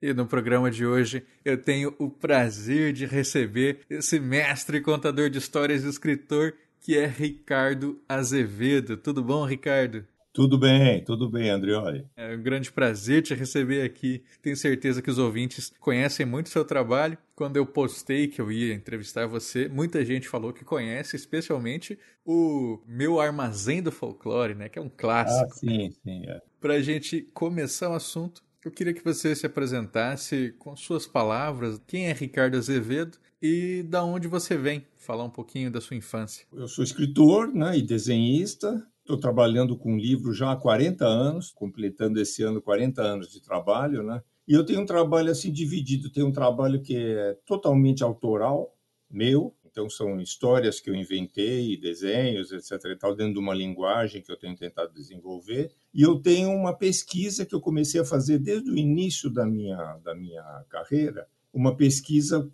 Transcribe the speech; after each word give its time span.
E 0.00 0.12
no 0.14 0.26
programa 0.26 0.70
de 0.70 0.86
hoje 0.86 1.24
eu 1.44 1.60
tenho 1.60 1.94
o 1.98 2.08
prazer 2.08 2.92
de 2.92 3.04
receber 3.04 3.80
esse 3.90 4.20
mestre 4.20 4.80
contador 4.80 5.28
de 5.28 5.38
histórias 5.38 5.84
e 5.84 5.88
escritor 5.88 6.54
que 6.80 6.96
é 6.96 7.06
Ricardo 7.06 8.00
Azevedo. 8.08 8.96
Tudo 8.96 9.24
bom, 9.24 9.44
Ricardo? 9.44 10.06
Tudo 10.32 10.56
bem, 10.56 11.02
tudo 11.02 11.28
bem, 11.28 11.50
Andrioli. 11.50 12.06
É 12.16 12.36
um 12.36 12.40
grande 12.40 12.70
prazer 12.70 13.22
te 13.22 13.34
receber 13.34 13.82
aqui. 13.82 14.22
Tenho 14.40 14.56
certeza 14.56 15.02
que 15.02 15.10
os 15.10 15.18
ouvintes 15.18 15.72
conhecem 15.80 16.24
muito 16.24 16.46
o 16.46 16.50
seu 16.50 16.64
trabalho. 16.64 17.18
Quando 17.34 17.56
eu 17.56 17.66
postei 17.66 18.28
que 18.28 18.40
eu 18.40 18.52
ia 18.52 18.72
entrevistar 18.72 19.26
você, 19.26 19.68
muita 19.68 20.04
gente 20.04 20.28
falou 20.28 20.52
que 20.52 20.64
conhece, 20.64 21.16
especialmente 21.16 21.98
o 22.24 22.78
meu 22.86 23.18
Armazém 23.18 23.82
do 23.82 23.90
Folclore, 23.90 24.54
né? 24.54 24.68
Que 24.68 24.78
é 24.78 24.82
um 24.82 24.88
clássico. 24.88 25.50
Ah, 25.50 25.54
sim, 25.54 25.90
sim. 26.04 26.22
É. 26.28 26.40
Para 26.60 26.74
a 26.74 26.80
gente 26.80 27.22
começar 27.34 27.90
o 27.90 27.94
assunto, 27.94 28.40
eu 28.68 28.72
queria 28.72 28.92
que 28.92 29.02
você 29.02 29.34
se 29.34 29.46
apresentasse 29.46 30.54
com 30.58 30.76
suas 30.76 31.06
palavras. 31.06 31.80
Quem 31.86 32.06
é 32.06 32.12
Ricardo 32.12 32.56
Azevedo 32.56 33.16
e 33.40 33.82
da 33.82 34.04
onde 34.04 34.28
você 34.28 34.58
vem? 34.58 34.86
Falar 34.96 35.24
um 35.24 35.30
pouquinho 35.30 35.70
da 35.70 35.80
sua 35.80 35.96
infância. 35.96 36.46
Eu 36.52 36.68
sou 36.68 36.84
escritor 36.84 37.52
né, 37.52 37.78
e 37.78 37.82
desenhista. 37.82 38.86
Estou 39.00 39.18
trabalhando 39.18 39.74
com 39.74 39.96
livro 39.96 40.34
já 40.34 40.52
há 40.52 40.56
40 40.56 41.02
anos, 41.02 41.50
completando 41.50 42.20
esse 42.20 42.42
ano 42.42 42.60
40 42.60 43.00
anos 43.00 43.32
de 43.32 43.40
trabalho, 43.40 44.02
né? 44.02 44.22
E 44.46 44.52
eu 44.52 44.64
tenho 44.64 44.82
um 44.82 44.86
trabalho 44.86 45.30
assim 45.30 45.50
dividido. 45.50 46.12
Tenho 46.12 46.26
um 46.26 46.32
trabalho 46.32 46.82
que 46.82 46.94
é 46.94 47.38
totalmente 47.46 48.04
autoral, 48.04 48.76
meu. 49.10 49.54
Então 49.70 49.88
são 49.88 50.20
histórias 50.20 50.80
que 50.80 50.90
eu 50.90 50.94
inventei, 50.94 51.76
desenhos, 51.76 52.52
etc. 52.52 52.72
E 52.86 52.96
tal, 52.96 53.14
dentro 53.14 53.34
de 53.34 53.38
uma 53.38 53.54
linguagem 53.54 54.22
que 54.22 54.30
eu 54.30 54.38
tenho 54.38 54.56
tentado 54.56 54.92
desenvolver. 54.92 55.70
E 55.92 56.02
eu 56.02 56.20
tenho 56.20 56.50
uma 56.50 56.74
pesquisa 56.74 57.44
que 57.44 57.54
eu 57.54 57.60
comecei 57.60 58.00
a 58.00 58.04
fazer 58.04 58.38
desde 58.38 58.70
o 58.70 58.76
início 58.76 59.30
da 59.30 59.46
minha 59.46 59.98
da 60.04 60.14
minha 60.14 60.42
carreira, 60.68 61.28
uma 61.52 61.76
pesquisa 61.76 62.50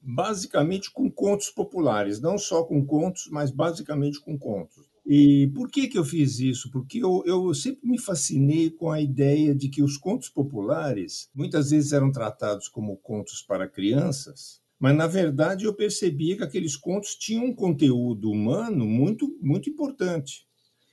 basicamente 0.00 0.90
com 0.90 1.10
contos 1.10 1.50
populares, 1.50 2.20
não 2.20 2.38
só 2.38 2.64
com 2.64 2.84
contos, 2.84 3.28
mas 3.30 3.50
basicamente 3.50 4.20
com 4.20 4.38
contos. 4.38 4.88
E 5.10 5.50
por 5.54 5.70
que, 5.70 5.88
que 5.88 5.98
eu 5.98 6.04
fiz 6.04 6.38
isso? 6.38 6.70
Porque 6.70 7.02
eu, 7.02 7.22
eu 7.24 7.54
sempre 7.54 7.88
me 7.88 7.98
fascinei 7.98 8.70
com 8.70 8.90
a 8.90 9.00
ideia 9.00 9.54
de 9.54 9.70
que 9.70 9.82
os 9.82 9.96
contos 9.96 10.28
populares 10.28 11.30
muitas 11.34 11.70
vezes 11.70 11.92
eram 11.92 12.12
tratados 12.12 12.68
como 12.68 12.96
contos 12.98 13.42
para 13.42 13.66
crianças, 13.66 14.60
mas 14.78 14.96
na 14.96 15.06
verdade 15.06 15.64
eu 15.64 15.74
percebia 15.74 16.36
que 16.36 16.44
aqueles 16.44 16.76
contos 16.76 17.16
tinham 17.16 17.46
um 17.46 17.54
conteúdo 17.54 18.30
humano 18.30 18.86
muito, 18.86 19.36
muito 19.40 19.68
importante. 19.68 20.46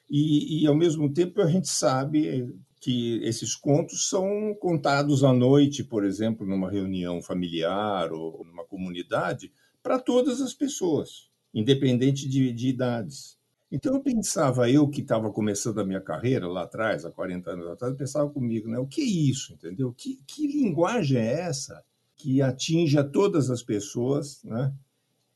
E, 0.09 0.63
e 0.63 0.67
ao 0.67 0.75
mesmo 0.75 1.11
tempo 1.11 1.41
a 1.41 1.47
gente 1.47 1.67
sabe 1.67 2.53
que 2.79 3.19
esses 3.23 3.55
contos 3.55 4.09
são 4.09 4.55
contados 4.59 5.23
à 5.23 5.33
noite, 5.33 5.83
por 5.83 6.03
exemplo, 6.03 6.45
numa 6.45 6.69
reunião 6.69 7.21
familiar 7.21 8.11
ou 8.11 8.43
numa 8.45 8.65
comunidade, 8.65 9.51
para 9.81 9.99
todas 9.99 10.41
as 10.41 10.53
pessoas, 10.53 11.29
independente 11.53 12.27
de, 12.27 12.51
de 12.51 12.69
idades. 12.69 13.37
Então 13.71 13.95
eu 13.95 14.01
pensava, 14.01 14.69
eu 14.69 14.87
que 14.87 15.01
estava 15.01 15.31
começando 15.31 15.79
a 15.79 15.85
minha 15.85 16.01
carreira 16.01 16.47
lá 16.47 16.63
atrás, 16.63 17.05
há 17.05 17.11
40 17.11 17.51
anos 17.51 17.67
atrás, 17.67 17.91
eu 17.91 17.97
pensava 17.97 18.29
comigo, 18.29 18.67
né? 18.67 18.77
O 18.77 18.87
que 18.87 19.01
é 19.01 19.05
isso, 19.05 19.53
entendeu? 19.53 19.91
Que, 19.93 20.19
que 20.27 20.47
linguagem 20.47 21.17
é 21.17 21.41
essa 21.41 21.83
que 22.25 22.41
atinge 22.41 22.97
a 22.97 23.03
todas 23.03 23.51
as 23.51 23.61
pessoas, 23.61 24.43
né? 24.43 24.73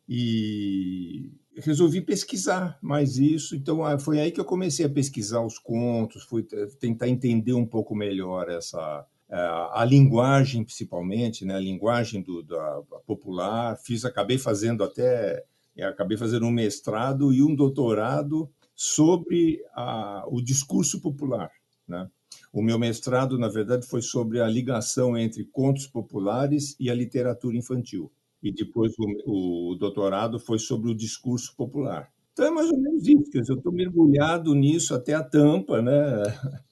E 0.07 1.31
resolvi 1.55 2.01
pesquisar 2.01 2.79
mais 2.81 3.19
isso. 3.19 3.55
Então 3.55 3.81
foi 3.99 4.19
aí 4.19 4.31
que 4.31 4.39
eu 4.39 4.45
comecei 4.45 4.87
a 4.87 4.89
pesquisar 4.89 5.45
os 5.45 5.59
contos, 5.59 6.23
fui 6.23 6.41
tentar 6.79 7.07
entender 7.07 7.53
um 7.53 7.65
pouco 7.65 7.93
melhor 7.93 8.49
essa 8.49 9.05
a, 9.29 9.81
a 9.81 9.85
linguagem, 9.85 10.63
principalmente, 10.63 11.45
né? 11.45 11.53
A 11.53 11.59
linguagem 11.59 12.23
do, 12.23 12.41
da 12.41 12.81
popular. 13.05 13.77
Fiz, 13.77 14.03
acabei 14.03 14.39
fazendo 14.39 14.83
até 14.83 15.45
eu 15.75 15.89
acabei 15.89 16.17
fazendo 16.17 16.47
um 16.47 16.51
mestrado 16.51 17.31
e 17.31 17.43
um 17.43 17.53
doutorado 17.53 18.49
sobre 18.75 19.63
a, 19.75 20.25
o 20.27 20.41
discurso 20.41 20.99
popular. 21.01 21.51
Né? 21.87 22.09
O 22.51 22.61
meu 22.61 22.79
mestrado, 22.79 23.37
na 23.37 23.47
verdade, 23.47 23.85
foi 23.85 24.01
sobre 24.01 24.41
a 24.41 24.47
ligação 24.47 25.17
entre 25.17 25.43
contos 25.45 25.85
populares 25.85 26.75
e 26.79 26.89
a 26.89 26.95
literatura 26.95 27.57
infantil. 27.57 28.11
E 28.41 28.51
depois 28.51 28.93
o, 28.97 29.71
o 29.71 29.75
doutorado 29.75 30.39
foi 30.39 30.57
sobre 30.57 30.89
o 30.89 30.95
discurso 30.95 31.55
popular. 31.55 32.09
Então 32.39 32.47
é 32.47 32.51
mais 32.51 32.71
ou 32.71 32.79
menos 32.79 33.05
isso, 33.05 33.29
quer 33.29 33.41
dizer, 33.41 33.51
eu 33.51 33.57
estou 33.57 33.71
mergulhado 33.73 34.55
nisso 34.55 34.95
até 34.95 35.13
a 35.13 35.21
tampa, 35.21 35.81
né? 35.81 36.23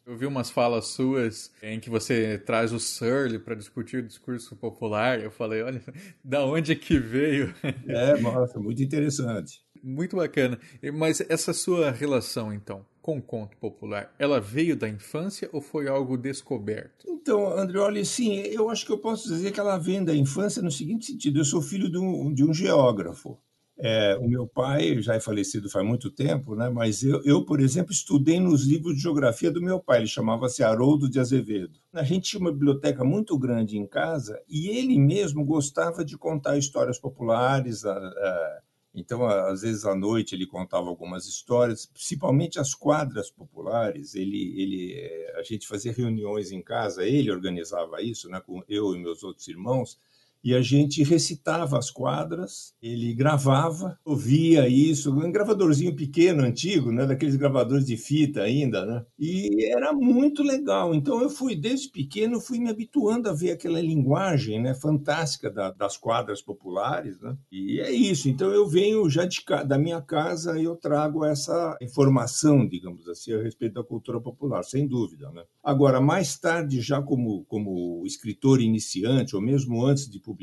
Eu 0.05 0.15
vi 0.15 0.25
umas 0.25 0.49
falas 0.49 0.87
suas 0.87 1.51
em 1.61 1.81
que 1.81 1.89
você 1.89 2.37
traz 2.37 2.71
o 2.71 2.79
Surly 2.79 3.37
para 3.37 3.53
discutir 3.53 3.97
o 3.97 4.07
discurso 4.07 4.55
popular. 4.55 5.21
Eu 5.21 5.29
falei, 5.29 5.61
olha, 5.61 5.83
da 6.23 6.45
onde 6.45 6.71
é 6.71 6.75
que 6.75 6.97
veio? 6.97 7.53
É, 7.85 8.17
nossa, 8.21 8.57
muito 8.57 8.81
interessante. 8.81 9.61
Muito 9.83 10.15
bacana. 10.15 10.57
Mas 10.93 11.19
essa 11.29 11.51
sua 11.51 11.91
relação, 11.91 12.53
então, 12.53 12.85
com 13.07 13.19
o 13.19 13.21
conto 13.21 13.55
popular, 13.55 14.13
ela 14.19 14.41
veio 14.41 14.75
da 14.75 14.89
infância 14.89 15.49
ou 15.53 15.61
foi 15.61 15.87
algo 15.87 16.17
descoberto? 16.17 17.05
Então, 17.07 17.57
Andrioli, 17.57 18.05
sim, 18.05 18.35
eu 18.39 18.69
acho 18.69 18.85
que 18.85 18.91
eu 18.91 18.97
posso 18.97 19.29
dizer 19.29 19.53
que 19.53 19.61
ela 19.61 19.77
vem 19.77 20.03
da 20.03 20.13
infância 20.13 20.61
no 20.61 20.69
seguinte 20.69 21.05
sentido: 21.05 21.39
eu 21.39 21.45
sou 21.45 21.61
filho 21.61 21.89
de 21.89 21.97
um, 21.97 22.33
de 22.33 22.43
um 22.43 22.53
geógrafo. 22.53 23.39
É, 23.79 24.17
o 24.17 24.27
meu 24.27 24.45
pai 24.45 25.01
já 25.01 25.15
é 25.15 25.21
falecido 25.21 25.69
faz 25.69 25.85
muito 25.87 26.11
tempo, 26.11 26.53
né? 26.53 26.67
mas 26.67 27.01
eu, 27.01 27.23
eu, 27.23 27.45
por 27.45 27.61
exemplo, 27.61 27.93
estudei 27.93 28.41
nos 28.41 28.65
livros 28.65 28.95
de 28.95 29.03
geografia 29.03 29.51
do 29.51 29.61
meu 29.61 29.79
pai, 29.79 29.99
ele 29.99 30.07
chamava-se 30.07 30.63
Haroldo 30.63 31.07
de 31.07 31.19
Azevedo. 31.19 31.79
A 31.93 32.03
gente 32.03 32.31
tinha 32.31 32.41
uma 32.41 32.51
biblioteca 32.51 33.05
muito 33.05 33.37
grande 33.37 33.77
em 33.77 33.87
casa 33.87 34.37
e 34.49 34.67
ele 34.67 34.99
mesmo 34.99 35.45
gostava 35.45 36.03
de 36.03 36.17
contar 36.17 36.57
histórias 36.57 36.99
populares. 36.99 37.85
A, 37.85 37.93
a, 37.93 38.61
então, 38.99 39.27
às 39.27 39.61
vezes 39.61 39.85
à 39.85 39.93
noite 39.93 40.33
ele 40.33 40.47
contava 40.47 40.89
algumas 40.89 41.27
histórias, 41.27 41.85
principalmente 41.85 42.59
as 42.59 42.73
quadras 42.73 43.29
populares. 43.29 44.15
Ele, 44.15 44.59
ele, 44.59 44.93
é, 44.95 45.39
a 45.39 45.43
gente 45.43 45.67
fazia 45.67 45.93
reuniões 45.93 46.51
em 46.51 46.63
casa, 46.63 47.05
ele 47.05 47.29
organizava 47.29 48.01
isso, 48.01 48.27
né, 48.27 48.41
com 48.41 48.63
eu 48.67 48.95
e 48.95 48.99
meus 48.99 49.21
outros 49.21 49.47
irmãos 49.47 49.99
e 50.47 50.55
a 50.55 50.61
gente 50.61 51.03
recitava 51.03 51.77
as 51.77 51.91
quadras, 51.91 52.73
ele 52.81 53.13
gravava, 53.13 53.99
ouvia 54.05 54.65
isso, 54.65 55.13
um 55.13 55.29
gravadorzinho 55.29 55.93
pequeno, 55.93 56.41
antigo, 56.41 56.89
né, 56.89 57.05
daqueles 57.05 57.35
gravadores 57.35 57.85
de 57.85 57.97
fita 57.97 58.43
ainda, 58.43 58.85
né? 58.85 59.05
E 59.19 59.65
era 59.65 59.91
muito 59.91 60.41
legal. 60.41 60.95
Então 60.95 61.21
eu 61.21 61.29
fui 61.29 61.53
desde 61.53 61.89
pequeno 61.89 62.39
fui 62.39 62.59
me 62.59 62.69
habituando 62.69 63.29
a 63.29 63.33
ver 63.33 63.51
aquela 63.51 63.81
linguagem, 63.81 64.61
né, 64.61 64.73
fantástica 64.73 65.51
da, 65.51 65.69
das 65.71 65.97
quadras 65.97 66.41
populares, 66.41 67.19
né? 67.19 67.35
E 67.51 67.81
é 67.81 67.91
isso. 67.91 68.29
Então 68.29 68.49
eu 68.49 68.65
venho 68.69 69.09
já 69.09 69.25
de, 69.25 69.43
da 69.67 69.77
minha 69.77 70.01
casa 70.01 70.57
e 70.57 70.63
eu 70.63 70.77
trago 70.77 71.25
essa 71.25 71.77
informação, 71.81 72.65
digamos 72.65 73.05
assim, 73.09 73.33
a 73.33 73.43
respeito 73.43 73.73
da 73.73 73.83
cultura 73.83 74.21
popular, 74.21 74.63
sem 74.63 74.87
dúvida, 74.87 75.29
né? 75.31 75.43
Agora 75.61 75.99
mais 75.99 76.39
tarde 76.39 76.79
já 76.79 77.01
como 77.01 77.43
como 77.49 78.03
escritor 78.05 78.61
iniciante 78.61 79.35
ou 79.35 79.41
mesmo 79.41 79.85
antes 79.85 80.09
de 80.09 80.21
publicar 80.21 80.36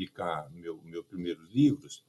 meu, 0.51 0.81
meu 0.83 1.03
primeiros 1.03 1.49
livros, 1.53 2.03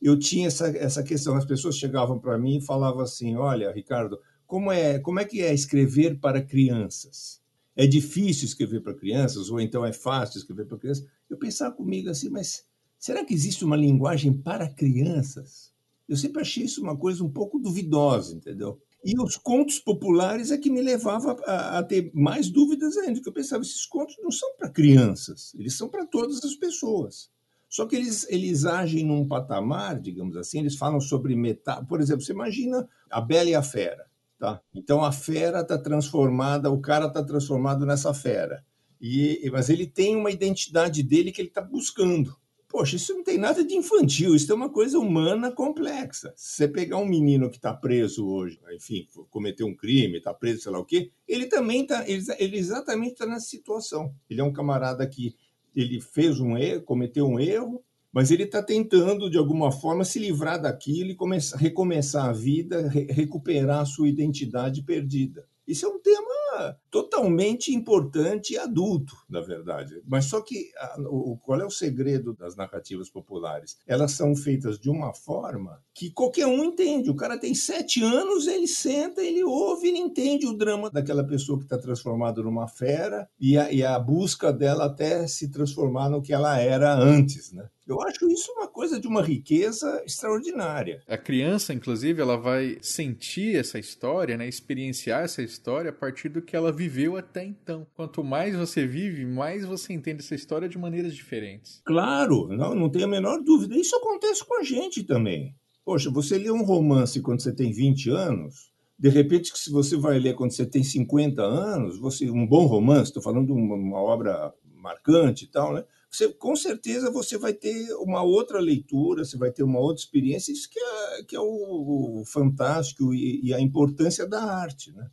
eu 0.00 0.18
tinha 0.18 0.46
essa, 0.46 0.68
essa 0.68 1.02
questão. 1.02 1.36
As 1.36 1.44
pessoas 1.44 1.76
chegavam 1.76 2.18
para 2.18 2.38
mim 2.38 2.58
e 2.58 2.64
falavam 2.64 3.00
assim: 3.00 3.36
Olha, 3.36 3.72
Ricardo, 3.72 4.18
como 4.46 4.72
é, 4.72 4.98
como 4.98 5.20
é 5.20 5.24
que 5.24 5.42
é 5.42 5.52
escrever 5.52 6.18
para 6.18 6.42
crianças? 6.42 7.42
É 7.76 7.86
difícil 7.86 8.46
escrever 8.46 8.80
para 8.80 8.94
crianças, 8.94 9.50
ou 9.50 9.60
então 9.60 9.84
é 9.84 9.92
fácil 9.92 10.38
escrever 10.38 10.66
para 10.66 10.78
crianças? 10.78 11.06
Eu 11.28 11.36
pensava 11.36 11.74
comigo 11.74 12.08
assim, 12.08 12.28
mas 12.28 12.64
será 12.98 13.24
que 13.24 13.34
existe 13.34 13.64
uma 13.64 13.76
linguagem 13.76 14.32
para 14.32 14.68
crianças? 14.68 15.72
Eu 16.08 16.16
sempre 16.16 16.40
achei 16.40 16.64
isso 16.64 16.82
uma 16.82 16.96
coisa 16.96 17.22
um 17.22 17.30
pouco 17.30 17.58
duvidosa, 17.58 18.34
entendeu? 18.34 18.80
E 19.04 19.18
os 19.20 19.36
contos 19.36 19.78
populares 19.78 20.50
é 20.50 20.58
que 20.58 20.70
me 20.70 20.82
levava 20.82 21.36
a, 21.46 21.78
a, 21.78 21.82
ter 21.82 22.10
mais 22.12 22.50
dúvidas 22.50 22.96
ainda, 22.96 23.14
porque 23.14 23.28
eu 23.28 23.32
pensava, 23.32 23.62
esses 23.62 23.86
contos 23.86 24.16
não 24.20 24.30
são 24.30 24.56
para 24.56 24.68
crianças, 24.68 25.54
eles 25.54 25.76
são 25.76 25.88
para 25.88 26.04
todas 26.04 26.44
as 26.44 26.54
pessoas. 26.54 27.30
Só 27.68 27.86
que 27.86 27.94
eles, 27.94 28.26
eles 28.30 28.64
agem 28.64 29.04
num 29.04 29.28
patamar, 29.28 30.00
digamos 30.00 30.36
assim, 30.36 30.60
eles 30.60 30.76
falam 30.76 31.00
sobre 31.00 31.36
metal. 31.36 31.84
Por 31.86 32.00
exemplo, 32.00 32.22
você 32.22 32.32
imagina 32.32 32.88
a 33.10 33.20
Bela 33.20 33.50
e 33.50 33.54
a 33.54 33.62
Fera. 33.62 34.08
Tá? 34.38 34.60
Então 34.72 35.04
a 35.04 35.10
fera 35.10 35.62
está 35.62 35.76
transformada, 35.76 36.70
o 36.70 36.80
cara 36.80 37.06
está 37.06 37.24
transformado 37.24 37.84
nessa 37.84 38.14
fera. 38.14 38.64
E, 39.00 39.48
mas 39.52 39.68
ele 39.68 39.84
tem 39.84 40.14
uma 40.14 40.30
identidade 40.30 41.02
dele 41.02 41.32
que 41.32 41.40
ele 41.40 41.48
está 41.48 41.60
buscando. 41.60 42.36
Poxa, 42.78 42.94
isso 42.94 43.12
não 43.12 43.24
tem 43.24 43.36
nada 43.36 43.64
de 43.64 43.74
infantil, 43.74 44.36
isso 44.36 44.52
é 44.52 44.54
uma 44.54 44.70
coisa 44.70 45.00
humana 45.00 45.50
complexa. 45.50 46.32
Se 46.36 46.58
você 46.58 46.68
pegar 46.68 46.98
um 46.98 47.04
menino 47.04 47.50
que 47.50 47.56
está 47.56 47.74
preso 47.74 48.24
hoje, 48.24 48.60
enfim, 48.72 49.04
cometeu 49.30 49.66
um 49.66 49.74
crime, 49.74 50.18
está 50.18 50.32
preso, 50.32 50.62
sei 50.62 50.70
lá 50.70 50.78
o 50.78 50.84
quê, 50.84 51.10
ele 51.26 51.46
também 51.46 51.82
está, 51.82 52.08
ele, 52.08 52.24
ele 52.38 52.56
exatamente 52.56 53.14
está 53.14 53.26
nessa 53.26 53.46
situação. 53.48 54.14
Ele 54.30 54.40
é 54.40 54.44
um 54.44 54.52
camarada 54.52 55.04
que 55.08 55.34
ele 55.74 56.00
fez 56.00 56.38
um 56.38 56.56
erro, 56.56 56.82
cometeu 56.82 57.26
um 57.26 57.40
erro, 57.40 57.82
mas 58.12 58.30
ele 58.30 58.44
está 58.44 58.62
tentando, 58.62 59.28
de 59.28 59.38
alguma 59.38 59.72
forma, 59.72 60.04
se 60.04 60.20
livrar 60.20 60.62
daquilo 60.62 61.10
e 61.10 61.16
começar, 61.16 61.56
recomeçar 61.56 62.26
a 62.26 62.32
vida, 62.32 62.86
re, 62.86 63.06
recuperar 63.10 63.80
a 63.80 63.86
sua 63.86 64.08
identidade 64.08 64.84
perdida. 64.84 65.48
Isso 65.68 65.84
é 65.84 65.88
um 65.90 65.98
tema 66.00 66.78
totalmente 66.90 67.74
importante 67.74 68.54
e 68.54 68.58
adulto, 68.58 69.14
na 69.28 69.42
verdade. 69.42 70.00
Mas 70.06 70.24
só 70.24 70.40
que 70.40 70.70
a, 70.78 70.96
o, 71.02 71.36
qual 71.36 71.60
é 71.60 71.64
o 71.66 71.70
segredo 71.70 72.32
das 72.32 72.56
narrativas 72.56 73.10
populares? 73.10 73.76
Elas 73.86 74.12
são 74.12 74.34
feitas 74.34 74.78
de 74.78 74.88
uma 74.88 75.12
forma 75.12 75.78
que 75.94 76.10
qualquer 76.10 76.46
um 76.46 76.64
entende. 76.64 77.10
O 77.10 77.16
cara 77.16 77.38
tem 77.38 77.54
sete 77.54 78.02
anos, 78.02 78.46
ele 78.46 78.66
senta, 78.66 79.20
ele 79.20 79.44
ouve, 79.44 79.88
ele 79.88 79.98
entende 79.98 80.46
o 80.46 80.56
drama 80.56 80.90
daquela 80.90 81.22
pessoa 81.22 81.58
que 81.58 81.64
está 81.64 81.76
transformada 81.76 82.42
numa 82.42 82.66
fera 82.66 83.28
e 83.38 83.58
a, 83.58 83.70
e 83.70 83.84
a 83.84 83.98
busca 83.98 84.50
dela 84.50 84.86
até 84.86 85.26
se 85.26 85.50
transformar 85.50 86.08
no 86.08 86.22
que 86.22 86.32
ela 86.32 86.58
era 86.58 86.94
antes, 86.94 87.52
né? 87.52 87.68
Eu 87.88 88.02
acho 88.02 88.30
isso 88.30 88.52
uma 88.52 88.68
coisa 88.68 89.00
de 89.00 89.08
uma 89.08 89.22
riqueza 89.22 90.02
extraordinária. 90.04 91.02
A 91.08 91.16
criança, 91.16 91.72
inclusive, 91.72 92.20
ela 92.20 92.36
vai 92.36 92.76
sentir 92.82 93.56
essa 93.56 93.78
história, 93.78 94.36
né, 94.36 94.46
experienciar 94.46 95.24
essa 95.24 95.40
história 95.40 95.88
a 95.88 95.92
partir 95.92 96.28
do 96.28 96.42
que 96.42 96.54
ela 96.54 96.70
viveu 96.70 97.16
até 97.16 97.42
então. 97.42 97.86
Quanto 97.94 98.22
mais 98.22 98.54
você 98.54 98.86
vive, 98.86 99.24
mais 99.24 99.64
você 99.64 99.94
entende 99.94 100.22
essa 100.22 100.34
história 100.34 100.68
de 100.68 100.76
maneiras 100.76 101.14
diferentes. 101.14 101.80
Claro, 101.86 102.48
não, 102.48 102.74
não 102.74 102.90
tenho 102.90 103.06
a 103.06 103.08
menor 103.08 103.42
dúvida. 103.42 103.74
Isso 103.74 103.96
acontece 103.96 104.44
com 104.44 104.60
a 104.60 104.62
gente 104.62 105.02
também. 105.02 105.54
Poxa, 105.82 106.10
você 106.10 106.36
lê 106.36 106.50
um 106.50 106.64
romance 106.64 107.22
quando 107.22 107.40
você 107.40 107.54
tem 107.54 107.72
20 107.72 108.10
anos, 108.10 108.70
de 108.98 109.08
repente, 109.08 109.50
se 109.56 109.70
você 109.70 109.96
vai 109.96 110.18
ler 110.18 110.34
quando 110.34 110.50
você 110.50 110.66
tem 110.66 110.82
50 110.82 111.40
anos, 111.40 111.98
você 111.98 112.28
um 112.28 112.46
bom 112.46 112.66
romance, 112.66 113.04
estou 113.04 113.22
falando 113.22 113.46
de 113.46 113.52
uma, 113.52 113.76
uma 113.76 113.98
obra 113.98 114.52
marcante 114.74 115.46
e 115.46 115.48
tal, 115.48 115.72
né? 115.72 115.84
Você, 116.10 116.28
com 116.32 116.56
certeza 116.56 117.10
você 117.10 117.36
vai 117.36 117.52
ter 117.52 117.92
uma 117.96 118.22
outra 118.22 118.58
leitura, 118.60 119.24
você 119.24 119.36
vai 119.36 119.50
ter 119.50 119.62
uma 119.62 119.78
outra 119.78 120.02
experiência, 120.02 120.52
isso 120.52 120.68
que 120.70 120.80
é, 120.80 121.22
que 121.24 121.36
é 121.36 121.40
o, 121.40 122.22
fantástico 122.26 123.12
e, 123.12 123.40
e, 123.44 123.52
a 123.52 123.60
importância 123.60 124.26
da 124.26 124.42
arte. 124.42 124.90
Né? 124.92 125.10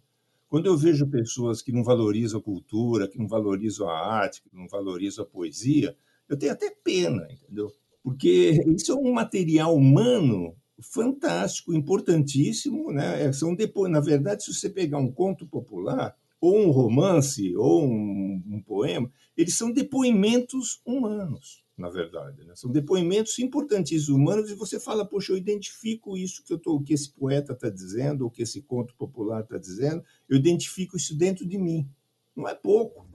Quando 0.47 0.67
eu 0.67 0.77
vejo 0.77 1.07
pessoas 1.07 1.61
que 1.61 1.71
não 1.71 1.83
valorizam 1.83 2.39
a 2.39 2.43
cultura, 2.43 3.07
que 3.07 3.17
não 3.17 3.27
valorizam 3.27 3.89
a 3.89 3.97
arte, 3.97 4.41
que 4.41 4.49
não 4.55 4.67
valorizam 4.67 5.25
a 5.25 5.27
poesia, 5.27 5.95
eu 6.29 6.37
tenho 6.37 6.53
até 6.53 6.69
pena, 6.69 7.27
entendeu? 7.29 7.71
Porque 8.01 8.63
isso 8.67 8.91
é 8.91 8.95
um 8.95 9.11
material 9.11 9.75
humano 9.75 10.55
fantástico, 10.81 11.73
importantíssimo, 11.73 12.91
né? 12.91 13.23
É, 13.23 13.33
são 13.33 13.55
depois, 13.55 13.91
na 13.91 13.99
verdade, 13.99 14.43
se 14.43 14.53
você 14.53 14.69
pegar 14.69 14.97
um 14.97 15.11
conto 15.11 15.45
popular, 15.47 16.15
ou 16.39 16.57
um 16.57 16.69
romance, 16.69 17.55
ou 17.55 17.83
um, 17.83 18.43
um 18.47 18.61
poema, 18.61 19.11
eles 19.35 19.57
são 19.57 19.71
depoimentos 19.71 20.81
humanos, 20.85 21.63
na 21.77 21.89
verdade. 21.89 22.43
Né? 22.43 22.53
São 22.55 22.71
depoimentos 22.71 23.37
importantíssimos 23.39 24.09
humanos 24.09 24.49
e 24.49 24.55
você 24.55 24.79
fala, 24.79 25.05
poxa, 25.05 25.31
eu 25.31 25.37
identifico 25.37 26.17
isso 26.17 26.43
que, 26.43 26.53
eu 26.53 26.59
tô, 26.59 26.79
que 26.81 26.93
esse 26.93 27.11
poeta 27.11 27.53
está 27.53 27.69
dizendo, 27.69 28.23
ou 28.23 28.31
que 28.31 28.43
esse 28.43 28.61
conto 28.61 28.93
popular 28.95 29.41
está 29.41 29.57
dizendo, 29.57 30.03
eu 30.29 30.37
identifico 30.37 30.97
isso 30.97 31.17
dentro 31.17 31.47
de 31.47 31.57
mim. 31.57 31.89
Não 32.35 32.47
é 32.47 32.53
pouco. 32.53 33.07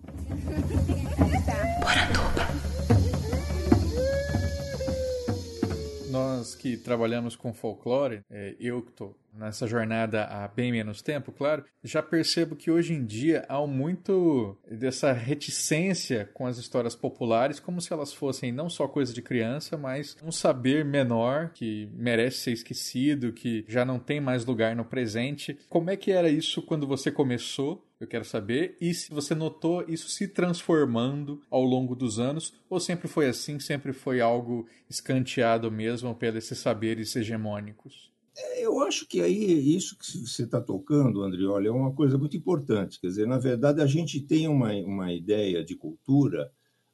Nós 6.11 6.55
que 6.56 6.76
trabalhamos 6.76 7.37
com 7.37 7.52
folclore, 7.52 8.25
é, 8.28 8.56
eu 8.58 8.82
que 8.82 8.90
estou 8.90 9.14
nessa 9.32 9.67
jornada 9.67 10.25
há 10.25 10.49
bem 10.49 10.73
menos 10.73 11.03
tempo, 11.03 11.32
claro, 11.32 11.65
já 11.82 12.03
percebo 12.03 12.56
que 12.56 12.71
hoje 12.71 12.93
em 12.93 13.05
dia 13.05 13.44
há 13.49 13.65
muito 13.67 14.56
dessa 14.71 15.12
reticência 15.12 16.29
com 16.35 16.47
as 16.47 16.59
histórias 16.59 16.94
populares, 16.94 17.61
como 17.61 17.81
se 17.81 17.93
elas 17.93 18.12
fossem 18.12 18.53
não 18.53 18.69
só 18.69 18.87
coisa 18.87 19.12
de 19.12 19.23
criança, 19.23 19.77
mas 19.77 20.17
um 20.23 20.32
saber 20.32 20.85
menor 20.85 21.50
que 21.50 21.88
merece 21.94 22.38
ser 22.38 22.53
esquecido, 22.53 23.32
que 23.32 23.65
já 23.69 23.85
não 23.85 23.99
tem 23.99 24.21
mais 24.21 24.44
lugar 24.44 24.75
no 24.75 24.85
presente. 24.85 25.59
Como 25.69 25.91
é 25.91 25.97
que 25.97 26.11
era 26.11 26.29
isso 26.29 26.62
quando 26.62 26.87
você 26.87 27.11
começou? 27.11 27.87
Eu 28.00 28.06
quero 28.06 28.25
saber. 28.25 28.77
E 28.81 28.94
se 28.94 29.12
você 29.12 29.35
notou 29.35 29.85
isso 29.87 30.09
se 30.09 30.27
transformando 30.27 31.43
ao 31.50 31.62
longo 31.62 31.94
dos 31.94 32.19
anos, 32.19 32.55
ou 32.69 32.81
sempre 32.81 33.06
foi 33.06 33.29
assim, 33.29 33.61
sempre 33.61 33.93
foi 33.93 34.23
algo 34.23 34.67
escanteado 34.88 35.71
mesmo 35.71 36.15
pelos 36.15 36.47
saberes 36.47 37.15
hegemônicos? 37.15 38.10
É, 38.37 38.65
eu 38.65 38.81
acho 38.81 39.06
que 39.06 39.21
aí 39.21 39.77
isso 39.77 39.97
que 39.99 40.06
você 40.19 40.44
está 40.44 40.61
tocando, 40.61 41.23
Andrioli, 41.23 41.67
é 41.67 41.71
uma 41.71 41.93
coisa 41.93 42.17
muito 42.17 42.37
importante. 42.37 43.00
Quer 43.00 43.09
dizer, 43.09 43.27
na 43.27 43.38
verdade, 43.38 43.81
a 43.81 43.87
gente 43.87 44.21
tem 44.21 44.49
uma, 44.49 44.73
uma 44.73 45.12
ideia 45.12 45.65
de 45.65 45.75
cultura 45.75 46.53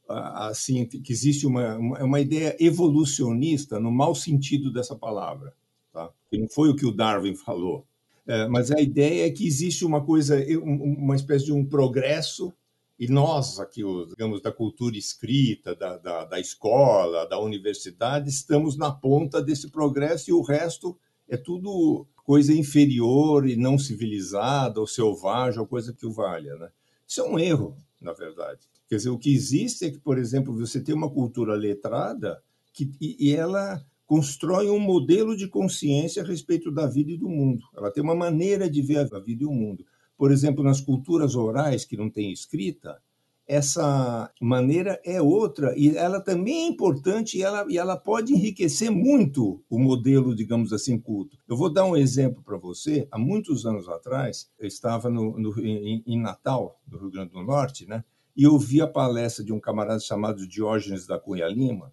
assim 0.09 0.87
que 0.87 1.13
existe 1.13 1.47
uma, 1.47 1.77
uma, 1.77 2.05
uma 2.05 2.21
ideia 2.21 2.57
evolucionista 2.61 3.81
no 3.81 3.91
mau 3.91 4.15
sentido 4.15 4.73
dessa 4.73 4.95
palavra, 4.95 5.53
tá? 5.93 6.11
Não 6.33 6.49
foi 6.49 6.71
o 6.71 6.77
que 6.77 6.87
o 6.87 6.93
Darwin 6.93 7.35
falou, 7.35 7.85
é, 8.27 8.47
mas 8.47 8.71
a 8.71 8.81
ideia 8.81 9.27
é 9.27 9.31
que 9.31 9.47
existe 9.47 9.85
uma 9.85 10.05
coisa, 10.05 10.37
uma 10.63 11.17
espécie 11.17 11.47
de 11.47 11.53
um 11.53 11.65
progresso 11.65 12.53
e 12.99 13.09
nós 13.09 13.61
aqui, 13.61 13.83
digamos, 14.09 14.41
da 14.41 14.51
cultura 14.51 14.97
escrita, 14.97 15.75
da, 15.75 15.99
da, 15.99 16.25
da 16.25 16.41
escola, 16.41 17.29
da 17.29 17.39
universidade, 17.39 18.31
estamos 18.31 18.77
na 18.77 18.91
ponta 18.91 19.43
desse 19.43 19.71
progresso 19.71 20.31
e 20.31 20.33
o 20.33 20.41
resto 20.41 20.97
é 21.29 21.37
tudo 21.37 22.07
coisa 22.25 22.53
inferior 22.53 23.49
e 23.49 23.57
não 23.57 23.79
civilizada, 23.79 24.81
ou 24.81 24.87
selvagem, 24.87 25.61
ou 25.61 25.67
coisa 25.67 25.93
que 25.93 26.07
o 26.07 26.13
valha. 26.13 26.57
Né? 26.57 26.69
Isso 27.07 27.21
é 27.21 27.25
um 27.25 27.39
erro, 27.39 27.77
na 28.01 28.13
verdade. 28.13 28.61
Quer 28.89 28.97
dizer, 28.97 29.11
o 29.11 29.19
que 29.19 29.33
existe 29.33 29.85
é 29.85 29.91
que, 29.91 29.99
por 29.99 30.19
exemplo, 30.19 30.57
você 30.57 30.81
tem 30.81 30.95
uma 30.95 31.11
cultura 31.11 31.55
letrada 31.55 32.43
que, 32.73 32.91
e, 33.01 33.29
e 33.29 33.35
ela 33.35 33.85
constrói 34.07 34.71
um 34.71 34.79
modelo 34.79 35.37
de 35.37 35.49
consciência 35.49 36.23
a 36.23 36.27
respeito 36.27 36.71
da 36.71 36.87
vida 36.87 37.11
e 37.11 37.17
do 37.17 37.29
mundo. 37.29 37.63
Ela 37.77 37.91
tem 37.91 38.03
uma 38.03 38.15
maneira 38.15 38.71
de 38.71 38.81
ver 38.81 39.13
a 39.13 39.19
vida 39.19 39.43
e 39.43 39.47
o 39.47 39.53
mundo. 39.53 39.85
Por 40.17 40.31
exemplo, 40.31 40.63
nas 40.63 40.81
culturas 40.81 41.35
orais 41.35 41.85
que 41.85 41.97
não 41.97 42.09
tem 42.09 42.33
escrita, 42.33 43.01
essa 43.47 44.31
maneira 44.41 45.01
é 45.05 45.23
outra 45.23 45.73
e 45.77 45.97
ela 45.97 46.21
também 46.21 46.65
é 46.65 46.69
importante 46.69 47.39
e 47.39 47.43
ela, 47.43 47.65
e 47.69 47.79
ela 47.79 47.97
pode 47.97 48.33
enriquecer 48.33 48.91
muito 48.91 49.63
o 49.71 49.79
modelo, 49.79 50.35
digamos 50.35 50.73
assim, 50.73 50.99
culto. 50.99 51.39
Eu 51.49 51.57
vou 51.57 51.73
dar 51.73 51.85
um 51.85 51.97
exemplo 51.97 52.43
para 52.43 52.59
você. 52.59 53.07
Há 53.11 53.19
muitos 53.19 53.65
anos 53.65 53.89
atrás, 53.89 54.51
eu 54.59 54.67
estava 54.67 55.09
no, 55.09 55.39
no 55.39 55.59
em, 55.61 56.03
em, 56.07 56.21
Natal, 56.21 56.81
no 56.87 56.99
Rio 56.99 57.11
Grande 57.11 57.33
do 57.33 57.43
Norte, 57.43 57.87
né? 57.87 58.03
e 58.37 58.43
eu 58.43 58.59
vi 58.59 58.81
a 58.81 58.87
palestra 58.87 59.45
de 59.45 59.53
um 59.53 59.61
camarada 59.61 60.01
chamado 60.01 60.47
Diógenes 60.47 61.07
da 61.07 61.19
Cunha 61.19 61.47
Lima, 61.47 61.93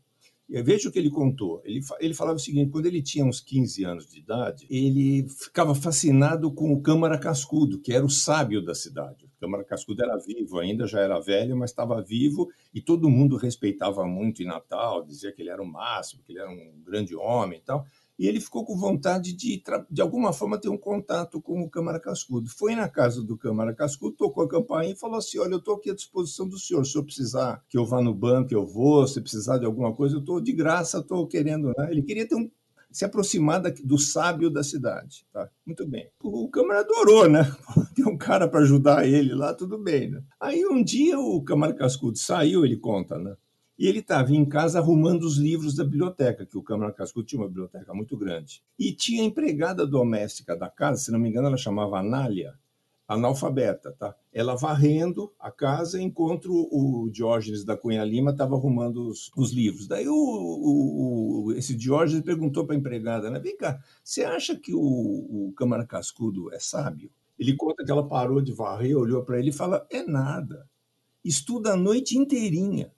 Veja 0.50 0.90
o 0.90 0.92
que 0.92 1.00
ele 1.00 1.10
contou. 1.10 1.62
Ele, 1.64 1.80
ele 2.00 2.14
falava 2.14 2.36
o 2.36 2.40
seguinte: 2.40 2.70
quando 2.70 2.86
ele 2.86 3.02
tinha 3.02 3.26
uns 3.26 3.40
15 3.40 3.84
anos 3.86 4.08
de 4.08 4.20
idade, 4.20 4.68
ele 4.70 5.28
ficava 5.28 5.74
fascinado 5.74 6.54
com 6.54 6.72
o 6.72 6.82
Câmara 6.82 7.18
Cascudo, 7.18 7.80
que 7.80 7.94
era 7.94 8.06
o 8.06 8.10
sábio 8.10 8.64
da 8.64 8.76
cidade. 8.76 9.23
Câmara 9.44 9.66
Cascudo 9.66 10.02
era 10.02 10.18
vivo 10.18 10.58
ainda, 10.58 10.88
já 10.88 11.02
era 11.02 11.20
velho, 11.20 11.58
mas 11.58 11.72
estava 11.72 12.02
vivo 12.02 12.50
e 12.74 12.80
todo 12.82 13.10
mundo 13.10 13.36
respeitava 13.36 14.06
muito 14.06 14.42
em 14.42 14.46
Natal, 14.46 15.04
dizia 15.04 15.34
que 15.34 15.42
ele 15.42 15.50
era 15.50 15.62
o 15.62 15.66
máximo, 15.66 16.24
que 16.24 16.32
ele 16.32 16.40
era 16.40 16.50
um 16.50 16.82
grande 16.82 17.14
homem 17.14 17.60
e 17.60 17.62
tal 17.62 17.86
e 18.18 18.28
ele 18.28 18.40
ficou 18.40 18.64
com 18.64 18.78
vontade 18.78 19.34
de, 19.34 19.62
de 19.90 20.02
alguma 20.02 20.32
forma, 20.32 20.60
ter 20.60 20.70
um 20.70 20.78
contato 20.78 21.42
com 21.42 21.64
o 21.64 21.70
Câmara 21.70 22.00
Cascudo. 22.00 22.48
Foi 22.48 22.76
na 22.76 22.88
casa 22.88 23.24
do 23.24 23.38
Câmara 23.38 23.74
Cascudo, 23.74 24.16
tocou 24.16 24.44
a 24.44 24.48
campainha 24.48 24.94
e 24.94 24.96
falou 24.96 25.18
assim: 25.18 25.40
Olha, 25.40 25.54
eu 25.54 25.58
estou 25.58 25.76
aqui 25.76 25.90
à 25.90 25.96
disposição 25.96 26.48
do 26.48 26.60
senhor. 26.60 26.86
Se 26.86 26.96
eu 26.96 27.04
precisar 27.04 27.64
que 27.68 27.78
eu 27.78 27.86
vá 27.86 28.02
no 28.02 28.14
banco, 28.14 28.54
eu 28.54 28.66
vou. 28.66 29.08
Se 29.08 29.20
precisar 29.20 29.58
de 29.58 29.66
alguma 29.66 29.94
coisa, 29.94 30.16
eu 30.16 30.20
estou 30.20 30.40
de 30.40 30.54
graça, 30.54 31.00
estou 31.00 31.28
querendo. 31.28 31.74
Né? 31.76 31.88
Ele 31.90 32.04
queria 32.04 32.28
ter 32.28 32.36
um, 32.36 32.50
se 32.94 33.04
aproximar 33.04 33.60
do 33.62 33.98
sábio 33.98 34.50
da 34.50 34.64
cidade. 34.64 35.26
Tá? 35.34 35.50
Muito 35.66 35.86
bem. 35.88 36.10
O, 36.22 36.46
o 36.46 36.50
Câmara 36.50 36.82
adorou, 36.82 37.28
né? 37.28 37.52
Tem 37.96 38.06
um 38.06 38.18
cara 38.18 38.48
para 38.48 38.62
ajudar 38.62 39.08
ele 39.08 39.34
lá, 39.34 39.54
tudo 39.54 39.78
bem. 39.78 40.12
Né? 40.12 40.24
Aí 40.40 40.66
um 40.66 40.84
dia 40.84 41.20
o 41.20 41.44
Câmara 41.44 41.74
Cascudo 41.74 42.18
saiu, 42.18 42.64
ele 42.64 42.78
conta, 42.78 43.18
né? 43.18 43.36
E 43.78 43.88
ele 43.88 44.00
estava 44.00 44.32
em 44.32 44.46
casa 44.46 44.78
arrumando 44.78 45.24
os 45.24 45.38
livros 45.38 45.76
da 45.76 45.84
biblioteca, 45.84 46.46
que 46.46 46.58
o 46.58 46.62
Câmara 46.62 46.94
Cascudo 46.94 47.26
tinha 47.26 47.42
uma 47.42 47.48
biblioteca 47.48 47.92
muito 47.94 48.16
grande. 48.16 48.64
E 48.78 48.94
tinha 48.94 49.24
a 49.24 49.26
empregada 49.26 49.86
doméstica 49.86 50.56
da 50.56 50.70
casa, 50.70 51.02
se 51.02 51.12
não 51.12 51.20
me 51.20 51.28
engano, 51.28 51.48
ela 51.48 51.58
chamava 51.58 51.98
Anália, 51.98 52.54
analfabeta, 53.14 53.92
tá? 53.92 54.16
Ela 54.32 54.56
varrendo 54.56 55.32
a 55.40 55.52
casa 55.52 56.02
enquanto 56.02 56.50
o 56.52 57.10
Diógenes 57.10 57.64
da 57.64 57.78
Cunha 57.78 58.04
Lima 58.04 58.32
estava 58.32 58.56
arrumando 58.56 59.08
os, 59.08 59.32
os, 59.36 59.52
livros. 59.52 59.88
Daí 59.88 60.08
o, 60.08 60.14
o, 60.14 61.46
o, 61.46 61.52
esse 61.54 61.76
Diógenes 61.76 62.24
perguntou 62.24 62.66
para 62.66 62.76
a 62.76 62.80
empregada, 62.80 63.30
né? 63.30 63.40
Vem 63.40 63.58
cá, 63.58 63.80
você 64.04 64.24
acha 64.24 64.56
que 64.56 64.74
o, 64.74 64.80
o 64.80 65.54
Câmara 65.56 65.86
Cascudo 65.86 66.54
é 66.54 66.60
sábio? 66.60 67.12
Ele 67.38 67.56
conta 67.56 67.84
que 67.84 67.92
ela 67.92 68.08
parou 68.08 68.42
de 68.42 68.52
varrer, 68.52 68.98
olhou 68.98 69.24
para 69.24 69.40
ele 69.40 69.50
e 69.50 69.54
fala: 69.54 69.86
é 69.90 70.04
nada. 70.04 70.68
estuda 71.24 71.74
a 71.74 71.78
noite 71.78 72.18
inteirinha. 72.18 72.92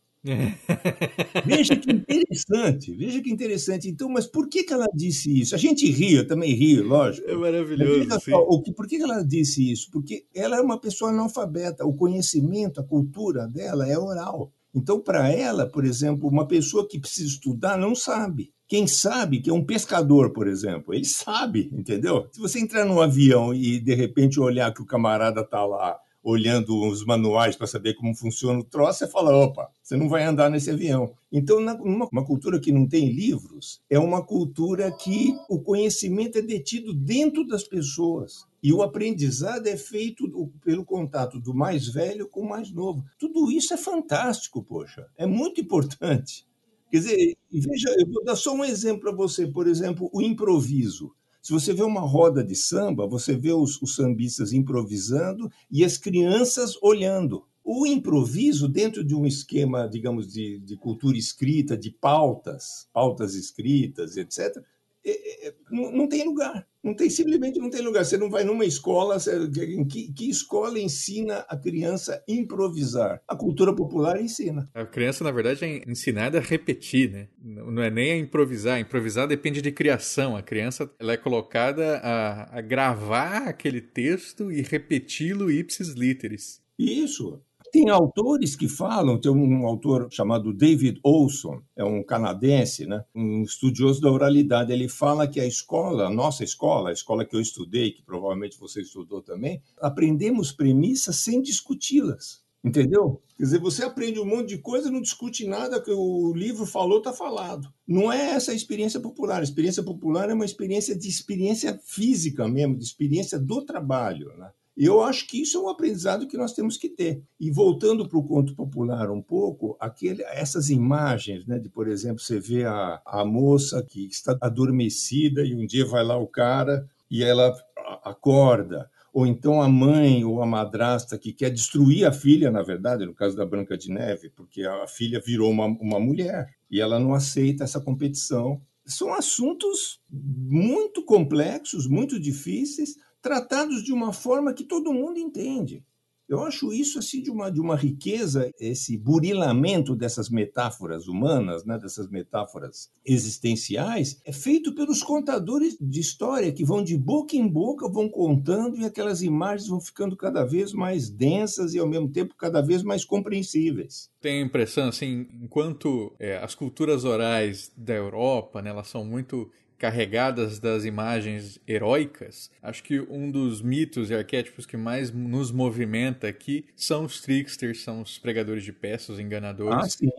Veja 1.46 1.75
que 1.75 1.91
interessante, 1.91 2.96
veja 2.96 3.22
que 3.22 3.32
interessante. 3.32 3.88
Então, 3.88 4.10
mas 4.10 4.25
por 4.25 4.50
que, 4.50 4.63
que 4.63 4.74
ela 4.74 4.88
disse 4.94 5.41
isso? 5.41 5.53
A 5.53 5.58
gente 5.58 5.89
ri, 5.91 6.15
eu 6.15 6.27
também 6.27 6.53
rio, 6.53 6.88
lógico. 6.88 7.29
É 7.29 7.36
maravilhoso. 7.36 8.10
Só, 8.22 8.39
o 8.39 8.62
que, 8.62 8.74
por 8.74 8.88
que, 8.88 8.98
que 8.98 9.03
ela 9.03 9.22
disse 9.24 9.72
isso? 9.72 9.89
Porque 9.91 10.25
ela 10.34 10.58
é 10.58 10.62
uma 10.62 10.79
pessoa 10.79 11.12
analfabeta, 11.12 11.86
o 11.86 11.94
conhecimento, 11.94 12.79
a 12.79 12.84
cultura 12.84 13.48
dela 13.48 13.88
é 13.88 13.98
oral. 13.98 14.51
Então, 14.74 15.00
para 15.00 15.29
ela, 15.32 15.65
por 15.65 15.86
exemplo, 15.86 16.27
uma 16.27 16.48
pessoa 16.48 16.88
que 16.88 17.00
precisa 17.00 17.29
estudar 17.29 17.77
não 17.77 17.96
sabe. 17.96 18.51
Quem 18.67 18.88
sabe, 18.88 19.39
que 19.39 19.50
é 19.50 19.53
um 19.53 19.63
pescador, 19.63 20.34
por 20.34 20.48
exemplo, 20.48 20.94
ele 20.94 21.05
sabe, 21.05 21.70
entendeu? 21.72 22.27
Se 22.32 22.39
você 22.41 22.60
entrar 22.60 22.84
num 22.84 23.00
avião 23.00 23.53
e 23.53 23.79
de 23.79 23.94
repente 23.94 24.39
olhar 24.39 24.74
que 24.74 24.82
o 24.82 24.86
camarada 24.86 25.41
está 25.41 25.63
lá 25.63 25.98
olhando 26.25 26.75
os 26.89 27.05
manuais 27.05 27.55
para 27.55 27.67
saber 27.67 27.94
como 27.94 28.15
funciona 28.15 28.60
o 28.60 28.63
troço, 28.63 29.00
você 29.00 29.08
fala: 29.08 29.34
opa, 29.38 29.70
você 29.82 29.96
não 29.96 30.10
vai 30.10 30.24
andar 30.24 30.50
nesse 30.50 30.72
avião. 30.72 31.13
Então, 31.32 31.60
numa 31.60 32.10
uma 32.12 32.25
cultura 32.25 32.60
que 32.60 32.72
não 32.72 32.88
tem 32.88 33.12
livros, 33.12 33.82
é 33.89 34.00
uma 34.00 34.25
cultura 34.25 34.91
que 34.91 35.36
o 35.48 35.60
conhecimento 35.60 36.39
é 36.39 36.41
detido 36.41 36.94
dentro 36.94 37.46
das 37.46 37.63
pessoas. 37.63 38.46
E 38.63 38.74
o 38.74 38.82
aprendizado 38.82 39.67
é 39.67 39.77
feito 39.77 40.27
pelo 40.63 40.84
contato 40.84 41.39
do 41.39 41.53
mais 41.53 41.88
velho 41.88 42.27
com 42.27 42.41
o 42.41 42.50
mais 42.50 42.72
novo. 42.72 43.05
Tudo 43.20 43.51
isso 43.51 43.75
é 43.75 43.77
fantástico, 43.77 44.63
poxa. 44.63 45.05
É 45.15 45.27
muito 45.27 45.62
importante. 45.62 46.48
Quer 46.89 46.98
dizer, 46.98 47.38
veja, 47.51 47.96
eu 48.00 48.08
vou 48.12 48.24
dar 48.24 48.36
só 48.36 48.55
um 48.55 48.65
exemplo 48.65 49.01
para 49.01 49.12
você. 49.12 49.46
Por 49.46 49.67
exemplo, 49.67 50.10
o 50.12 50.22
improviso. 50.22 51.12
Se 51.46 51.54
você 51.54 51.75
vê 51.75 51.84
uma 51.84 52.02
roda 52.02 52.44
de 52.44 52.56
samba, 52.56 53.06
você 53.06 53.38
vê 53.38 53.52
os, 53.52 53.80
os 53.80 53.94
sambistas 53.94 54.52
improvisando 54.52 55.48
e 55.70 55.86
as 55.86 55.96
crianças 55.96 56.75
olhando. 56.82 57.46
O 57.64 57.86
improviso, 57.86 58.68
dentro 58.68 59.04
de 59.04 59.14
um 59.14 59.28
esquema, 59.28 59.88
digamos, 59.88 60.34
de, 60.34 60.58
de 60.58 60.75
cultura 60.75 61.16
escrita, 61.16 61.78
de 61.78 61.92
pautas, 61.92 62.90
pautas 62.92 63.36
escritas, 63.36 64.18
etc., 64.18 64.58
é, 65.06 65.48
é, 65.48 65.56
não, 65.70 65.92
não, 65.92 66.10
tem 66.10 66.25
lugar. 66.25 66.68
Não 66.86 66.94
tem, 66.94 67.10
simplesmente 67.10 67.58
não 67.58 67.72
tem 67.72 67.82
lugar. 67.82 68.06
Você 68.06 68.15
não 68.15 68.30
vai 68.30 68.44
numa 68.44 68.63
escola. 68.63 69.18
Você, 69.18 69.50
que, 69.89 70.13
que, 70.13 70.30
escola 70.30 70.80
ensina 70.80 71.39
a 71.50 71.58
criança 71.58 72.24
a 72.30 72.32
improvisar? 72.32 73.20
A 73.27 73.36
cultura 73.36 73.75
popular 73.75 74.22
ensina. 74.22 74.70
A 74.72 74.86
criança, 74.86 75.24
na 75.24 75.32
verdade, 75.32 75.65
é 75.65 75.82
ensinada 75.89 76.38
a 76.38 76.42
repetir, 76.42 77.12
né? 77.12 77.27
Não 77.44 77.82
é 77.82 77.89
nem 77.89 78.12
a 78.12 78.18
improvisar. 78.18 78.80
Improvisar 78.80 79.27
depende 79.27 79.63
de 79.63 79.72
criação. 79.72 80.38
A 80.38 80.44
criança 80.44 80.88
ela 81.00 81.13
é 81.13 81.18
colocada 81.18 81.98
a, 82.04 82.60
a 82.60 82.62
gravar 82.62 83.48
aquele 83.48 83.82
texto 83.82 84.51
e 84.51 84.62
repeti-lo 84.62 85.50
ipsis 85.50 85.89
literis. 85.89 86.62
Isso. 86.77 87.42
Tem 87.75 87.89
autores 87.89 88.55
que 88.55 88.70
falam, 88.70 89.20
tem 89.20 89.29
um 89.29 89.67
autor 89.67 90.08
chamado 90.10 90.53
David 90.53 90.98
Olson, 91.03 91.62
é 91.75 91.84
um 91.84 92.01
canadense, 92.01 92.86
né? 92.86 93.03
um 93.13 93.41
estudioso 93.41 94.00
da 94.00 94.10
oralidade. 94.10 94.72
Ele 94.72 94.88
fala 94.88 95.27
que 95.27 95.41
a 95.41 95.46
escola, 95.46 96.08
a 96.08 96.10
nossa 96.10 96.41
escola, 96.41 96.89
a 96.89 96.94
escola 96.94 97.25
que 97.25 97.36
eu 97.36 97.41
estudei, 97.41 97.91
que 97.91 98.01
provavelmente 98.01 98.58
você 98.58 98.79
estudou 98.79 99.22
também, 99.22 99.62
aprendemos 99.82 100.53
premissas 100.53 101.17
sem 101.17 101.41
discuti-las. 101.41 102.46
Entendeu? 102.63 103.22
Quer 103.36 103.44
dizer, 103.44 103.60
você 103.60 103.84
aprende 103.84 104.22
um 104.22 104.25
monte 104.25 104.48
de 104.48 104.58
coisa, 104.60 104.89
não 104.89 105.01
discute 105.01 105.46
nada 105.46 105.82
que 105.82 105.91
o 105.91 106.34
livro 106.34 106.65
falou, 106.65 107.00
está 107.00 107.12
falado. 107.12 107.67
Não 107.86 108.10
é 108.10 108.32
essa 108.32 108.53
a 108.53 108.55
experiência 108.55 109.01
popular. 109.01 109.41
A 109.41 109.44
experiência 109.44 109.84
popular 109.84 110.29
é 110.29 110.34
uma 110.34 110.46
experiência 110.46 110.98
de 110.98 111.10
experiência 111.10 111.77
física 111.84 112.48
mesmo, 112.48 112.77
de 112.77 112.86
experiência 112.86 113.38
do 113.38 113.65
trabalho. 113.65 114.29
Né? 114.38 114.50
E 114.77 114.86
eu 114.86 115.01
acho 115.01 115.25
que 115.27 115.41
isso 115.41 115.58
é 115.58 115.62
um 115.62 115.70
aprendizado 115.70 116.27
que 116.27 116.38
nós 116.38 116.53
temos 116.53 116.77
que 116.77 116.89
ter. 116.89 117.24
E 117.39 117.50
voltando 117.50 118.08
para 118.08 118.20
o 118.20 118.25
conto 118.25 118.53
popular 118.53 119.10
um 119.10 119.22
pouco, 119.22 119.77
aquele, 119.79 120.22
essas 120.24 120.70
imagens, 120.70 121.46
né, 121.46 121.58
de, 121.58 121.70
por 121.70 121.88
exemplo, 121.88 122.20
você 122.20 122.39
vê 122.39 122.65
a, 122.65 123.01
a 123.05 123.24
moça 123.24 123.82
que 123.84 124.05
está 124.08 124.38
adormecida 124.41 125.46
e 125.46 125.55
um 125.55 125.65
dia 125.65 125.86
vai 125.86 126.03
lá 126.03 126.17
o 126.17 126.27
cara 126.27 126.86
e 127.10 127.24
ela 127.24 127.55
acorda, 128.03 128.89
ou 129.13 129.25
então 129.25 129.62
a 129.62 129.70
mãe 129.70 130.25
ou 130.25 130.41
a 130.41 130.46
madrasta 130.46 131.17
que 131.17 131.32
quer 131.32 131.50
destruir 131.50 132.05
a 132.05 132.12
filha, 132.12 132.51
na 132.51 132.62
verdade, 132.62 133.05
no 133.05 133.13
caso 133.13 133.38
da 133.38 133.46
Branca 133.46 133.77
de 133.77 133.89
Neve, 133.89 134.29
porque 134.29 134.63
a 134.63 134.88
filha 134.88 135.22
virou 135.25 135.50
uma, 135.50 135.67
uma 135.67 136.00
mulher 136.01 136.50
e 136.70 136.82
ela 136.82 137.00
não 137.00 137.13
aceita 137.13 137.63
essa 137.63 137.79
competição. 137.79 138.62
São 138.86 139.13
assuntos 139.13 140.01
muito 140.12 141.01
complexos, 141.03 141.88
muito 141.88 142.20
difíceis, 142.20 142.96
tratados 143.25 143.84
de 143.84 143.91
uma 143.91 144.13
forma 144.13 144.53
que 144.53 144.63
todo 144.63 144.94
mundo 144.94 145.17
entende. 145.17 145.84
Eu 146.29 146.44
acho 146.44 146.72
isso 146.72 147.00
assim 147.00 147.24
de 147.24 147.32
uma, 147.32 147.51
de 147.51 147.60
uma 147.60 147.75
riqueza, 147.75 148.51
esse 148.60 148.96
burilamento 148.96 149.96
dessas 149.96 150.29
metáforas 150.29 151.08
humanas, 151.08 151.65
né, 151.65 151.79
dessas 151.79 152.08
metáforas 152.08 152.91
existenciais, 153.03 154.22
é 154.24 154.32
feito 154.32 154.75
pelos 154.75 155.01
contadores 155.01 155.75
de 155.82 156.00
história 156.00 156.51
que 156.51 156.63
vão 156.63 156.84
de 156.84 156.96
boca 156.96 157.36
em 157.36 157.48
boca, 157.48 157.89
vão 157.89 158.08
contando 158.08 158.77
e 158.77 158.86
aquelas 158.86 159.24
imagens 159.24 159.70
vão 159.70 159.82
ficando 159.82 160.15
cada 160.15 160.44
vez 160.44 160.72
mais 160.72 161.10
densas 161.10 161.74
e 161.74 161.79
ao 161.79 161.88
mesmo 161.88 162.12
tempo 162.12 162.36
cada 162.38 162.62
vez 162.62 162.84
mais 162.84 163.03
compreensíveis. 163.03 164.08
Tenho 164.22 164.44
a 164.44 164.48
impressão 164.48 164.89
assim, 164.89 165.27
enquanto 165.41 166.15
é, 166.20 166.38
as 166.38 166.53
culturas 166.53 167.05
orais 167.05 167.72
da 167.75 167.94
Europa, 167.94 168.62
né, 168.62 168.70
elas 168.70 168.88
são 168.88 169.03
muito 169.03 169.50
carregadas 169.86 170.58
das 170.58 170.84
imagens 170.84 171.60
heróicas, 171.68 172.50
acho 172.60 172.84
que 172.84 173.00
um 173.01 173.30
dos 173.30 173.62
mitos 173.62 174.10
e 174.10 174.15
arquétipos 174.15 174.65
que 174.65 174.75
mais 174.75 175.12
nos 175.12 175.51
movimenta 175.51 176.27
aqui 176.27 176.65
são 176.75 177.06
os 177.06 177.22
tricksters, 177.22 177.84
são 177.84 178.01
os 178.01 178.18
pregadores 178.18 178.63
de 178.63 178.74
peças, 178.74 179.10
os 179.10 179.20
enganadores. 179.20 179.77
Ah, 179.77 179.88
sim. 179.88 180.10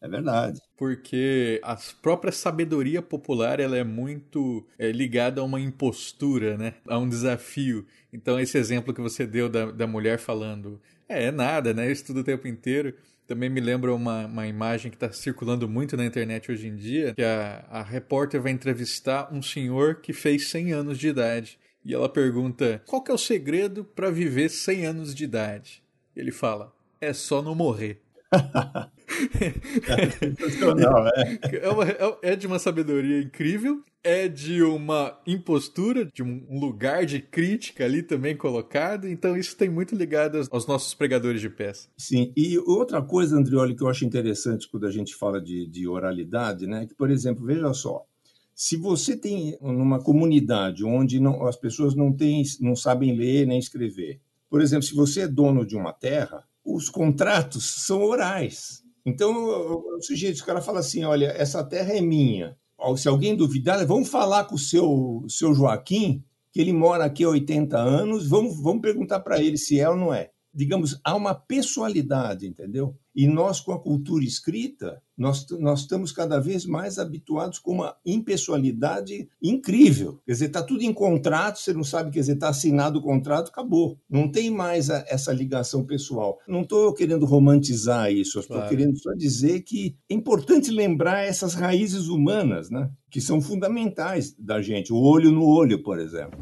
É 0.00 0.08
verdade. 0.08 0.60
Porque 0.76 1.60
a 1.64 1.76
própria 2.00 2.30
sabedoria 2.30 3.02
popular 3.02 3.58
ela 3.58 3.76
é 3.76 3.82
muito 3.82 4.64
é, 4.78 4.92
ligada 4.92 5.40
a 5.40 5.44
uma 5.44 5.58
impostura, 5.58 6.56
né? 6.56 6.74
a 6.86 6.96
um 6.96 7.08
desafio. 7.08 7.84
Então, 8.12 8.38
esse 8.38 8.56
exemplo 8.56 8.94
que 8.94 9.00
você 9.00 9.26
deu 9.26 9.48
da, 9.48 9.72
da 9.72 9.88
mulher 9.88 10.20
falando, 10.20 10.80
é, 11.08 11.24
é 11.24 11.30
nada, 11.32 11.74
né? 11.74 11.88
Eu 11.88 11.92
estudo 11.92 12.20
o 12.20 12.24
tempo 12.24 12.46
inteiro. 12.46 12.94
Também 13.26 13.50
me 13.50 13.60
lembra 13.60 13.94
uma, 13.94 14.26
uma 14.26 14.46
imagem 14.46 14.90
que 14.90 14.96
está 14.96 15.10
circulando 15.12 15.68
muito 15.68 15.96
na 15.96 16.04
internet 16.04 16.50
hoje 16.50 16.68
em 16.68 16.76
dia, 16.76 17.14
que 17.14 17.22
a, 17.22 17.64
a 17.68 17.82
repórter 17.82 18.40
vai 18.40 18.52
entrevistar 18.52 19.32
um 19.32 19.42
senhor 19.42 19.96
que 19.96 20.12
fez 20.12 20.48
100 20.48 20.72
anos 20.72 20.98
de 20.98 21.08
idade. 21.08 21.58
E 21.84 21.94
ela 21.94 22.08
pergunta, 22.08 22.82
qual 22.86 23.02
que 23.02 23.10
é 23.10 23.14
o 23.14 23.18
segredo 23.18 23.84
para 23.84 24.10
viver 24.10 24.48
100 24.48 24.86
anos 24.86 25.14
de 25.14 25.24
idade? 25.24 25.82
Ele 26.14 26.32
fala, 26.32 26.72
é 27.00 27.12
só 27.12 27.42
não 27.42 27.54
morrer. 27.54 28.00
é, 29.40 29.46
é, 31.56 32.28
é, 32.28 32.32
é 32.32 32.36
de 32.36 32.46
uma 32.46 32.58
sabedoria 32.58 33.20
incrível, 33.20 33.82
é 34.02 34.28
de 34.28 34.62
uma 34.62 35.18
impostura, 35.26 36.08
de 36.14 36.22
um 36.22 36.58
lugar 36.60 37.04
de 37.04 37.20
crítica 37.20 37.84
ali 37.84 38.02
também 38.02 38.36
colocado, 38.36 39.08
então 39.08 39.36
isso 39.36 39.56
tem 39.56 39.68
muito 39.68 39.96
ligado 39.96 40.40
aos 40.50 40.66
nossos 40.66 40.94
pregadores 40.94 41.40
de 41.40 41.50
peça. 41.50 41.88
Sim, 41.96 42.32
e 42.36 42.56
outra 42.58 43.02
coisa, 43.02 43.36
Andrioli, 43.36 43.74
que 43.74 43.82
eu 43.82 43.88
acho 43.88 44.04
interessante 44.04 44.68
quando 44.70 44.86
a 44.86 44.92
gente 44.92 45.14
fala 45.14 45.40
de, 45.40 45.66
de 45.66 45.88
oralidade, 45.88 46.66
né, 46.66 46.86
que, 46.86 46.94
por 46.94 47.10
exemplo, 47.10 47.44
veja 47.44 47.72
só, 47.74 48.04
se 48.54 48.76
você 48.76 49.16
tem 49.16 49.58
numa 49.60 50.00
comunidade 50.00 50.84
onde 50.84 51.18
não, 51.18 51.46
as 51.46 51.56
pessoas 51.56 51.94
não, 51.94 52.12
têm, 52.12 52.42
não 52.60 52.76
sabem 52.76 53.16
ler 53.16 53.46
nem 53.46 53.58
escrever, 53.58 54.20
por 54.48 54.62
exemplo, 54.62 54.84
se 54.84 54.94
você 54.94 55.22
é 55.22 55.28
dono 55.28 55.66
de 55.66 55.76
uma 55.76 55.92
terra, 55.92 56.44
os 56.64 56.88
contratos 56.88 57.84
são 57.84 58.02
orais. 58.02 58.82
Então, 59.06 59.32
o 59.32 60.02
sujeito, 60.02 60.40
o 60.40 60.44
cara 60.44 60.60
fala 60.60 60.80
assim: 60.80 61.04
olha, 61.04 61.26
essa 61.26 61.62
terra 61.62 61.92
é 61.92 62.00
minha. 62.00 62.58
Se 62.96 63.08
alguém 63.08 63.36
duvidar, 63.36 63.84
vamos 63.86 64.08
falar 64.08 64.44
com 64.44 64.56
o 64.56 64.58
seu, 64.58 65.24
seu 65.28 65.54
Joaquim, 65.54 66.24
que 66.52 66.60
ele 66.60 66.72
mora 66.72 67.04
aqui 67.04 67.22
há 67.22 67.28
80 67.28 67.78
anos, 67.78 68.28
vamos, 68.28 68.60
vamos 68.60 68.82
perguntar 68.82 69.20
para 69.20 69.40
ele 69.40 69.56
se 69.56 69.78
é 69.80 69.88
ou 69.88 69.96
não 69.96 70.12
é. 70.12 70.30
Digamos, 70.52 71.00
há 71.04 71.14
uma 71.14 71.34
pessoalidade, 71.34 72.46
entendeu? 72.46 72.98
E 73.16 73.26
nós, 73.26 73.60
com 73.60 73.72
a 73.72 73.80
cultura 73.80 74.22
escrita, 74.22 75.00
nós, 75.16 75.46
nós 75.58 75.80
estamos 75.80 76.12
cada 76.12 76.38
vez 76.38 76.66
mais 76.66 76.98
habituados 76.98 77.58
com 77.58 77.72
uma 77.72 77.96
impessoalidade 78.04 79.26
incrível. 79.42 80.20
Quer 80.26 80.32
dizer, 80.32 80.46
está 80.48 80.62
tudo 80.62 80.82
em 80.82 80.92
contrato, 80.92 81.58
você 81.58 81.72
não 81.72 81.82
sabe, 81.82 82.10
quer 82.10 82.20
dizer, 82.20 82.34
está 82.34 82.50
assinado 82.50 82.98
o 82.98 83.02
contrato, 83.02 83.48
acabou. 83.48 83.98
Não 84.10 84.30
tem 84.30 84.50
mais 84.50 84.90
a, 84.90 85.02
essa 85.08 85.32
ligação 85.32 85.82
pessoal. 85.82 86.38
Não 86.46 86.60
estou 86.60 86.92
querendo 86.92 87.24
romantizar 87.24 88.12
isso, 88.12 88.38
estou 88.38 88.58
claro. 88.58 88.68
querendo 88.68 88.98
só 88.98 89.14
dizer 89.14 89.62
que 89.62 89.96
é 90.10 90.14
importante 90.14 90.70
lembrar 90.70 91.24
essas 91.24 91.54
raízes 91.54 92.08
humanas, 92.08 92.68
né? 92.68 92.90
que 93.10 93.20
são 93.22 93.40
fundamentais 93.40 94.34
da 94.38 94.60
gente. 94.60 94.92
O 94.92 94.98
olho 94.98 95.30
no 95.30 95.46
olho, 95.46 95.82
por 95.82 95.98
exemplo. 95.98 96.38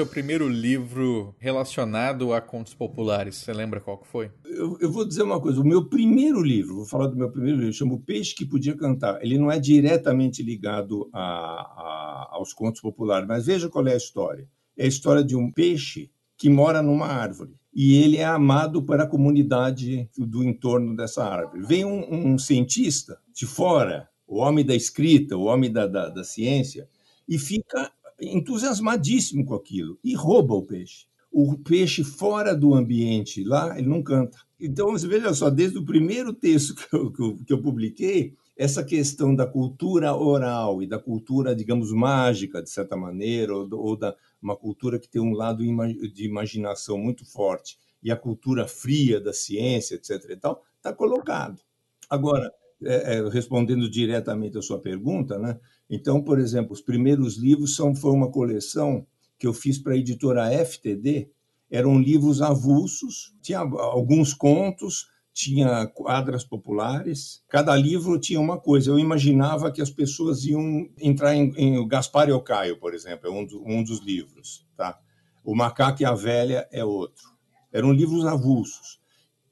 Seu 0.00 0.06
primeiro 0.06 0.48
livro 0.48 1.34
relacionado 1.38 2.32
a 2.32 2.40
contos 2.40 2.72
populares? 2.72 3.36
Você 3.36 3.52
lembra 3.52 3.82
qual 3.82 3.98
que 3.98 4.08
foi? 4.08 4.30
Eu, 4.46 4.78
eu, 4.80 4.90
vou 4.90 5.06
dizer 5.06 5.22
uma 5.22 5.38
coisa. 5.38 5.60
O 5.60 5.66
meu 5.66 5.90
primeiro 5.90 6.40
livro, 6.40 6.76
vou 6.76 6.86
falar 6.86 7.06
do 7.06 7.16
meu 7.16 7.30
primeiro 7.30 7.58
livro, 7.58 7.74
chama 7.74 7.92
O 7.92 8.00
Peixe 8.00 8.34
que 8.34 8.46
Podia 8.46 8.74
Cantar. 8.74 9.22
Ele 9.22 9.36
não 9.36 9.52
é 9.52 9.58
diretamente 9.58 10.42
ligado 10.42 11.10
a, 11.12 11.20
a, 11.20 12.28
aos 12.30 12.54
contos 12.54 12.80
populares, 12.80 13.28
mas 13.28 13.44
veja 13.44 13.68
qual 13.68 13.86
é 13.86 13.92
a 13.92 13.96
história. 13.98 14.48
é 14.74 14.84
a 14.84 14.88
história 14.88 15.22
de 15.22 15.36
um 15.36 15.52
peixe 15.52 16.10
que 16.34 16.48
mora 16.48 16.80
numa 16.80 17.06
árvore 17.06 17.54
e 17.74 18.02
ele 18.02 18.16
é 18.16 18.24
amado 18.24 18.82
para 18.82 19.02
a 19.02 19.06
comunidade 19.06 20.08
do 20.16 20.42
entorno 20.42 20.96
dessa 20.96 21.22
árvore. 21.26 21.62
Vem 21.66 21.84
um, 21.84 22.32
um 22.32 22.38
cientista 22.38 23.18
de 23.34 23.44
fora, 23.44 24.08
o 24.26 24.38
homem 24.38 24.64
da 24.64 24.74
escrita, 24.74 25.36
o 25.36 25.44
homem 25.44 25.70
da, 25.70 25.86
da, 25.86 26.08
da 26.08 26.24
ciência, 26.24 26.88
e 27.28 27.38
fica 27.38 27.92
entusiasmadíssimo 28.20 29.44
com 29.44 29.54
aquilo 29.54 29.98
e 30.02 30.14
rouba 30.14 30.54
o 30.54 30.62
peixe. 30.62 31.06
O 31.32 31.56
peixe 31.58 32.02
fora 32.02 32.54
do 32.54 32.74
ambiente 32.74 33.44
lá, 33.44 33.78
ele 33.78 33.88
não 33.88 34.02
canta. 34.02 34.38
Então, 34.58 34.90
você 34.90 35.06
veja 35.06 35.32
só, 35.32 35.48
desde 35.48 35.78
o 35.78 35.84
primeiro 35.84 36.32
texto 36.32 36.74
que 36.74 36.94
eu, 36.94 37.10
que 37.10 37.22
eu, 37.22 37.38
que 37.46 37.52
eu 37.52 37.62
publiquei, 37.62 38.34
essa 38.56 38.84
questão 38.84 39.34
da 39.34 39.46
cultura 39.46 40.14
oral 40.14 40.82
e 40.82 40.86
da 40.86 40.98
cultura, 40.98 41.54
digamos, 41.54 41.92
mágica, 41.92 42.62
de 42.62 42.68
certa 42.68 42.96
maneira, 42.96 43.56
ou, 43.56 43.68
ou 43.72 43.96
da 43.96 44.14
uma 44.42 44.56
cultura 44.56 44.98
que 44.98 45.08
tem 45.08 45.20
um 45.20 45.32
lado 45.32 45.62
de 45.62 46.24
imaginação 46.24 46.98
muito 46.98 47.24
forte, 47.24 47.78
e 48.02 48.10
a 48.10 48.16
cultura 48.16 48.66
fria 48.66 49.20
da 49.20 49.32
ciência, 49.32 49.94
etc. 49.94 50.30
e 50.30 50.36
tal, 50.36 50.62
está 50.76 50.92
colocado. 50.92 51.60
Agora, 52.08 52.50
é, 52.82 53.18
é, 53.18 53.28
respondendo 53.28 53.90
diretamente 53.90 54.56
à 54.56 54.62
sua 54.62 54.80
pergunta, 54.80 55.38
né? 55.38 55.58
Então, 55.90 56.22
por 56.22 56.38
exemplo, 56.38 56.72
os 56.72 56.80
primeiros 56.80 57.36
livros 57.36 57.74
são 57.74 57.94
foi 57.94 58.12
uma 58.12 58.30
coleção 58.30 59.04
que 59.36 59.46
eu 59.46 59.52
fiz 59.52 59.76
para 59.76 59.94
a 59.94 59.96
editora 59.96 60.48
FTD. 60.64 61.28
Eram 61.68 61.98
livros 61.98 62.40
avulsos, 62.40 63.34
tinha 63.42 63.58
alguns 63.58 64.32
contos, 64.32 65.06
tinha 65.32 65.86
quadras 65.88 66.44
populares. 66.44 67.42
Cada 67.48 67.74
livro 67.74 68.20
tinha 68.20 68.40
uma 68.40 68.58
coisa. 68.58 68.90
Eu 68.90 68.98
imaginava 68.98 69.72
que 69.72 69.82
as 69.82 69.90
pessoas 69.90 70.44
iam 70.44 70.88
entrar 70.98 71.34
em, 71.34 71.52
em 71.56 71.88
Gaspar 71.88 72.28
e 72.28 72.32
o 72.32 72.40
Caio, 72.40 72.78
por 72.78 72.94
exemplo, 72.94 73.28
é 73.28 73.30
um, 73.30 73.44
do, 73.44 73.66
um 73.66 73.82
dos 73.82 73.98
livros. 74.00 74.64
Tá? 74.76 74.96
O 75.44 75.56
Macaco 75.56 76.02
e 76.02 76.04
a 76.04 76.14
Velha 76.14 76.68
é 76.70 76.84
outro. 76.84 77.24
Eram 77.72 77.92
livros 77.92 78.24
avulsos. 78.26 78.99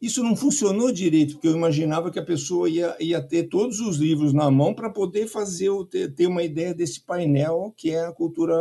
Isso 0.00 0.22
não 0.22 0.36
funcionou 0.36 0.92
direito, 0.92 1.34
porque 1.34 1.48
eu 1.48 1.56
imaginava 1.56 2.10
que 2.10 2.20
a 2.20 2.24
pessoa 2.24 2.70
ia, 2.70 2.96
ia 3.00 3.20
ter 3.20 3.48
todos 3.48 3.80
os 3.80 3.96
livros 3.96 4.32
na 4.32 4.48
mão 4.48 4.72
para 4.72 4.88
poder 4.88 5.26
fazer 5.26 5.70
ter, 5.90 6.14
ter, 6.14 6.26
uma 6.26 6.44
ideia 6.44 6.72
desse 6.72 7.00
painel 7.00 7.74
que 7.76 7.90
é 7.90 8.06
a 8.06 8.12
cultura, 8.12 8.54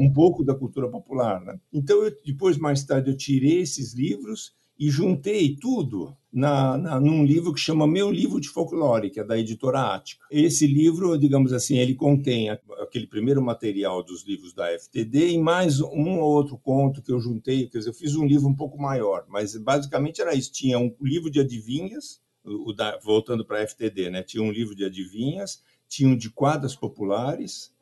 um 0.00 0.12
pouco 0.12 0.42
da 0.42 0.54
cultura 0.54 0.88
popular. 0.88 1.40
Né? 1.40 1.58
Então, 1.72 2.02
eu, 2.02 2.12
depois, 2.24 2.58
mais 2.58 2.82
tarde, 2.82 3.10
eu 3.10 3.16
tirei 3.16 3.60
esses 3.60 3.94
livros 3.94 4.54
e 4.76 4.90
juntei 4.90 5.54
tudo 5.54 6.16
na, 6.32 6.78
na, 6.78 6.98
num 6.98 7.24
livro 7.24 7.52
que 7.52 7.60
chama 7.60 7.86
Meu 7.86 8.10
Livro 8.10 8.40
de 8.40 8.48
Folclore, 8.48 9.10
que 9.10 9.20
é 9.20 9.24
da 9.24 9.38
editora 9.38 9.94
Ática. 9.94 10.24
Esse 10.30 10.66
livro, 10.66 11.18
digamos 11.18 11.52
assim, 11.52 11.76
ele 11.76 11.94
contém 11.94 12.48
aquele 12.48 13.06
primeiro 13.06 13.42
material 13.42 14.02
dos 14.02 14.26
livros 14.26 14.54
da 14.54 14.66
FTD 14.78 15.32
e 15.32 15.38
mais 15.38 15.80
um 15.80 16.18
ou 16.18 16.32
outro 16.32 16.56
conto 16.56 17.02
que 17.02 17.12
eu 17.12 17.20
juntei, 17.20 17.68
quer 17.68 17.78
dizer, 17.78 17.90
eu 17.90 17.94
fiz 17.94 18.16
um 18.16 18.24
livro 18.24 18.48
um 18.48 18.56
pouco 18.56 18.80
maior, 18.80 19.26
mas 19.28 19.54
basicamente 19.56 20.22
era 20.22 20.34
isso, 20.34 20.50
tinha 20.50 20.78
um 20.78 20.94
livro 21.02 21.30
de 21.30 21.40
adivinhas, 21.40 22.22
o 22.44 22.72
da, 22.72 22.98
voltando 22.98 23.44
para 23.44 23.58
a 23.58 23.66
FTD, 23.66 24.10
né? 24.10 24.22
tinha 24.22 24.42
um 24.42 24.50
livro 24.50 24.74
de 24.74 24.84
adivinhas, 24.84 25.62
tinha 25.86 26.08
um 26.08 26.16
de 26.16 26.30
quadras 26.30 26.74
populares, 26.74 27.72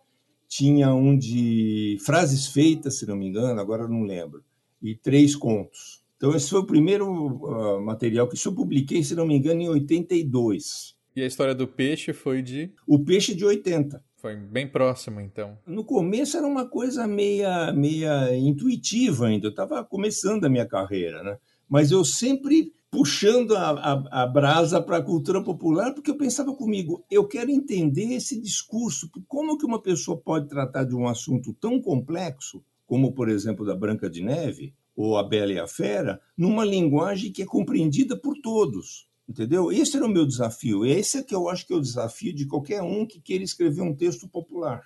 tinha 0.48 0.92
um 0.92 1.16
de 1.16 1.96
frases 2.04 2.48
feitas, 2.48 2.98
se 2.98 3.06
não 3.06 3.14
me 3.14 3.28
engano, 3.28 3.60
agora 3.60 3.86
não 3.86 4.02
lembro, 4.02 4.42
e 4.82 4.96
três 4.96 5.36
contos. 5.36 5.99
Então, 6.20 6.36
esse 6.36 6.50
foi 6.50 6.60
o 6.60 6.66
primeiro 6.66 7.10
uh, 7.10 7.80
material 7.80 8.28
que 8.28 8.36
eu 8.46 8.54
publiquei, 8.54 9.02
se 9.02 9.14
não 9.14 9.26
me 9.26 9.34
engano, 9.34 9.62
em 9.62 9.70
82. 9.70 10.94
E 11.16 11.22
a 11.22 11.26
história 11.26 11.54
do 11.54 11.66
peixe 11.66 12.12
foi 12.12 12.42
de? 12.42 12.70
O 12.86 13.02
peixe 13.02 13.34
de 13.34 13.42
80. 13.42 14.04
Foi 14.16 14.36
bem 14.36 14.68
próximo, 14.68 15.18
então. 15.18 15.56
No 15.66 15.82
começo 15.82 16.36
era 16.36 16.46
uma 16.46 16.68
coisa 16.68 17.06
meia, 17.06 17.72
meia 17.72 18.36
intuitiva 18.36 19.28
ainda. 19.28 19.46
Eu 19.46 19.50
estava 19.50 19.82
começando 19.82 20.44
a 20.44 20.50
minha 20.50 20.66
carreira, 20.66 21.22
né? 21.22 21.38
Mas 21.66 21.90
eu 21.90 22.04
sempre 22.04 22.74
puxando 22.90 23.56
a, 23.56 23.70
a, 23.70 24.22
a 24.22 24.26
brasa 24.26 24.78
para 24.78 24.98
a 24.98 25.02
cultura 25.02 25.42
popular, 25.42 25.94
porque 25.94 26.10
eu 26.10 26.18
pensava 26.18 26.54
comigo, 26.54 27.02
eu 27.10 27.26
quero 27.26 27.50
entender 27.50 28.12
esse 28.12 28.38
discurso. 28.38 29.08
Como 29.26 29.56
que 29.56 29.64
uma 29.64 29.80
pessoa 29.80 30.18
pode 30.18 30.50
tratar 30.50 30.84
de 30.84 30.94
um 30.94 31.08
assunto 31.08 31.54
tão 31.54 31.80
complexo, 31.80 32.62
como, 32.86 33.12
por 33.12 33.30
exemplo, 33.30 33.64
da 33.64 33.74
Branca 33.74 34.10
de 34.10 34.22
Neve, 34.22 34.74
ou 35.00 35.16
A 35.16 35.22
Bela 35.22 35.52
e 35.52 35.58
a 35.58 35.66
Fera, 35.66 36.20
numa 36.36 36.64
linguagem 36.64 37.32
que 37.32 37.42
é 37.42 37.46
compreendida 37.46 38.16
por 38.16 38.36
todos. 38.38 39.08
Entendeu? 39.28 39.70
Esse 39.70 39.96
era 39.96 40.04
o 40.04 40.08
meu 40.08 40.26
desafio. 40.26 40.84
Esse 40.84 41.18
é 41.18 41.22
que 41.22 41.34
eu 41.34 41.48
acho 41.48 41.66
que 41.66 41.72
é 41.72 41.76
o 41.76 41.80
desafio 41.80 42.34
de 42.34 42.46
qualquer 42.46 42.82
um 42.82 43.06
que 43.06 43.20
queira 43.20 43.44
escrever 43.44 43.80
um 43.80 43.94
texto 43.94 44.28
popular. 44.28 44.84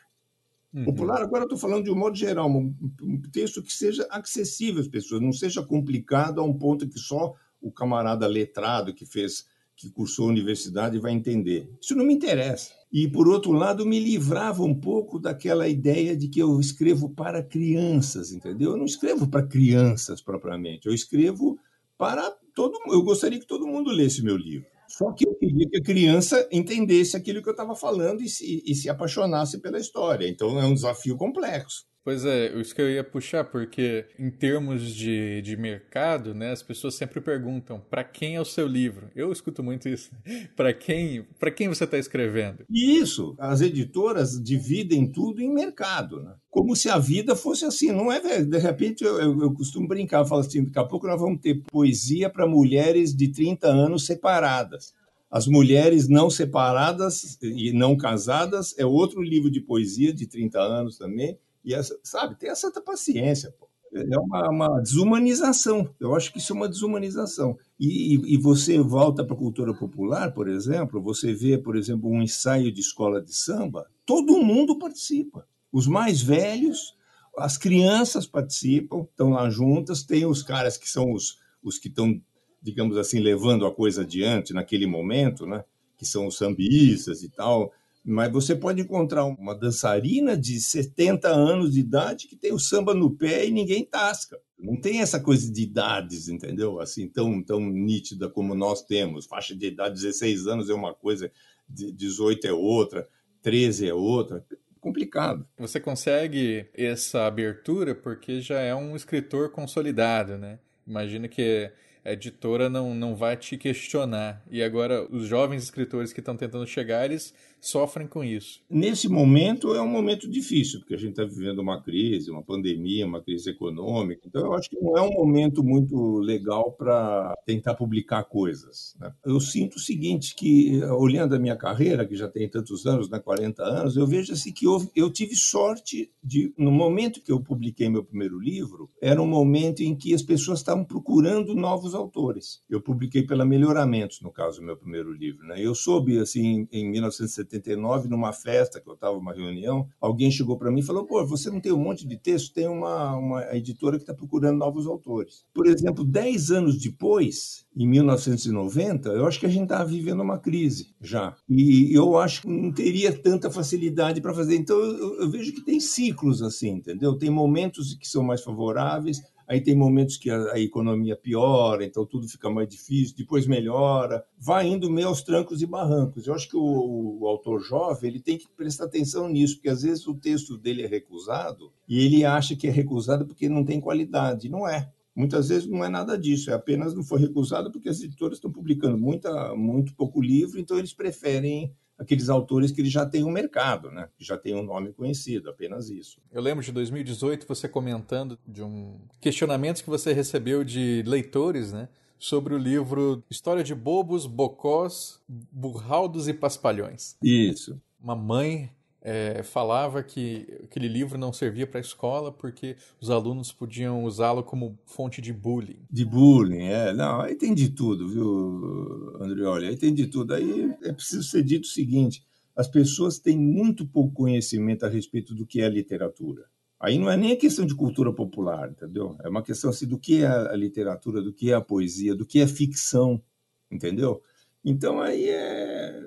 Uhum. 0.72 0.84
Popular, 0.84 1.22
agora 1.22 1.44
estou 1.44 1.56
falando 1.56 1.84
de 1.84 1.90
um 1.90 1.96
modo 1.96 2.16
geral, 2.16 2.50
um, 2.50 2.74
um 3.00 3.22
texto 3.22 3.62
que 3.62 3.72
seja 3.72 4.06
acessível 4.10 4.80
às 4.80 4.88
pessoas, 4.88 5.22
não 5.22 5.32
seja 5.32 5.62
complicado 5.62 6.40
a 6.40 6.44
um 6.44 6.52
ponto 6.52 6.88
que 6.88 6.98
só 6.98 7.34
o 7.60 7.72
camarada 7.72 8.26
letrado 8.26 8.92
que 8.92 9.06
fez 9.06 9.46
que 9.76 9.90
cursou 9.90 10.26
a 10.26 10.30
universidade 10.30 10.98
vai 10.98 11.12
entender. 11.12 11.68
Isso 11.80 11.94
não 11.94 12.04
me 12.04 12.14
interessa. 12.14 12.72
E, 12.94 13.08
por 13.08 13.26
outro 13.26 13.50
lado, 13.50 13.84
me 13.84 13.98
livrava 13.98 14.62
um 14.62 14.72
pouco 14.72 15.18
daquela 15.18 15.66
ideia 15.66 16.16
de 16.16 16.28
que 16.28 16.38
eu 16.38 16.60
escrevo 16.60 17.08
para 17.08 17.42
crianças, 17.42 18.30
entendeu? 18.30 18.70
Eu 18.70 18.76
não 18.76 18.84
escrevo 18.84 19.26
para 19.26 19.44
crianças 19.44 20.22
propriamente, 20.22 20.86
eu 20.86 20.94
escrevo 20.94 21.58
para 21.98 22.30
todo 22.54 22.78
Eu 22.86 23.02
gostaria 23.02 23.40
que 23.40 23.48
todo 23.48 23.66
mundo 23.66 23.90
lesse 23.90 24.22
meu 24.22 24.36
livro. 24.36 24.68
Só 24.86 25.10
que 25.10 25.26
eu 25.26 25.34
queria 25.34 25.68
que 25.68 25.78
a 25.78 25.82
criança 25.82 26.48
entendesse 26.52 27.16
aquilo 27.16 27.42
que 27.42 27.48
eu 27.48 27.52
estava 27.52 27.74
falando 27.74 28.22
e 28.22 28.28
se, 28.28 28.62
e 28.64 28.76
se 28.76 28.88
apaixonasse 28.88 29.58
pela 29.58 29.78
história. 29.78 30.28
Então 30.28 30.60
é 30.60 30.64
um 30.64 30.74
desafio 30.74 31.16
complexo. 31.16 31.86
Pois 32.04 32.26
é, 32.26 32.54
isso 32.60 32.74
que 32.74 32.82
eu 32.82 32.90
ia 32.90 33.02
puxar, 33.02 33.44
porque 33.44 34.04
em 34.18 34.30
termos 34.30 34.94
de, 34.94 35.40
de 35.40 35.56
mercado, 35.56 36.34
né, 36.34 36.52
as 36.52 36.62
pessoas 36.62 36.96
sempre 36.96 37.18
perguntam 37.18 37.80
para 37.80 38.04
quem 38.04 38.36
é 38.36 38.40
o 38.40 38.44
seu 38.44 38.68
livro. 38.68 39.08
Eu 39.16 39.32
escuto 39.32 39.62
muito 39.62 39.88
isso. 39.88 40.10
para 40.54 40.74
quem, 40.74 41.24
para 41.38 41.50
quem 41.50 41.66
você 41.66 41.84
está 41.84 41.96
escrevendo? 41.96 42.66
Isso. 42.68 43.34
As 43.38 43.62
editoras 43.62 44.38
dividem 44.38 45.10
tudo 45.10 45.40
em 45.40 45.50
mercado, 45.50 46.22
né? 46.22 46.34
Como 46.50 46.76
se 46.76 46.90
a 46.90 46.98
vida 46.98 47.34
fosse 47.34 47.64
assim, 47.64 47.90
não 47.90 48.12
é? 48.12 48.44
De 48.44 48.58
repente 48.58 49.02
eu, 49.02 49.18
eu, 49.18 49.40
eu 49.40 49.54
costumo 49.54 49.88
brincar, 49.88 50.26
falo 50.26 50.42
assim, 50.42 50.62
daqui 50.62 50.78
a 50.78 50.84
pouco 50.84 51.06
nós 51.06 51.18
vamos 51.18 51.40
ter 51.40 51.62
poesia 51.72 52.28
para 52.28 52.46
mulheres 52.46 53.16
de 53.16 53.28
30 53.28 53.66
anos 53.66 54.04
separadas. 54.04 54.92
As 55.30 55.46
mulheres 55.46 56.06
não 56.06 56.28
separadas 56.28 57.38
e 57.42 57.72
não 57.72 57.96
casadas 57.96 58.74
é 58.78 58.84
outro 58.84 59.22
livro 59.22 59.50
de 59.50 59.62
poesia 59.62 60.12
de 60.12 60.26
30 60.26 60.60
anos 60.60 60.98
também 60.98 61.38
e 61.64 61.74
essa, 61.74 61.98
sabe, 62.02 62.38
tenha 62.38 62.54
santa 62.54 62.80
paciência, 62.80 63.52
pô. 63.58 63.68
É 63.96 64.18
uma, 64.18 64.50
uma, 64.50 64.80
desumanização. 64.80 65.88
Eu 66.00 66.16
acho 66.16 66.32
que 66.32 66.38
isso 66.38 66.52
é 66.52 66.56
uma 66.56 66.68
desumanização. 66.68 67.56
E, 67.78 68.16
e, 68.16 68.34
e 68.34 68.36
você 68.36 68.76
volta 68.80 69.24
para 69.24 69.36
a 69.36 69.38
cultura 69.38 69.72
popular, 69.72 70.34
por 70.34 70.48
exemplo, 70.48 71.00
você 71.00 71.32
vê, 71.32 71.56
por 71.56 71.76
exemplo, 71.76 72.10
um 72.10 72.20
ensaio 72.20 72.72
de 72.72 72.80
escola 72.80 73.22
de 73.22 73.32
samba, 73.32 73.86
todo 74.04 74.42
mundo 74.42 74.80
participa. 74.80 75.46
Os 75.72 75.86
mais 75.86 76.20
velhos, 76.20 76.96
as 77.38 77.56
crianças 77.56 78.26
participam, 78.26 79.02
estão 79.02 79.30
lá 79.30 79.48
juntas, 79.48 80.02
tem 80.02 80.26
os 80.26 80.42
caras 80.42 80.76
que 80.76 80.90
são 80.90 81.12
os, 81.12 81.38
os 81.62 81.78
que 81.78 81.86
estão, 81.86 82.20
digamos 82.60 82.96
assim, 82.96 83.20
levando 83.20 83.64
a 83.64 83.72
coisa 83.72 84.02
adiante 84.02 84.52
naquele 84.52 84.88
momento, 84.88 85.46
né? 85.46 85.64
que 85.96 86.04
são 86.04 86.26
os 86.26 86.36
sambistas 86.36 87.22
e 87.22 87.28
tal, 87.28 87.72
mas 88.04 88.30
você 88.30 88.54
pode 88.54 88.82
encontrar 88.82 89.24
uma 89.24 89.54
dançarina 89.54 90.36
de 90.36 90.60
70 90.60 91.26
anos 91.28 91.72
de 91.72 91.80
idade 91.80 92.28
que 92.28 92.36
tem 92.36 92.52
o 92.52 92.58
samba 92.58 92.92
no 92.92 93.10
pé 93.10 93.46
e 93.46 93.50
ninguém 93.50 93.82
tasca. 93.82 94.38
Não 94.58 94.78
tem 94.78 95.00
essa 95.00 95.18
coisa 95.18 95.50
de 95.50 95.62
idades, 95.62 96.28
entendeu? 96.28 96.80
Assim, 96.80 97.08
tão, 97.08 97.42
tão 97.42 97.60
nítida 97.60 98.28
como 98.28 98.54
nós 98.54 98.82
temos. 98.82 99.24
Faixa 99.24 99.56
de 99.56 99.66
idade, 99.66 99.94
16 99.94 100.46
anos 100.46 100.68
é 100.68 100.74
uma 100.74 100.92
coisa, 100.94 101.32
18 101.66 102.46
é 102.46 102.52
outra, 102.52 103.08
13 103.40 103.88
é 103.88 103.94
outra. 103.94 104.44
Complicado. 104.80 105.46
Você 105.58 105.80
consegue 105.80 106.66
essa 106.74 107.24
abertura 107.26 107.94
porque 107.94 108.42
já 108.42 108.60
é 108.60 108.74
um 108.74 108.94
escritor 108.94 109.50
consolidado, 109.50 110.36
né? 110.36 110.58
Imagina 110.86 111.26
que 111.26 111.70
a 112.04 112.12
editora 112.12 112.68
não, 112.68 112.94
não 112.94 113.16
vai 113.16 113.34
te 113.34 113.56
questionar. 113.56 114.44
E 114.50 114.62
agora, 114.62 115.06
os 115.10 115.26
jovens 115.26 115.62
escritores 115.62 116.12
que 116.12 116.20
estão 116.20 116.36
tentando 116.36 116.66
chegar, 116.66 117.06
eles 117.06 117.32
sofrem 117.66 118.06
com 118.06 118.22
isso. 118.22 118.60
Nesse 118.68 119.08
momento 119.08 119.74
é 119.74 119.80
um 119.80 119.88
momento 119.88 120.28
difícil, 120.28 120.80
porque 120.80 120.94
a 120.94 120.98
gente 120.98 121.10
está 121.10 121.24
vivendo 121.24 121.60
uma 121.60 121.80
crise, 121.82 122.30
uma 122.30 122.42
pandemia, 122.42 123.06
uma 123.06 123.22
crise 123.22 123.50
econômica. 123.50 124.22
Então, 124.26 124.42
eu 124.42 124.52
acho 124.52 124.68
que 124.68 124.80
não 124.80 124.96
é 124.96 125.02
um 125.02 125.12
momento 125.12 125.62
muito 125.62 126.18
legal 126.18 126.72
para 126.72 127.34
tentar 127.46 127.74
publicar 127.74 128.24
coisas. 128.24 128.94
Né? 129.00 129.12
Eu 129.24 129.40
sinto 129.40 129.76
o 129.76 129.80
seguinte, 129.80 130.34
que 130.34 130.82
olhando 130.84 131.34
a 131.34 131.38
minha 131.38 131.56
carreira, 131.56 132.06
que 132.06 132.16
já 132.16 132.28
tem 132.28 132.48
tantos 132.48 132.86
anos, 132.86 133.08
né, 133.08 133.18
40 133.18 133.62
anos, 133.62 133.96
eu 133.96 134.06
vejo 134.06 134.32
assim 134.32 134.52
que 134.52 134.66
eu, 134.66 134.86
eu 134.94 135.10
tive 135.10 135.34
sorte 135.34 136.10
de, 136.22 136.52
no 136.58 136.70
momento 136.70 137.22
que 137.22 137.32
eu 137.32 137.40
publiquei 137.40 137.88
meu 137.88 138.04
primeiro 138.04 138.38
livro, 138.38 138.90
era 139.00 139.20
um 139.20 139.26
momento 139.26 139.82
em 139.82 139.94
que 139.94 140.14
as 140.14 140.22
pessoas 140.22 140.58
estavam 140.58 140.84
procurando 140.84 141.54
novos 141.54 141.94
autores. 141.94 142.62
Eu 142.68 142.80
publiquei 142.80 143.22
pela 143.22 143.44
Melhoramentos, 143.44 144.20
no 144.20 144.32
caso, 144.32 144.62
meu 144.62 144.76
primeiro 144.76 145.12
livro. 145.12 145.46
Né? 145.46 145.60
Eu 145.60 145.74
soube, 145.74 146.18
assim, 146.18 146.66
em 146.72 146.90
1970, 146.90 147.53
79, 147.54 148.08
numa 148.08 148.32
festa 148.32 148.80
que 148.80 148.88
eu 148.88 148.94
estava 148.94 149.14
numa 149.16 149.32
reunião, 149.32 149.86
alguém 150.00 150.30
chegou 150.30 150.56
para 150.56 150.70
mim 150.70 150.80
e 150.80 150.84
falou: 150.84 151.04
pô, 151.04 151.24
você 151.26 151.50
não 151.50 151.60
tem 151.60 151.72
um 151.72 151.78
monte 151.78 152.06
de 152.06 152.16
texto? 152.16 152.52
Tem 152.52 152.68
uma, 152.68 153.16
uma 153.16 153.56
editora 153.56 153.96
que 153.96 154.02
está 154.02 154.14
procurando 154.14 154.58
novos 154.58 154.86
autores. 154.86 155.44
Por 155.52 155.66
exemplo, 155.66 156.04
10 156.04 156.50
anos 156.50 156.78
depois, 156.78 157.66
em 157.76 157.86
1990, 157.88 159.10
eu 159.10 159.26
acho 159.26 159.40
que 159.40 159.46
a 159.46 159.50
gente 159.50 159.64
estava 159.64 159.84
vivendo 159.84 160.22
uma 160.22 160.38
crise 160.38 160.94
já. 161.00 161.36
E 161.48 161.92
eu 161.96 162.16
acho 162.16 162.42
que 162.42 162.48
não 162.48 162.72
teria 162.72 163.12
tanta 163.12 163.50
facilidade 163.50 164.20
para 164.20 164.34
fazer. 164.34 164.56
Então, 164.56 164.78
eu, 164.78 165.20
eu 165.20 165.30
vejo 165.30 165.52
que 165.52 165.64
tem 165.64 165.80
ciclos 165.80 166.42
assim, 166.42 166.70
entendeu? 166.70 167.16
Tem 167.16 167.30
momentos 167.30 167.94
que 167.94 168.08
são 168.08 168.22
mais 168.22 168.42
favoráveis, 168.42 169.20
aí 169.46 169.60
tem 169.60 169.74
momentos 169.74 170.16
que 170.16 170.30
a, 170.30 170.52
a, 170.52 170.60
economia 170.60 171.16
piora, 171.16 171.84
então 171.84 172.04
tudo 172.04 172.28
fica 172.28 172.50
mais 172.50 172.68
difícil, 172.68 173.16
depois 173.16 173.46
melhora, 173.46 174.24
vai 174.38 174.66
indo 174.66 174.90
meio 174.90 175.08
aos 175.08 175.22
trancos 175.22 175.62
e 175.62 175.66
barrancos. 175.66 176.26
Eu 176.26 176.34
acho 176.34 176.48
que 176.48 176.56
o, 176.56 177.18
o, 177.20 177.26
autor 177.26 177.60
jovem 177.60 178.10
ele 178.10 178.20
tem 178.20 178.38
que 178.38 178.48
prestar 178.56 178.84
atenção 178.84 179.28
nisso, 179.28 179.56
porque 179.56 179.68
às 179.68 179.82
vezes 179.82 180.06
o 180.06 180.14
texto 180.14 180.56
dele 180.56 180.82
é 180.82 180.86
recusado 180.86 181.72
e 181.88 182.04
ele 182.04 182.24
acha 182.24 182.56
que 182.56 182.66
é 182.66 182.70
recusado 182.70 183.26
porque 183.26 183.48
não 183.48 183.64
tem 183.64 183.80
qualidade. 183.80 184.48
Não 184.48 184.68
é. 184.68 184.90
Muitas 185.14 185.48
vezes 185.48 185.68
não 185.68 185.84
é 185.84 185.88
nada 185.88 186.18
disso, 186.18 186.50
é 186.50 186.54
apenas 186.54 186.92
não 186.92 187.04
foi 187.04 187.20
recusado 187.20 187.70
porque 187.70 187.88
as 187.88 188.00
editoras 188.00 188.38
estão 188.38 188.50
publicando 188.50 188.98
muita, 188.98 189.54
muito 189.54 189.94
pouco 189.94 190.20
livro, 190.20 190.58
então 190.58 190.76
eles 190.76 190.92
preferem 190.92 191.72
aqueles 191.98 192.28
autores 192.28 192.70
que 192.70 192.84
já 192.86 193.06
têm 193.06 193.24
um 193.24 193.30
mercado, 193.30 193.90
né? 193.90 194.08
que 194.16 194.24
já 194.24 194.36
tem 194.36 194.54
um 194.54 194.62
nome 194.62 194.92
conhecido, 194.92 195.50
apenas 195.50 195.88
isso. 195.88 196.20
Eu 196.32 196.42
lembro 196.42 196.64
de 196.64 196.72
2018 196.72 197.46
você 197.46 197.68
comentando 197.68 198.38
de 198.46 198.62
um 198.62 199.00
questionamento 199.20 199.82
que 199.82 199.90
você 199.90 200.12
recebeu 200.12 200.64
de 200.64 201.02
leitores, 201.06 201.72
né? 201.72 201.88
Sobre 202.18 202.54
o 202.54 202.58
livro 202.58 203.22
História 203.28 203.62
de 203.62 203.74
Bobos, 203.74 204.24
Bocós, 204.24 205.20
Burraldos 205.28 206.26
e 206.26 206.32
Paspalhões. 206.32 207.16
Isso. 207.22 207.78
Uma 208.00 208.16
mãe 208.16 208.70
é, 209.04 209.42
falava 209.42 210.02
que 210.02 210.46
aquele 210.64 210.88
livro 210.88 211.18
não 211.18 211.30
servia 211.30 211.66
para 211.66 211.78
a 211.78 211.82
escola 211.82 212.32
porque 212.32 212.74
os 212.98 213.10
alunos 213.10 213.52
podiam 213.52 214.02
usá-lo 214.02 214.42
como 214.42 214.78
fonte 214.86 215.20
de 215.20 215.30
bullying. 215.30 215.76
De 215.90 216.06
bullying, 216.06 216.64
é. 216.64 216.94
Não, 216.94 217.20
aí 217.20 217.34
tem 217.34 217.54
de 217.54 217.68
tudo, 217.68 218.08
viu, 218.08 219.22
Andrioli? 219.22 219.66
Aí 219.66 219.76
tem 219.76 219.92
de 219.92 220.06
tudo. 220.06 220.32
Aí 220.32 220.74
é 220.82 220.92
preciso 220.92 221.22
ser 221.22 221.42
dito 221.42 221.64
o 221.64 221.68
seguinte: 221.68 222.24
as 222.56 222.66
pessoas 222.66 223.18
têm 223.18 223.38
muito 223.38 223.86
pouco 223.86 224.14
conhecimento 224.14 224.86
a 224.86 224.88
respeito 224.88 225.34
do 225.34 225.46
que 225.46 225.60
é 225.60 225.68
literatura. 225.68 226.46
Aí 226.80 226.98
não 226.98 227.10
é 227.10 227.16
nem 227.16 227.32
a 227.32 227.36
questão 227.36 227.66
de 227.66 227.74
cultura 227.74 228.12
popular, 228.12 228.70
entendeu? 228.70 229.16
É 229.22 229.28
uma 229.28 229.42
questão 229.42 229.70
assim, 229.70 229.86
do 229.86 229.98
que 229.98 230.22
é 230.22 230.26
a 230.26 230.56
literatura, 230.56 231.20
do 231.20 231.32
que 231.32 231.50
é 231.50 231.54
a 231.54 231.60
poesia, 231.60 232.14
do 232.14 232.26
que 232.26 232.40
é 232.40 232.46
ficção, 232.46 233.22
entendeu? 233.70 234.22
Então 234.64 235.00
aí 235.00 235.28
é, 235.28 235.63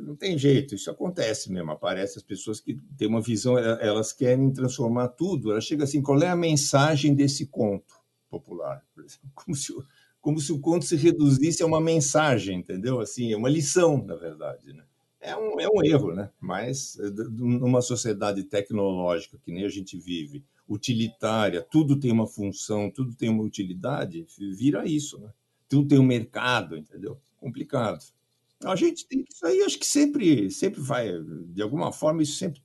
não 0.08 0.16
tem 0.16 0.38
jeito, 0.38 0.74
isso 0.74 0.90
acontece 0.90 1.52
mesmo. 1.52 1.72
Aparece 1.72 2.18
as 2.18 2.24
pessoas 2.24 2.60
que 2.62 2.76
têm 2.98 3.08
uma 3.08 3.22
visão, 3.22 3.58
elas 3.58 4.14
querem 4.14 4.52
transformar 4.52 5.10
tudo. 5.10 5.52
Ela 5.52 5.62
chega 5.62 5.84
assim, 5.84 6.02
qual 6.02 6.22
é 6.22 6.30
a 6.30 6.36
mensagem 6.36 7.14
desse 7.14 7.46
conto 7.48 7.94
popular? 8.30 8.84
Como 9.36 9.56
se, 9.56 9.74
como 10.20 10.42
se 10.42 10.52
o 10.52 10.60
conto 10.60 10.84
se 10.84 10.98
reduzisse 10.98 11.64
a 11.64 11.66
uma 11.66 11.80
mensagem, 11.80 12.60
entendeu? 12.60 13.00
Assim, 13.00 13.32
é 13.32 13.38
uma 13.38 13.48
lição, 13.48 14.04
na 14.04 14.16
verdade. 14.16 14.74
Né? 14.74 14.84
É, 15.22 15.36
um, 15.38 15.58
é 15.60 15.68
um 15.70 15.82
erro, 15.86 16.14
né? 16.14 16.30
Mas 16.40 17.00
é, 17.00 17.10
numa 17.10 17.82
sociedade 17.82 18.44
tecnológica 18.44 19.38
que 19.38 19.54
nem 19.54 19.64
a 19.64 19.70
gente 19.70 19.98
vive, 19.98 20.44
utilitária, 20.68 21.62
tudo 21.62 21.98
tem 21.98 22.12
uma 22.12 22.28
função, 22.28 22.92
tudo 22.92 23.16
tem 23.16 23.30
uma 23.30 23.44
utilidade, 23.44 24.26
vira 24.38 24.86
isso, 24.86 25.18
né? 25.20 25.30
Tudo 25.70 25.88
tem 25.88 26.00
um 26.00 26.04
mercado, 26.04 26.76
entendeu? 26.76 27.18
Complicado. 27.38 28.04
A 28.64 28.76
gente 28.76 29.08
tem 29.08 29.24
isso 29.30 29.46
aí, 29.46 29.62
acho 29.62 29.78
que 29.78 29.86
sempre, 29.86 30.50
sempre 30.50 30.82
vai, 30.82 31.12
de 31.50 31.62
alguma 31.62 31.92
forma, 31.92 32.24
isso 32.24 32.38
sempre 32.38 32.60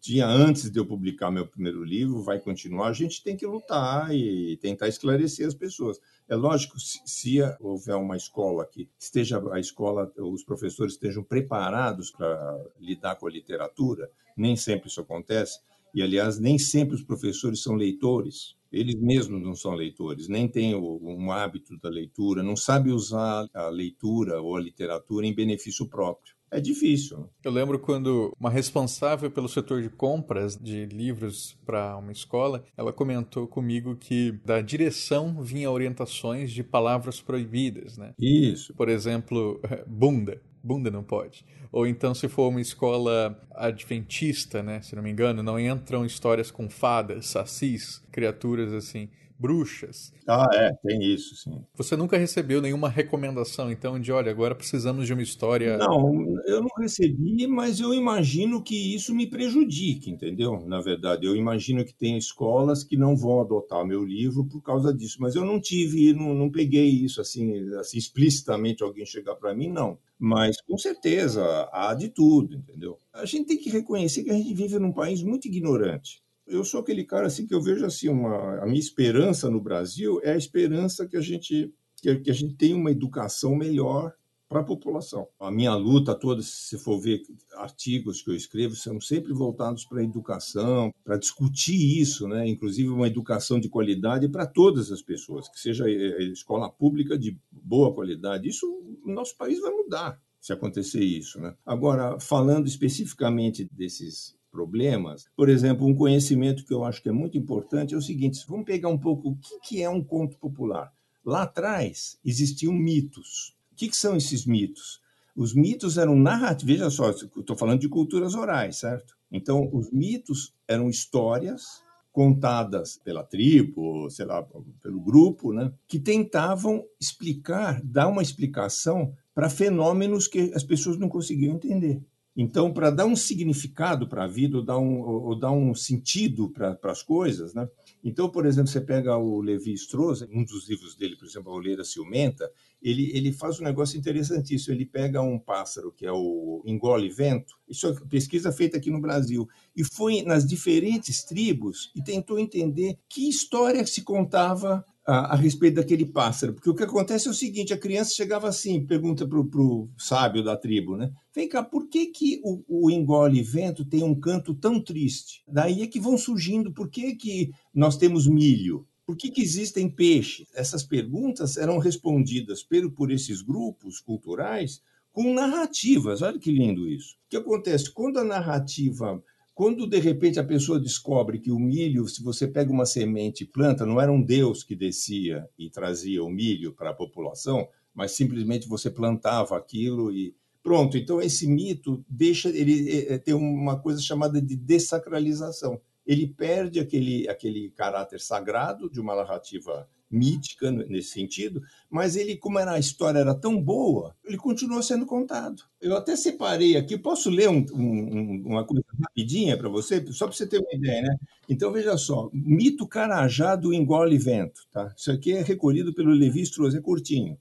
tinha 0.00 0.24
antes 0.24 0.70
de 0.70 0.78
eu 0.78 0.86
publicar 0.86 1.32
meu 1.32 1.44
primeiro 1.44 1.82
livro, 1.82 2.22
vai 2.22 2.38
continuar. 2.38 2.88
A 2.88 2.92
gente 2.92 3.24
tem 3.24 3.36
que 3.36 3.44
lutar 3.44 4.14
e 4.14 4.56
tentar 4.58 4.86
esclarecer 4.86 5.46
as 5.46 5.54
pessoas. 5.54 6.00
É 6.28 6.36
lógico, 6.36 6.78
se, 6.78 7.00
se 7.04 7.38
houver 7.60 7.96
uma 7.96 8.16
escola 8.16 8.64
que 8.64 8.88
esteja 8.96 9.42
a 9.52 9.58
escola, 9.58 10.12
os 10.16 10.44
professores 10.44 10.94
estejam 10.94 11.24
preparados 11.24 12.12
para 12.12 12.64
lidar 12.78 13.16
com 13.16 13.26
a 13.26 13.30
literatura, 13.30 14.08
nem 14.36 14.54
sempre 14.54 14.88
isso 14.88 15.00
acontece. 15.00 15.58
E 15.92 16.02
aliás, 16.02 16.38
nem 16.38 16.56
sempre 16.56 16.94
os 16.94 17.02
professores 17.02 17.60
são 17.62 17.74
leitores 17.74 18.56
eles 18.72 18.94
mesmos 18.94 19.42
não 19.42 19.54
são 19.54 19.74
leitores, 19.74 20.28
nem 20.28 20.48
têm 20.48 20.74
um 20.74 21.30
hábito 21.30 21.76
da 21.78 21.88
leitura, 21.88 22.42
não 22.42 22.56
sabem 22.56 22.92
usar 22.92 23.46
a 23.52 23.68
leitura 23.68 24.40
ou 24.40 24.56
a 24.56 24.60
literatura 24.60 25.26
em 25.26 25.34
benefício 25.34 25.86
próprio. 25.86 26.34
É 26.50 26.60
difícil. 26.60 27.18
Né? 27.18 27.24
Eu 27.44 27.50
lembro 27.50 27.78
quando 27.78 28.36
uma 28.38 28.50
responsável 28.50 29.30
pelo 29.30 29.48
setor 29.48 29.80
de 29.80 29.88
compras 29.88 30.54
de 30.54 30.84
livros 30.84 31.56
para 31.64 31.96
uma 31.96 32.12
escola, 32.12 32.62
ela 32.76 32.92
comentou 32.92 33.48
comigo 33.48 33.96
que 33.96 34.32
da 34.44 34.60
direção 34.60 35.42
vinha 35.42 35.70
orientações 35.70 36.52
de 36.52 36.62
palavras 36.62 37.22
proibidas, 37.22 37.96
né? 37.96 38.12
Isso. 38.18 38.74
Por 38.74 38.90
exemplo, 38.90 39.60
bunda 39.88 40.42
bunda 40.62 40.90
não 40.90 41.02
pode. 41.02 41.44
Ou 41.70 41.86
então, 41.86 42.14
se 42.14 42.28
for 42.28 42.48
uma 42.48 42.60
escola 42.60 43.40
adventista, 43.54 44.62
né, 44.62 44.80
se 44.82 44.94
não 44.94 45.02
me 45.02 45.10
engano, 45.10 45.42
não 45.42 45.58
entram 45.58 46.04
histórias 46.04 46.50
com 46.50 46.68
fadas, 46.68 47.26
sacis, 47.26 48.02
criaturas 48.12 48.72
assim 48.72 49.08
bruxas. 49.42 50.12
Ah, 50.28 50.48
é, 50.52 50.72
tem 50.86 51.02
isso, 51.02 51.34
sim. 51.34 51.64
Você 51.74 51.96
nunca 51.96 52.16
recebeu 52.16 52.62
nenhuma 52.62 52.88
recomendação, 52.88 53.72
então, 53.72 53.98
de 53.98 54.12
olha, 54.12 54.30
agora 54.30 54.54
precisamos 54.54 55.04
de 55.04 55.12
uma 55.12 55.22
história. 55.22 55.76
Não, 55.76 56.38
eu 56.46 56.60
não 56.60 56.68
recebi, 56.78 57.44
mas 57.48 57.80
eu 57.80 57.92
imagino 57.92 58.62
que 58.62 58.94
isso 58.94 59.12
me 59.12 59.26
prejudique, 59.26 60.10
entendeu? 60.10 60.64
Na 60.64 60.80
verdade, 60.80 61.26
eu 61.26 61.34
imagino 61.34 61.84
que 61.84 61.92
tem 61.92 62.16
escolas 62.16 62.84
que 62.84 62.96
não 62.96 63.16
vão 63.16 63.40
adotar 63.40 63.84
meu 63.84 64.04
livro 64.04 64.44
por 64.44 64.62
causa 64.62 64.94
disso, 64.94 65.16
mas 65.18 65.34
eu 65.34 65.44
não 65.44 65.60
tive, 65.60 66.12
não, 66.12 66.32
não 66.32 66.48
peguei 66.48 66.88
isso 66.88 67.20
assim, 67.20 67.68
assim 67.74 67.98
explicitamente 67.98 68.84
alguém 68.84 69.04
chegar 69.04 69.34
para 69.34 69.52
mim, 69.52 69.68
não. 69.68 69.98
Mas 70.16 70.56
com 70.62 70.78
certeza 70.78 71.68
há 71.72 71.92
de 71.94 72.08
tudo, 72.08 72.54
entendeu? 72.54 72.96
A 73.12 73.24
gente 73.24 73.48
tem 73.48 73.58
que 73.58 73.70
reconhecer 73.70 74.22
que 74.22 74.30
a 74.30 74.34
gente 74.34 74.54
vive 74.54 74.78
num 74.78 74.92
país 74.92 75.20
muito 75.20 75.48
ignorante 75.48 76.21
eu 76.46 76.64
sou 76.64 76.80
aquele 76.80 77.04
cara 77.04 77.26
assim 77.26 77.46
que 77.46 77.54
eu 77.54 77.62
vejo 77.62 77.84
assim 77.84 78.08
uma 78.08 78.62
a 78.62 78.66
minha 78.66 78.80
esperança 78.80 79.48
no 79.50 79.60
Brasil 79.60 80.20
é 80.22 80.32
a 80.32 80.36
esperança 80.36 81.06
que 81.06 81.16
a 81.16 81.20
gente 81.20 81.72
que, 82.02 82.30
a 82.30 82.34
gente 82.34 82.54
tem 82.54 82.74
uma 82.74 82.90
educação 82.90 83.54
melhor 83.54 84.12
para 84.48 84.60
a 84.60 84.64
população. 84.64 85.26
A 85.40 85.50
minha 85.50 85.74
luta 85.74 86.14
toda, 86.14 86.42
se 86.42 86.76
for 86.76 87.00
ver 87.00 87.22
artigos 87.54 88.20
que 88.20 88.28
eu 88.28 88.34
escrevo, 88.34 88.76
são 88.76 89.00
sempre 89.00 89.32
voltados 89.32 89.86
para 89.86 90.00
a 90.00 90.04
educação, 90.04 90.92
para 91.02 91.16
discutir 91.16 92.00
isso, 92.00 92.28
né? 92.28 92.46
inclusive 92.46 92.90
uma 92.90 93.06
educação 93.06 93.58
de 93.58 93.70
qualidade 93.70 94.28
para 94.28 94.46
todas 94.46 94.92
as 94.92 95.00
pessoas, 95.00 95.48
que 95.48 95.58
seja 95.58 95.88
eh, 95.88 95.94
eh, 95.94 96.24
escola 96.24 96.68
pública 96.68 97.16
de 97.16 97.38
boa 97.50 97.94
qualidade. 97.94 98.48
Isso 98.48 98.66
no 99.06 99.14
nosso 99.14 99.34
país 99.38 99.58
vai 99.58 99.72
mudar 99.72 100.20
se 100.38 100.52
acontecer 100.52 101.02
isso. 101.02 101.40
Né? 101.40 101.54
Agora, 101.64 102.20
falando 102.20 102.66
especificamente 102.66 103.66
desses 103.72 104.36
problemas. 104.52 105.26
Por 105.34 105.48
exemplo, 105.48 105.86
um 105.86 105.94
conhecimento 105.94 106.64
que 106.64 106.74
eu 106.74 106.84
acho 106.84 107.02
que 107.02 107.08
é 107.08 107.12
muito 107.12 107.38
importante 107.38 107.94
é 107.94 107.96
o 107.96 108.02
seguinte: 108.02 108.44
vamos 108.46 108.66
pegar 108.66 108.88
um 108.88 108.98
pouco 108.98 109.30
o 109.30 109.38
que 109.62 109.82
é 109.82 109.88
um 109.88 110.04
conto 110.04 110.36
popular. 110.36 110.92
Lá 111.24 111.42
atrás 111.42 112.18
existiam 112.24 112.74
mitos. 112.74 113.56
O 113.72 113.74
que 113.74 113.96
são 113.96 114.16
esses 114.16 114.44
mitos? 114.44 115.00
Os 115.34 115.54
mitos 115.54 115.96
eram 115.96 116.14
narrativas. 116.14 116.76
Veja 116.76 116.90
só, 116.90 117.10
estou 117.10 117.56
falando 117.56 117.80
de 117.80 117.88
culturas 117.88 118.34
orais, 118.34 118.76
certo? 118.76 119.16
Então, 119.30 119.70
os 119.72 119.90
mitos 119.90 120.52
eram 120.68 120.90
histórias 120.90 121.82
contadas 122.12 123.00
pela 123.02 123.24
tribo, 123.24 124.10
sei 124.10 124.26
lá, 124.26 124.46
pelo 124.82 125.00
grupo, 125.00 125.54
né, 125.54 125.72
que 125.88 125.98
tentavam 125.98 126.84
explicar, 127.00 127.80
dar 127.82 128.08
uma 128.08 128.20
explicação 128.20 129.14
para 129.34 129.48
fenômenos 129.48 130.28
que 130.28 130.52
as 130.54 130.62
pessoas 130.62 130.98
não 130.98 131.08
conseguiam 131.08 131.54
entender. 131.54 132.02
Então, 132.34 132.72
para 132.72 132.90
dar 132.90 133.04
um 133.04 133.14
significado 133.14 134.08
para 134.08 134.24
a 134.24 134.28
vida, 134.28 134.56
ou 134.56 134.64
dar 134.64 134.78
um, 134.78 135.00
ou 135.00 135.38
dar 135.38 135.52
um 135.52 135.74
sentido 135.74 136.48
para 136.48 136.78
as 136.84 137.02
coisas, 137.02 137.52
né? 137.52 137.68
Então, 138.02 138.30
por 138.30 138.46
exemplo, 138.46 138.70
você 138.70 138.80
pega 138.80 139.16
o 139.16 139.40
Levi 139.42 139.74
Strauss, 139.74 140.22
um 140.32 140.42
dos 140.42 140.66
livros 140.68 140.96
dele, 140.96 141.16
por 141.16 141.26
exemplo, 141.26 141.52
A 141.52 141.54
Oleira 141.54 141.84
Ciumenta, 141.84 142.50
ele, 142.82 143.10
ele 143.14 143.32
faz 143.32 143.60
um 143.60 143.64
negócio 143.64 143.98
interessantíssimo. 143.98 144.74
Ele 144.74 144.86
pega 144.86 145.20
um 145.20 145.38
pássaro, 145.38 145.92
que 145.92 146.06
é 146.06 146.12
o 146.12 146.62
engole 146.64 147.10
vento, 147.10 147.54
isso 147.68 147.86
é 147.86 147.94
pesquisa 148.08 148.50
feita 148.50 148.78
aqui 148.78 148.90
no 148.90 149.00
Brasil, 149.00 149.46
e 149.76 149.84
foi 149.84 150.22
nas 150.22 150.46
diferentes 150.46 151.22
tribos 151.22 151.92
e 151.94 152.02
tentou 152.02 152.38
entender 152.38 152.98
que 153.08 153.28
história 153.28 153.86
se 153.86 154.02
contava 154.02 154.84
a, 155.06 155.34
a, 155.34 155.36
respeito 155.36 155.76
daquele 155.76 156.06
pássaro. 156.06 156.54
Porque 156.54 156.70
o 156.70 156.74
que 156.74 156.82
acontece 156.82 157.28
é 157.28 157.30
o 157.30 157.34
seguinte: 157.34 157.72
a 157.72 157.78
criança 157.78 158.14
chegava 158.14 158.48
assim, 158.48 158.84
pergunta 158.84 159.26
para 159.26 159.38
o 159.38 159.88
sábio 159.98 160.42
da 160.42 160.56
tribo, 160.56 160.96
né? 160.96 161.12
Vem 161.34 161.48
cá, 161.48 161.62
por 161.62 161.88
que, 161.88 162.06
que 162.06 162.40
o, 162.44 162.62
o 162.68 162.90
engole 162.90 163.42
vento 163.42 163.84
tem 163.84 164.02
um 164.02 164.14
canto 164.14 164.54
tão 164.54 164.80
triste? 164.80 165.42
Daí 165.46 165.82
é 165.82 165.86
que 165.86 166.00
vão 166.00 166.16
surgindo, 166.16 166.72
por 166.72 166.88
que, 166.88 167.14
que 167.14 167.50
nós 167.74 167.96
temos 167.96 168.26
milho? 168.26 168.86
Por 169.04 169.16
que, 169.16 169.30
que 169.30 169.42
existem 169.42 169.88
peixes? 169.88 170.46
Essas 170.54 170.84
perguntas 170.84 171.56
eram 171.56 171.78
respondidas 171.78 172.62
por, 172.62 172.90
por 172.92 173.10
esses 173.10 173.42
grupos 173.42 174.00
culturais 174.00 174.80
com 175.12 175.34
narrativas. 175.34 176.22
Olha 176.22 176.38
que 176.38 176.50
lindo 176.50 176.88
isso. 176.88 177.16
O 177.26 177.30
que 177.30 177.36
acontece? 177.36 177.90
Quando 177.90 178.18
a 178.18 178.24
narrativa 178.24 179.22
quando 179.54 179.86
de 179.86 179.98
repente 179.98 180.40
a 180.40 180.44
pessoa 180.44 180.80
descobre 180.80 181.38
que 181.38 181.50
o 181.50 181.58
milho, 181.58 182.08
se 182.08 182.22
você 182.22 182.46
pega 182.46 182.72
uma 182.72 182.86
semente 182.86 183.44
e 183.44 183.46
planta, 183.46 183.84
não 183.84 184.00
era 184.00 184.10
um 184.10 184.22
Deus 184.22 184.64
que 184.64 184.74
descia 184.74 185.46
e 185.58 185.68
trazia 185.68 186.24
o 186.24 186.30
milho 186.30 186.72
para 186.72 186.90
a 186.90 186.94
população, 186.94 187.68
mas 187.94 188.12
simplesmente 188.12 188.66
você 188.66 188.90
plantava 188.90 189.56
aquilo 189.56 190.10
e 190.10 190.34
pronto. 190.62 190.96
Então 190.96 191.20
esse 191.20 191.46
mito 191.46 192.02
deixa 192.08 192.48
ele 192.48 192.90
é, 192.90 193.14
é, 193.14 193.18
tem 193.18 193.34
uma 193.34 193.78
coisa 193.78 194.00
chamada 194.00 194.40
de 194.40 194.56
dessacralização. 194.56 195.80
Ele 196.06 196.26
perde 196.26 196.80
aquele 196.80 197.28
aquele 197.28 197.70
caráter 197.70 198.20
sagrado 198.20 198.90
de 198.90 199.00
uma 199.00 199.14
narrativa 199.14 199.88
mítica 200.12 200.70
nesse 200.70 201.08
sentido, 201.08 201.62
mas 201.90 202.14
ele, 202.14 202.36
como 202.36 202.58
era, 202.58 202.72
a 202.72 202.78
história 202.78 203.18
era 203.18 203.34
tão 203.34 203.60
boa, 203.60 204.14
ele 204.22 204.36
continuou 204.36 204.82
sendo 204.82 205.06
contado. 205.06 205.62
Eu 205.80 205.96
até 205.96 206.14
separei 206.14 206.76
aqui, 206.76 206.98
posso 206.98 207.30
ler 207.30 207.48
um, 207.48 207.64
um, 207.72 208.42
uma 208.46 208.64
coisa 208.64 208.84
rapidinha 209.02 209.56
para 209.56 209.70
você, 209.70 210.04
só 210.12 210.26
para 210.26 210.36
você 210.36 210.46
ter 210.46 210.58
uma 210.58 210.72
ideia, 210.72 211.02
né? 211.02 211.16
Então, 211.48 211.72
veja 211.72 211.96
só, 211.96 212.30
mito 212.32 212.86
Carajá 212.86 213.56
do 213.56 213.72
engole 213.72 214.18
vento, 214.18 214.60
tá? 214.70 214.92
Isso 214.96 215.10
aqui 215.10 215.32
é 215.32 215.42
recolhido 215.42 215.94
pelo 215.94 216.10
Levi 216.10 216.42
Strauss, 216.42 216.74
é 216.74 216.80
curtinho. 216.80 217.38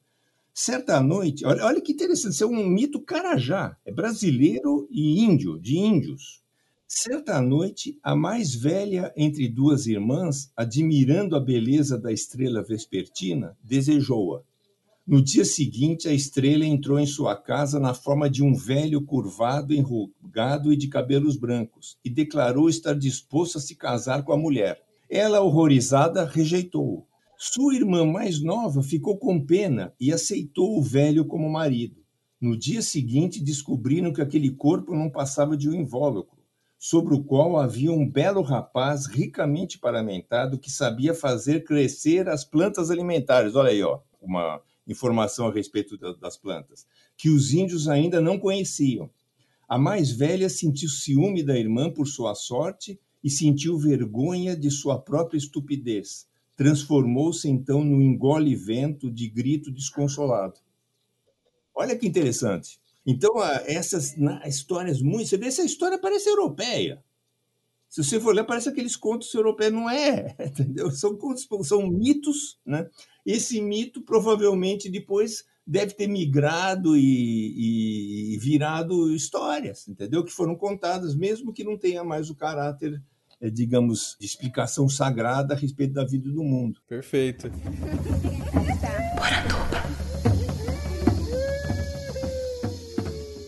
Certa 0.54 1.02
noite, 1.02 1.46
olha, 1.46 1.66
olha 1.66 1.82
que 1.82 1.94
interessante, 1.94 2.34
isso 2.34 2.44
é 2.44 2.48
um 2.48 2.68
mito 2.68 3.02
Carajá, 3.02 3.78
é 3.86 3.92
brasileiro 3.92 4.88
e 4.90 5.22
índio, 5.22 5.60
de 5.60 5.78
índios. 5.78 6.42
Certa 6.94 7.42
noite, 7.42 7.98
a 8.04 8.14
mais 8.14 8.54
velha 8.54 9.14
entre 9.16 9.48
duas 9.48 9.88
irmãs, 9.88 10.52
admirando 10.58 11.38
a 11.38 11.40
beleza 11.40 11.98
da 11.98 12.12
estrela 12.12 12.62
vespertina, 12.62 13.58
desejou-a. 13.64 14.44
No 15.08 15.22
dia 15.22 15.46
seguinte, 15.46 16.10
a 16.10 16.14
estrela 16.14 16.66
entrou 16.66 17.00
em 17.00 17.06
sua 17.06 17.34
casa 17.34 17.80
na 17.80 17.94
forma 17.94 18.30
de 18.30 18.44
um 18.44 18.54
velho 18.54 19.02
curvado, 19.06 19.74
enrugado 19.74 20.74
e 20.74 20.76
de 20.76 20.90
cabelos 20.90 21.38
brancos, 21.38 21.98
e 22.04 22.10
declarou 22.10 22.68
estar 22.68 22.94
disposto 22.94 23.58
a 23.58 23.62
se 23.62 23.74
casar 23.74 24.24
com 24.24 24.34
a 24.34 24.38
mulher. 24.38 24.84
Ela, 25.10 25.40
horrorizada, 25.40 26.26
rejeitou-o. 26.26 27.08
Sua 27.38 27.74
irmã 27.74 28.06
mais 28.06 28.42
nova 28.42 28.84
ficou 28.84 29.18
com 29.18 29.40
pena 29.40 29.94
e 29.98 30.12
aceitou 30.12 30.78
o 30.78 30.84
velho 30.84 31.24
como 31.24 31.50
marido. 31.50 32.04
No 32.40 32.58
dia 32.58 32.82
seguinte, 32.82 33.42
descobriram 33.42 34.12
que 34.12 34.22
aquele 34.22 34.52
corpo 34.52 34.94
não 34.94 35.10
passava 35.10 35.56
de 35.56 35.70
um 35.70 35.74
invólucro 35.74 36.41
sobre 36.84 37.14
o 37.14 37.24
qual 37.24 37.60
havia 37.60 37.92
um 37.92 38.10
belo 38.10 38.42
rapaz 38.42 39.06
ricamente 39.06 39.78
paramentado 39.78 40.58
que 40.58 40.72
sabia 40.72 41.14
fazer 41.14 41.64
crescer 41.64 42.28
as 42.28 42.44
plantas 42.44 42.90
alimentares. 42.90 43.54
Olha 43.54 43.70
aí, 43.70 43.84
ó, 43.84 44.00
uma 44.20 44.60
informação 44.88 45.48
a 45.48 45.54
respeito 45.54 45.96
das 46.18 46.36
plantas, 46.36 46.88
que 47.16 47.30
os 47.30 47.54
índios 47.54 47.88
ainda 47.88 48.20
não 48.20 48.40
conheciam. 48.40 49.12
A 49.70 49.78
mais 49.78 50.10
velha 50.10 50.50
sentiu 50.50 50.90
ciúme 50.90 51.44
da 51.44 51.56
irmã 51.56 51.88
por 51.88 52.08
sua 52.08 52.34
sorte 52.34 53.00
e 53.24 53.30
sentiu 53.30 53.78
vergonha 53.78 54.56
de 54.56 54.72
sua 54.72 55.00
própria 55.00 55.38
estupidez. 55.38 56.28
Transformou-se 56.58 57.48
então 57.48 57.84
no 57.84 58.02
engole-vento 58.02 59.12
de 59.12 59.30
grito 59.30 59.72
desconsolado. 59.72 60.56
Olha 61.76 61.96
que 61.96 62.08
interessante. 62.08 62.81
Então, 63.06 63.32
essas 63.66 64.16
histórias 64.46 65.02
muito. 65.02 65.28
Você 65.28 65.38
vê, 65.38 65.48
essa 65.48 65.64
história 65.64 66.00
parece 66.00 66.30
europeia. 66.30 67.04
Se 67.90 68.04
você 68.04 68.22
for 68.22 68.34
ler, 68.34 68.46
parece 68.46 68.70
aqueles 68.70 68.96
contos 68.96 69.34
europeus. 69.34 69.74
Não 69.74 69.90
é, 69.90 70.36
entendeu? 70.40 70.90
São 70.92 71.16
contos, 71.16 71.48
são 71.64 71.88
mitos, 71.88 72.58
né? 72.66 72.88
Esse 73.26 73.62
mito 73.62 74.02
provavelmente 74.02 74.90
depois 74.90 75.44
deve 75.66 75.94
ter 75.94 76.08
migrado 76.08 76.96
e, 76.98 78.34
e, 78.34 78.38
virado 78.40 79.14
histórias, 79.14 79.88
entendeu? 79.88 80.24
Que 80.24 80.32
foram 80.32 80.56
contadas, 80.56 81.16
mesmo 81.16 81.54
que 81.54 81.64
não 81.64 81.78
tenha 81.78 82.04
mais 82.04 82.30
o 82.30 82.36
caráter, 82.36 83.02
eh, 83.40 83.50
digamos, 83.50 84.16
de 84.20 84.26
explicação 84.26 84.90
sagrada 84.90 85.54
a 85.54 85.58
respeito 85.58 85.94
da 85.94 86.06
vida 86.06 86.30
do 86.30 86.44
mundo. 86.44 86.80
Perfeito. 86.88 87.52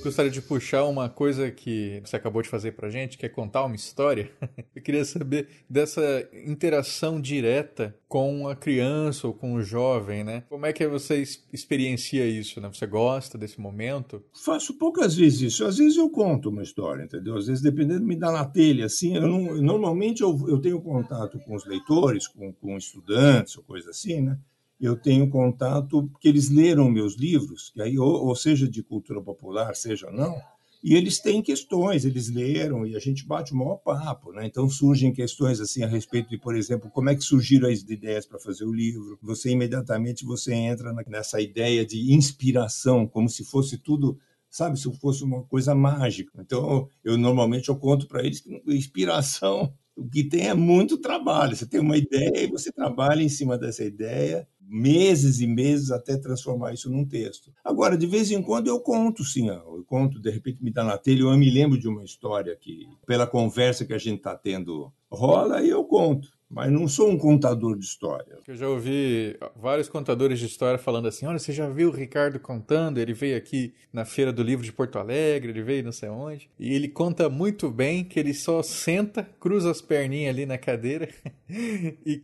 gostaria 0.03 0.29
de 0.29 0.41
puxar 0.41 0.83
uma 0.83 1.09
coisa 1.09 1.49
que 1.49 2.01
você 2.03 2.17
acabou 2.17 2.41
de 2.41 2.49
fazer 2.49 2.73
pra 2.73 2.89
gente, 2.89 3.17
que 3.17 3.25
é 3.25 3.29
contar 3.29 3.63
uma 3.63 3.75
história. 3.75 4.29
Eu 4.75 4.81
queria 4.81 5.05
saber 5.05 5.47
dessa 5.69 6.27
interação 6.45 7.21
direta 7.21 7.95
com 8.07 8.47
a 8.47 8.55
criança 8.55 9.25
ou 9.25 9.33
com 9.33 9.53
o 9.53 9.63
jovem, 9.63 10.23
né? 10.23 10.43
Como 10.49 10.65
é 10.65 10.73
que 10.73 10.85
você 10.87 11.23
experiencia 11.51 12.25
isso, 12.25 12.59
né? 12.59 12.69
Você 12.71 12.85
gosta 12.85 13.37
desse 13.37 13.59
momento? 13.59 14.23
Faço 14.43 14.77
poucas 14.77 15.15
vezes 15.15 15.41
isso. 15.41 15.65
Às 15.65 15.77
vezes 15.77 15.97
eu 15.97 16.09
conto 16.09 16.49
uma 16.49 16.61
história, 16.61 17.03
entendeu? 17.03 17.37
Às 17.37 17.47
vezes, 17.47 17.63
dependendo, 17.63 18.05
me 18.05 18.15
dá 18.15 18.31
na 18.31 18.45
telha, 18.45 18.85
assim. 18.85 19.15
Eu 19.15 19.27
não, 19.27 19.61
normalmente 19.61 20.21
eu, 20.21 20.37
eu 20.47 20.59
tenho 20.59 20.81
contato 20.81 21.39
com 21.39 21.55
os 21.55 21.65
leitores, 21.65 22.27
com, 22.27 22.51
com 22.53 22.77
estudantes 22.77 23.57
ou 23.57 23.63
coisa 23.63 23.89
assim, 23.89 24.21
né? 24.21 24.37
Eu 24.85 24.95
tenho 24.95 25.29
contato, 25.29 26.03
porque 26.09 26.27
eles 26.27 26.49
leram 26.49 26.89
meus 26.89 27.15
livros, 27.15 27.71
e 27.75 27.81
aí, 27.81 27.97
ou, 27.97 28.27
ou 28.27 28.35
seja 28.35 28.67
de 28.67 28.83
cultura 28.83 29.21
popular, 29.21 29.75
seja 29.75 30.11
não, 30.11 30.35
e 30.83 30.95
eles 30.95 31.19
têm 31.19 31.41
questões, 31.41 32.03
eles 32.03 32.29
leram 32.29 32.85
e 32.85 32.93
a 32.93 32.99
gente 32.99 33.25
bate 33.25 33.53
o 33.53 33.55
maior 33.55 33.77
papo, 33.77 34.33
né? 34.33 34.45
Então 34.45 34.69
surgem 34.69 35.13
questões 35.13 35.61
assim 35.61 35.81
a 35.81 35.87
respeito 35.87 36.29
de, 36.29 36.37
por 36.37 36.57
exemplo, 36.57 36.91
como 36.91 37.09
é 37.09 37.15
que 37.15 37.21
surgiram 37.21 37.69
as 37.69 37.79
ideias 37.83 38.25
para 38.25 38.37
fazer 38.37 38.65
o 38.65 38.73
livro. 38.73 39.17
Você 39.21 39.49
imediatamente 39.51 40.25
você 40.25 40.53
entra 40.53 40.91
nessa 41.07 41.39
ideia 41.39 41.85
de 41.85 42.13
inspiração, 42.13 43.07
como 43.07 43.29
se 43.29 43.45
fosse 43.45 43.77
tudo, 43.77 44.19
sabe, 44.49 44.77
se 44.77 44.91
fosse 44.97 45.23
uma 45.23 45.43
coisa 45.43 45.73
mágica. 45.73 46.33
Então 46.41 46.89
eu 47.01 47.17
normalmente 47.17 47.69
eu 47.69 47.77
conto 47.77 48.05
para 48.05 48.21
eles 48.21 48.41
que 48.41 48.61
inspiração 48.67 49.73
o 49.95 50.09
que 50.09 50.23
tem 50.23 50.47
é 50.49 50.53
muito 50.53 50.97
trabalho. 50.97 51.55
Você 51.55 51.65
tem 51.65 51.79
uma 51.79 51.97
ideia 51.97 52.43
e 52.43 52.47
você 52.47 52.71
trabalha 52.71 53.21
em 53.21 53.29
cima 53.29 53.57
dessa 53.57 53.83
ideia 53.83 54.45
meses 54.73 55.39
e 55.39 55.45
meses 55.45 55.91
até 55.91 56.17
transformar 56.17 56.73
isso 56.73 56.89
num 56.89 57.05
texto. 57.05 57.53
Agora, 57.63 57.95
de 57.95 58.07
vez 58.07 58.31
em 58.31 58.41
quando 58.41 58.67
eu 58.67 58.79
conto, 58.79 59.23
sim, 59.23 59.47
eu 59.47 59.85
conto, 59.87 60.19
de 60.19 60.31
repente 60.31 60.63
me 60.63 60.71
dá 60.71 60.83
na 60.83 60.97
telha, 60.97 61.21
eu 61.21 61.37
me 61.37 61.49
lembro 61.49 61.79
de 61.79 61.87
uma 61.87 62.03
história 62.03 62.55
que, 62.59 62.87
pela 63.05 63.27
conversa 63.27 63.85
que 63.85 63.93
a 63.93 63.99
gente 63.99 64.17
está 64.17 64.35
tendo, 64.35 64.91
rola 65.11 65.61
e 65.61 65.69
eu 65.69 65.83
conto 65.83 66.27
mas 66.53 66.71
não 66.71 66.87
sou 66.87 67.09
um 67.09 67.17
contador 67.17 67.75
de 67.77 67.83
história. 67.83 68.37
Eu 68.47 68.55
já 68.55 68.69
ouvi 68.69 69.35
vários 69.55 69.89
contadores 69.89 70.39
de 70.39 70.45
história 70.45 70.77
falando 70.77 71.07
assim: 71.07 71.25
olha, 71.25 71.39
você 71.39 71.51
já 71.51 71.67
viu 71.67 71.89
o 71.89 71.91
Ricardo 71.91 72.39
contando? 72.39 72.99
Ele 72.99 73.13
veio 73.13 73.35
aqui 73.35 73.73
na 73.91 74.05
Feira 74.05 74.31
do 74.31 74.43
Livro 74.43 74.63
de 74.63 74.71
Porto 74.71 74.99
Alegre, 74.99 75.51
ele 75.51 75.63
veio 75.63 75.83
não 75.83 75.91
sei 75.91 76.09
onde. 76.09 76.49
E 76.59 76.73
ele 76.73 76.87
conta 76.87 77.27
muito 77.27 77.71
bem 77.71 78.03
que 78.03 78.19
ele 78.19 78.35
só 78.35 78.61
senta, 78.61 79.27
cruza 79.39 79.71
as 79.71 79.81
perninhas 79.81 80.35
ali 80.35 80.45
na 80.45 80.57
cadeira 80.57 81.09
e, 81.49 82.21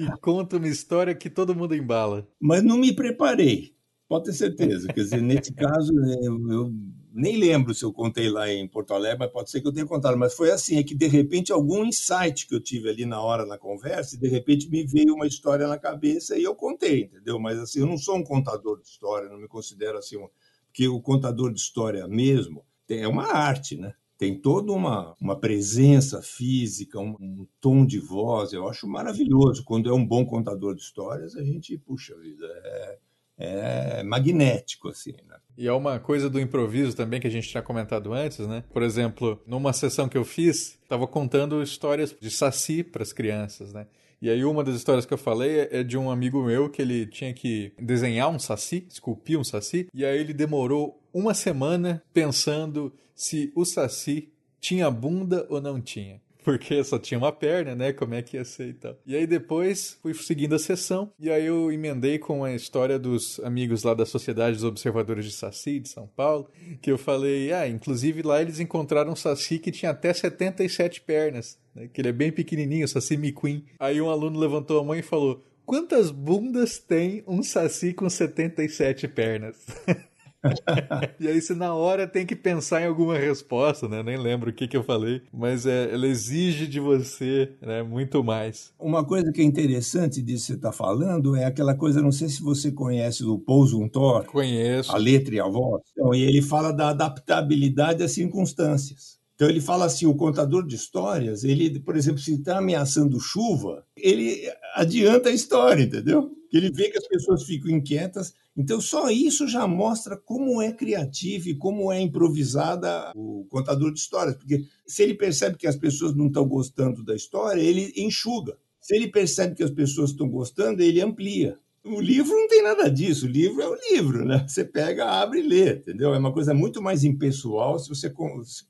e 0.00 0.20
conta 0.20 0.56
uma 0.56 0.68
história 0.68 1.14
que 1.14 1.30
todo 1.30 1.54
mundo 1.54 1.74
embala. 1.74 2.26
Mas 2.40 2.64
não 2.64 2.78
me 2.78 2.92
preparei, 2.92 3.72
pode 4.08 4.24
ter 4.24 4.32
certeza. 4.32 4.88
Quer 4.88 5.02
dizer, 5.02 5.22
nesse 5.22 5.54
caso, 5.54 5.92
eu, 6.20 6.50
eu 6.50 6.74
nem 7.18 7.36
lembro 7.36 7.74
se 7.74 7.84
eu 7.84 7.92
contei 7.92 8.30
lá 8.30 8.48
em 8.50 8.66
Porto 8.68 8.94
Alegre, 8.94 9.18
mas 9.18 9.32
pode 9.32 9.50
ser 9.50 9.60
que 9.60 9.66
eu 9.66 9.72
tenha 9.72 9.86
contado. 9.86 10.16
Mas 10.16 10.34
foi 10.34 10.50
assim, 10.50 10.78
é 10.78 10.82
que 10.84 10.94
de 10.94 11.08
repente 11.08 11.52
algum 11.52 11.84
insight 11.84 12.46
que 12.46 12.54
eu 12.54 12.60
tive 12.60 12.88
ali 12.88 13.04
na 13.04 13.20
hora 13.20 13.44
na 13.44 13.58
conversa, 13.58 14.16
de 14.16 14.28
repente 14.28 14.70
me 14.70 14.86
veio 14.86 15.14
uma 15.14 15.26
história 15.26 15.66
na 15.66 15.78
cabeça 15.78 16.38
e 16.38 16.44
eu 16.44 16.54
contei, 16.54 17.02
entendeu? 17.02 17.38
Mas 17.40 17.58
assim, 17.58 17.80
eu 17.80 17.86
não 17.86 17.98
sou 17.98 18.16
um 18.16 18.22
contador 18.22 18.80
de 18.80 18.86
história, 18.86 19.28
não 19.28 19.38
me 19.38 19.48
considero 19.48 19.98
assim, 19.98 20.16
um... 20.16 20.28
porque 20.66 20.86
o 20.86 21.00
contador 21.00 21.52
de 21.52 21.58
história 21.58 22.06
mesmo 22.06 22.64
é 22.88 23.06
uma 23.08 23.26
arte, 23.32 23.76
né? 23.76 23.94
Tem 24.16 24.36
toda 24.36 24.72
uma, 24.72 25.14
uma 25.20 25.38
presença 25.38 26.20
física, 26.22 26.98
um, 26.98 27.16
um 27.20 27.46
tom 27.60 27.86
de 27.86 28.00
voz, 28.00 28.52
eu 28.52 28.68
acho 28.68 28.88
maravilhoso. 28.88 29.62
Quando 29.64 29.88
é 29.88 29.92
um 29.92 30.04
bom 30.04 30.26
contador 30.26 30.74
de 30.74 30.82
histórias, 30.82 31.36
a 31.36 31.42
gente, 31.42 31.78
puxa 31.78 32.18
vida, 32.18 32.46
é, 32.64 32.98
é 33.38 34.02
magnético, 34.02 34.88
assim, 34.88 35.12
né? 35.28 35.36
E 35.56 35.66
é 35.66 35.72
uma 35.72 35.98
coisa 35.98 36.28
do 36.28 36.40
improviso 36.40 36.96
também 36.96 37.20
que 37.20 37.26
a 37.26 37.30
gente 37.30 37.48
tinha 37.48 37.62
comentado 37.62 38.12
antes, 38.12 38.46
né? 38.46 38.64
Por 38.72 38.82
exemplo, 38.82 39.40
numa 39.46 39.72
sessão 39.72 40.08
que 40.08 40.18
eu 40.18 40.24
fiz, 40.24 40.78
estava 40.82 41.06
contando 41.06 41.62
histórias 41.62 42.14
de 42.20 42.30
saci 42.30 42.82
para 42.82 43.02
as 43.02 43.12
crianças, 43.12 43.72
né? 43.72 43.86
E 44.20 44.28
aí 44.28 44.44
uma 44.44 44.64
das 44.64 44.74
histórias 44.74 45.06
que 45.06 45.14
eu 45.14 45.18
falei 45.18 45.68
é 45.70 45.84
de 45.84 45.96
um 45.96 46.10
amigo 46.10 46.42
meu 46.42 46.68
que 46.68 46.82
ele 46.82 47.06
tinha 47.06 47.32
que 47.32 47.72
desenhar 47.78 48.28
um 48.28 48.38
saci, 48.38 48.86
esculpir 48.90 49.38
um 49.38 49.44
saci, 49.44 49.88
e 49.94 50.04
aí 50.04 50.18
ele 50.18 50.34
demorou 50.34 51.00
uma 51.14 51.34
semana 51.34 52.02
pensando 52.12 52.92
se 53.14 53.52
o 53.54 53.64
saci 53.64 54.32
tinha 54.60 54.90
bunda 54.90 55.46
ou 55.48 55.60
não 55.60 55.80
tinha 55.80 56.20
porque 56.48 56.82
só 56.82 56.98
tinha 56.98 57.18
uma 57.18 57.30
perna, 57.30 57.74
né? 57.74 57.92
Como 57.92 58.14
é 58.14 58.22
que 58.22 58.38
ia 58.38 58.44
ser 58.44 58.68
e 58.68 58.72
tal. 58.72 58.96
E 59.04 59.14
aí 59.14 59.26
depois 59.26 59.98
fui 60.00 60.14
seguindo 60.14 60.54
a 60.54 60.58
sessão, 60.58 61.12
e 61.20 61.28
aí 61.28 61.44
eu 61.44 61.70
emendei 61.70 62.18
com 62.18 62.42
a 62.42 62.54
história 62.54 62.98
dos 62.98 63.38
amigos 63.40 63.82
lá 63.82 63.92
da 63.92 64.06
Sociedade 64.06 64.54
dos 64.54 64.64
Observadores 64.64 65.26
de 65.26 65.32
Saci, 65.32 65.78
de 65.78 65.90
São 65.90 66.06
Paulo, 66.06 66.48
que 66.80 66.90
eu 66.90 66.96
falei, 66.96 67.52
ah, 67.52 67.68
inclusive 67.68 68.22
lá 68.22 68.40
eles 68.40 68.60
encontraram 68.60 69.12
um 69.12 69.14
Saci 69.14 69.58
que 69.58 69.70
tinha 69.70 69.90
até 69.90 70.10
77 70.10 71.02
pernas, 71.02 71.58
né? 71.74 71.90
Que 71.92 72.00
ele 72.00 72.08
é 72.08 72.12
bem 72.12 72.32
pequenininho, 72.32 72.86
o 72.86 72.88
Saci 72.88 73.12
McQueen. 73.12 73.66
Aí 73.78 74.00
um 74.00 74.08
aluno 74.08 74.40
levantou 74.40 74.80
a 74.80 74.84
mão 74.84 74.94
e 74.94 75.02
falou, 75.02 75.44
quantas 75.66 76.10
bundas 76.10 76.78
tem 76.78 77.22
um 77.26 77.42
Saci 77.42 77.92
com 77.92 78.08
77 78.08 79.06
pernas? 79.06 79.66
e 81.18 81.28
aí 81.28 81.40
você 81.40 81.54
na 81.54 81.74
hora 81.74 82.06
tem 82.06 82.24
que 82.24 82.36
pensar 82.36 82.82
em 82.82 82.86
alguma 82.86 83.16
resposta, 83.18 83.88
né? 83.88 84.02
Nem 84.02 84.16
lembro 84.16 84.50
o 84.50 84.52
que, 84.52 84.68
que 84.68 84.76
eu 84.76 84.82
falei, 84.82 85.22
mas 85.32 85.66
é, 85.66 85.92
ela 85.92 86.06
exige 86.06 86.66
de 86.66 86.80
você 86.80 87.52
né, 87.60 87.82
muito 87.82 88.22
mais. 88.22 88.72
Uma 88.78 89.04
coisa 89.04 89.32
que 89.32 89.40
é 89.40 89.44
interessante 89.44 90.22
disso 90.22 90.46
que 90.46 90.52
você 90.52 90.54
está 90.54 90.72
falando 90.72 91.34
é 91.36 91.44
aquela 91.44 91.74
coisa, 91.74 92.00
não 92.00 92.12
sei 92.12 92.28
se 92.28 92.42
você 92.42 92.70
conhece 92.70 93.24
o 93.24 93.38
Paul 93.38 93.66
Zuntor. 93.66 94.24
Conheço. 94.26 94.92
A 94.92 94.96
letra 94.96 95.34
e 95.34 95.40
a 95.40 95.48
voz. 95.48 95.82
Então, 95.92 96.14
e 96.14 96.22
ele 96.22 96.42
fala 96.42 96.72
da 96.72 96.90
adaptabilidade 96.90 98.02
às 98.02 98.12
circunstâncias. 98.12 99.17
Então 99.38 99.48
ele 99.48 99.60
fala 99.60 99.84
assim, 99.84 100.04
o 100.04 100.16
contador 100.16 100.66
de 100.66 100.74
histórias, 100.74 101.44
ele, 101.44 101.78
por 101.78 101.96
exemplo, 101.96 102.18
se 102.18 102.34
está 102.34 102.58
ameaçando 102.58 103.20
chuva, 103.20 103.86
ele 103.96 104.50
adianta 104.74 105.28
a 105.28 105.32
história, 105.32 105.84
entendeu? 105.84 106.32
Ele 106.52 106.72
vê 106.72 106.90
que 106.90 106.98
as 106.98 107.06
pessoas 107.06 107.44
ficam 107.44 107.70
inquietas 107.70 108.34
então, 108.58 108.80
só 108.80 109.08
isso 109.08 109.46
já 109.46 109.68
mostra 109.68 110.16
como 110.16 110.60
é 110.60 110.72
criativo 110.72 111.48
e 111.48 111.54
como 111.54 111.92
é 111.92 112.00
improvisada 112.00 113.12
o 113.14 113.46
contador 113.48 113.92
de 113.92 114.00
histórias, 114.00 114.34
porque 114.34 114.64
se 114.84 115.04
ele 115.04 115.14
percebe 115.14 115.56
que 115.56 115.68
as 115.68 115.76
pessoas 115.76 116.12
não 116.12 116.26
estão 116.26 116.44
gostando 116.44 117.04
da 117.04 117.14
história, 117.14 117.62
ele 117.62 117.92
enxuga. 117.96 118.58
Se 118.80 118.96
ele 118.96 119.06
percebe 119.06 119.54
que 119.54 119.62
as 119.62 119.70
pessoas 119.70 120.10
estão 120.10 120.28
gostando, 120.28 120.82
ele 120.82 121.00
amplia. 121.00 121.56
O 121.84 122.00
livro 122.00 122.36
não 122.36 122.48
tem 122.48 122.62
nada 122.62 122.90
disso, 122.90 123.26
o 123.26 123.28
livro 123.28 123.62
é 123.62 123.68
o 123.68 123.78
livro, 123.90 124.24
né? 124.24 124.44
Você 124.46 124.64
pega, 124.64 125.06
abre 125.06 125.40
e 125.40 125.42
lê, 125.42 125.74
entendeu? 125.76 126.12
É 126.12 126.18
uma 126.18 126.32
coisa 126.32 126.52
muito 126.52 126.82
mais 126.82 127.04
impessoal 127.04 127.78
se 127.78 127.88
você 127.88 128.12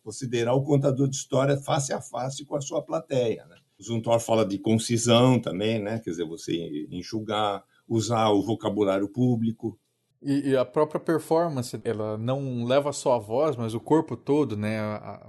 considerar 0.02 0.54
o 0.54 0.62
contador 0.62 1.08
de 1.08 1.16
história 1.16 1.56
face 1.56 1.92
a 1.92 2.00
face 2.00 2.44
com 2.44 2.54
a 2.54 2.60
sua 2.60 2.82
plateia, 2.82 3.44
né? 3.46 3.56
O 3.78 3.82
Zuntor 3.82 4.20
fala 4.20 4.44
de 4.44 4.58
concisão 4.58 5.40
também, 5.40 5.80
né? 5.80 6.00
Quer 6.00 6.10
dizer, 6.10 6.26
você 6.26 6.86
enxugar, 6.90 7.64
usar 7.88 8.28
o 8.30 8.42
vocabulário 8.42 9.08
público. 9.08 9.78
E, 10.20 10.50
e, 10.50 10.56
a 10.56 10.64
própria 10.64 11.00
performance, 11.00 11.80
ela 11.84 12.18
não 12.18 12.64
leva 12.64 12.92
só 12.92 13.14
a 13.14 13.18
voz, 13.18 13.54
mas 13.54 13.72
o 13.72 13.80
corpo 13.80 14.16
todo, 14.16 14.56
né? 14.56 14.80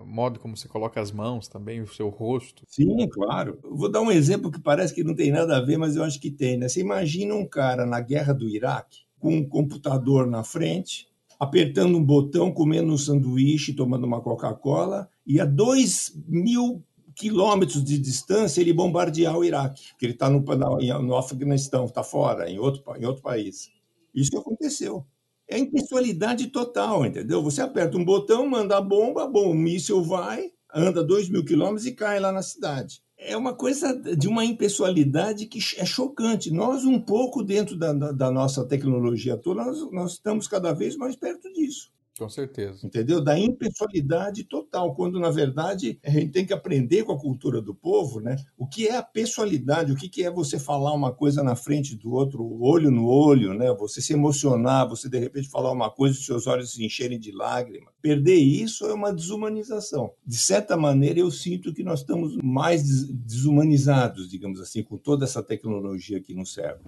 O 0.01 0.05
modo 0.05 0.39
como 0.39 0.57
você 0.57 0.67
coloca 0.67 0.99
as 0.99 1.11
mãos 1.11 1.47
também, 1.47 1.79
o 1.79 1.87
seu 1.87 2.09
rosto. 2.09 2.63
Sim, 2.67 3.07
claro. 3.07 3.59
vou 3.63 3.89
dar 3.89 4.01
um 4.01 4.11
exemplo 4.11 4.51
que 4.51 4.59
parece 4.59 4.93
que 4.93 5.03
não 5.03 5.15
tem 5.15 5.31
nada 5.31 5.57
a 5.57 5.61
ver, 5.61 5.77
mas 5.77 5.95
eu 5.95 6.03
acho 6.03 6.19
que 6.19 6.31
tem, 6.31 6.57
né? 6.57 6.67
Você 6.67 6.81
imagina 6.81 7.35
um 7.35 7.45
cara 7.45 7.85
na 7.85 8.01
guerra 8.01 8.33
do 8.33 8.49
Iraque, 8.49 9.01
com 9.19 9.35
um 9.35 9.47
computador 9.47 10.25
na 10.25 10.43
frente, 10.43 11.07
apertando 11.39 11.95
um 11.95 12.03
botão, 12.03 12.51
comendo 12.51 12.91
um 12.91 12.97
sanduíche, 12.97 13.73
tomando 13.73 14.05
uma 14.05 14.21
Coca-Cola, 14.21 15.07
e 15.25 15.39
a 15.39 15.45
dois 15.45 16.19
mil 16.27 16.83
quilômetros 17.15 17.83
de 17.83 17.99
distância 17.99 18.61
ele 18.61 18.73
bombardear 18.73 19.37
o 19.37 19.43
Iraque, 19.43 19.83
que 19.99 20.05
ele 20.05 20.13
está 20.13 20.29
no, 20.29 20.39
no 20.39 21.15
Afeganistão, 21.15 21.85
está 21.85 22.01
fora, 22.01 22.49
em 22.49 22.57
outro, 22.57 22.81
em 22.97 23.05
outro 23.05 23.21
país. 23.21 23.69
Isso 24.13 24.37
aconteceu. 24.37 25.05
É 25.47 25.57
impessoalidade 25.57 26.47
total, 26.47 27.05
entendeu? 27.05 27.41
Você 27.41 27.61
aperta 27.61 27.97
um 27.97 28.05
botão, 28.05 28.47
manda 28.47 28.77
a 28.77 28.81
bomba, 28.81 29.27
bom, 29.27 29.51
o 29.51 29.55
míssil 29.55 30.03
vai, 30.03 30.51
anda 30.73 31.03
dois 31.03 31.27
mil 31.27 31.43
quilômetros 31.43 31.85
e 31.85 31.93
cai 31.93 32.19
lá 32.19 32.31
na 32.31 32.43
cidade. 32.43 33.01
É 33.17 33.35
uma 33.35 33.53
coisa 33.53 33.93
de 33.93 34.27
uma 34.27 34.45
impessoalidade 34.45 35.45
que 35.45 35.59
é 35.77 35.85
chocante. 35.85 36.51
Nós, 36.51 36.85
um 36.85 37.01
pouco 37.01 37.43
dentro 37.43 37.75
da, 37.75 37.91
da, 37.91 38.31
nossa 38.31 38.65
tecnologia 38.65 39.35
toda, 39.35 39.65
nós, 39.65 39.91
nós 39.91 40.11
estamos 40.13 40.47
cada 40.47 40.71
vez 40.71 40.95
mais 40.95 41.17
perto 41.17 41.51
disso. 41.51 41.91
Com 42.19 42.27
certeza. 42.27 42.85
Entendeu? 42.85 43.23
Da 43.23 43.39
impessoalidade 43.39 44.43
total, 44.43 44.93
quando 44.93 45.21
na 45.21 45.29
verdade 45.29 45.97
a 46.03 46.09
gente 46.09 46.33
tem 46.33 46.45
que 46.45 46.51
aprender 46.51 47.03
com 47.03 47.13
a 47.13 47.17
cultura 47.17 47.61
do 47.61 47.73
povo, 47.73 48.19
né? 48.19 48.35
O 48.57 48.67
que 48.67 48.89
é 48.89 48.97
a 48.97 49.01
pessoalidade, 49.01 49.93
o 49.93 49.95
que 49.95 50.21
é 50.21 50.29
você 50.29 50.59
falar 50.59 50.93
uma 50.93 51.13
coisa 51.13 51.41
na 51.41 51.55
frente 51.55 51.95
do 51.95 52.11
outro, 52.11 52.43
olho 52.61 52.91
no 52.91 53.07
olho, 53.07 53.53
né? 53.53 53.73
Você 53.79 54.01
se 54.01 54.11
emocionar, 54.11 54.89
você 54.89 55.07
de 55.07 55.17
repente 55.17 55.47
falar 55.47 55.71
uma 55.71 55.89
coisa 55.89 56.19
e 56.19 56.21
seus 56.21 56.45
olhos 56.45 56.73
se 56.73 56.85
encherem 56.85 57.17
de 57.17 57.31
lágrimas. 57.31 57.93
Perder 58.01 58.35
isso 58.35 58.85
é 58.85 58.93
uma 58.93 59.13
desumanização. 59.13 60.11
De 60.25 60.35
certa 60.37 60.75
maneira, 60.75 61.21
eu 61.21 61.31
sinto 61.31 61.73
que 61.73 61.83
nós 61.83 62.01
estamos 62.01 62.35
mais 62.43 62.83
desumanizados, 63.13 64.29
digamos 64.29 64.59
assim, 64.59 64.83
com 64.83 64.97
toda 64.97 65.23
essa 65.23 65.41
tecnologia 65.41 66.19
que 66.19 66.33
nos 66.33 66.53
serve. 66.53 66.81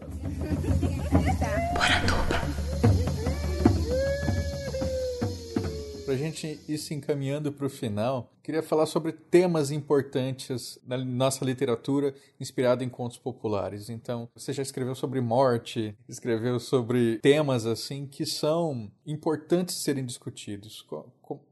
Para 6.12 6.16
a 6.18 6.20
gente 6.20 6.60
ir 6.68 6.78
se 6.78 6.94
encaminhando 6.94 7.54
para 7.54 7.66
o 7.66 7.70
final, 7.70 8.34
queria 8.44 8.62
falar 8.62 8.86
sobre 8.86 9.14
temas 9.14 9.72
importantes 9.72 10.78
na 10.86 10.98
nossa 10.98 11.46
literatura 11.46 12.14
inspirada 12.38 12.84
em 12.84 12.90
contos 12.90 13.18
populares. 13.18 13.90
Então, 13.90 14.28
você 14.36 14.52
já 14.52 14.62
escreveu 14.62 14.94
sobre 14.94 15.22
morte, 15.22 15.96
escreveu 16.10 16.60
sobre 16.60 17.18
temas 17.20 17.66
assim 17.66 18.06
que 18.06 18.26
são 18.26 18.92
importantes 19.08 19.76
serem 19.76 20.06
discutidos. 20.06 20.86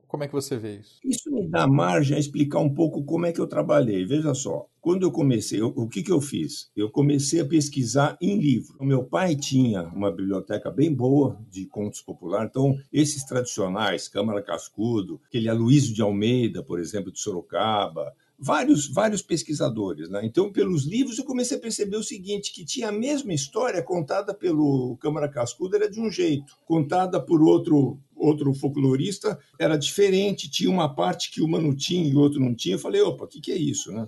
Como 0.10 0.24
é 0.24 0.28
que 0.28 0.34
você 0.34 0.58
vê 0.58 0.80
isso? 0.80 1.00
Isso 1.06 1.32
me 1.32 1.48
dá 1.48 1.68
margem 1.68 2.18
a 2.18 2.20
explicar 2.20 2.58
um 2.58 2.74
pouco 2.74 3.04
como 3.04 3.28
é 3.28 3.32
que 3.32 3.40
eu 3.40 3.46
trabalhei. 3.46 4.04
Veja 4.08 4.34
só, 4.34 4.68
quando 4.82 5.04
eu 5.04 5.12
comecei, 5.12 5.62
o 5.62 5.88
que, 5.88 6.02
que 6.02 6.12
eu 6.12 6.20
fiz? 6.20 6.72
Eu 6.76 6.90
comecei 6.90 7.40
a 7.40 7.46
pesquisar 7.46 8.18
em 8.20 8.40
livro. 8.40 8.76
O 8.80 8.86
meu 8.86 9.04
pai 9.04 9.36
tinha 9.36 9.84
uma 9.84 10.10
biblioteca 10.10 10.72
bem 10.72 10.92
boa 10.92 11.40
de 11.48 11.68
contos 11.68 12.02
populares, 12.02 12.50
então 12.50 12.76
esses 12.92 13.24
tradicionais, 13.24 14.08
Câmara 14.08 14.42
Cascudo, 14.42 15.22
aquele 15.28 15.48
Aloysio 15.48 15.94
de 15.94 16.02
Almeida, 16.02 16.64
por 16.64 16.80
exemplo, 16.80 17.12
de 17.12 17.20
Sorocaba, 17.20 18.12
vários, 18.40 18.88
vários 18.88 19.22
pesquisadores. 19.22 20.10
Né? 20.10 20.22
Então, 20.24 20.52
pelos 20.52 20.86
livros, 20.86 21.18
eu 21.18 21.26
comecei 21.26 21.58
a 21.58 21.62
perceber 21.62 21.98
o 21.98 22.04
seguinte, 22.04 22.54
que 22.54 22.66
tinha 22.66 22.90
a 22.90 22.92
mesma 22.92 23.34
história 23.34 23.84
contada 23.84 24.34
pelo 24.34 24.98
Câmara 24.98 25.30
Cascudo, 25.30 25.76
era 25.76 25.90
de 25.90 26.00
um 26.00 26.10
jeito, 26.10 26.58
contada 26.66 27.20
por 27.20 27.42
outro 27.42 28.00
outro 28.20 28.54
folclorista 28.54 29.40
era 29.58 29.78
diferente, 29.78 30.50
tinha 30.50 30.70
uma 30.70 30.94
parte 30.94 31.32
que 31.32 31.42
o 31.42 31.48
Mano 31.48 31.76
tinha 31.76 32.08
e 32.08 32.16
outro 32.16 32.40
não 32.40 32.54
tinha. 32.54 32.76
Eu 32.76 32.80
falei, 32.80 33.02
opa, 33.02 33.26
o 33.26 33.28
que, 33.28 33.42
que 33.42 33.52
é 33.52 33.58
isso? 33.58 33.92
Né? 33.92 34.08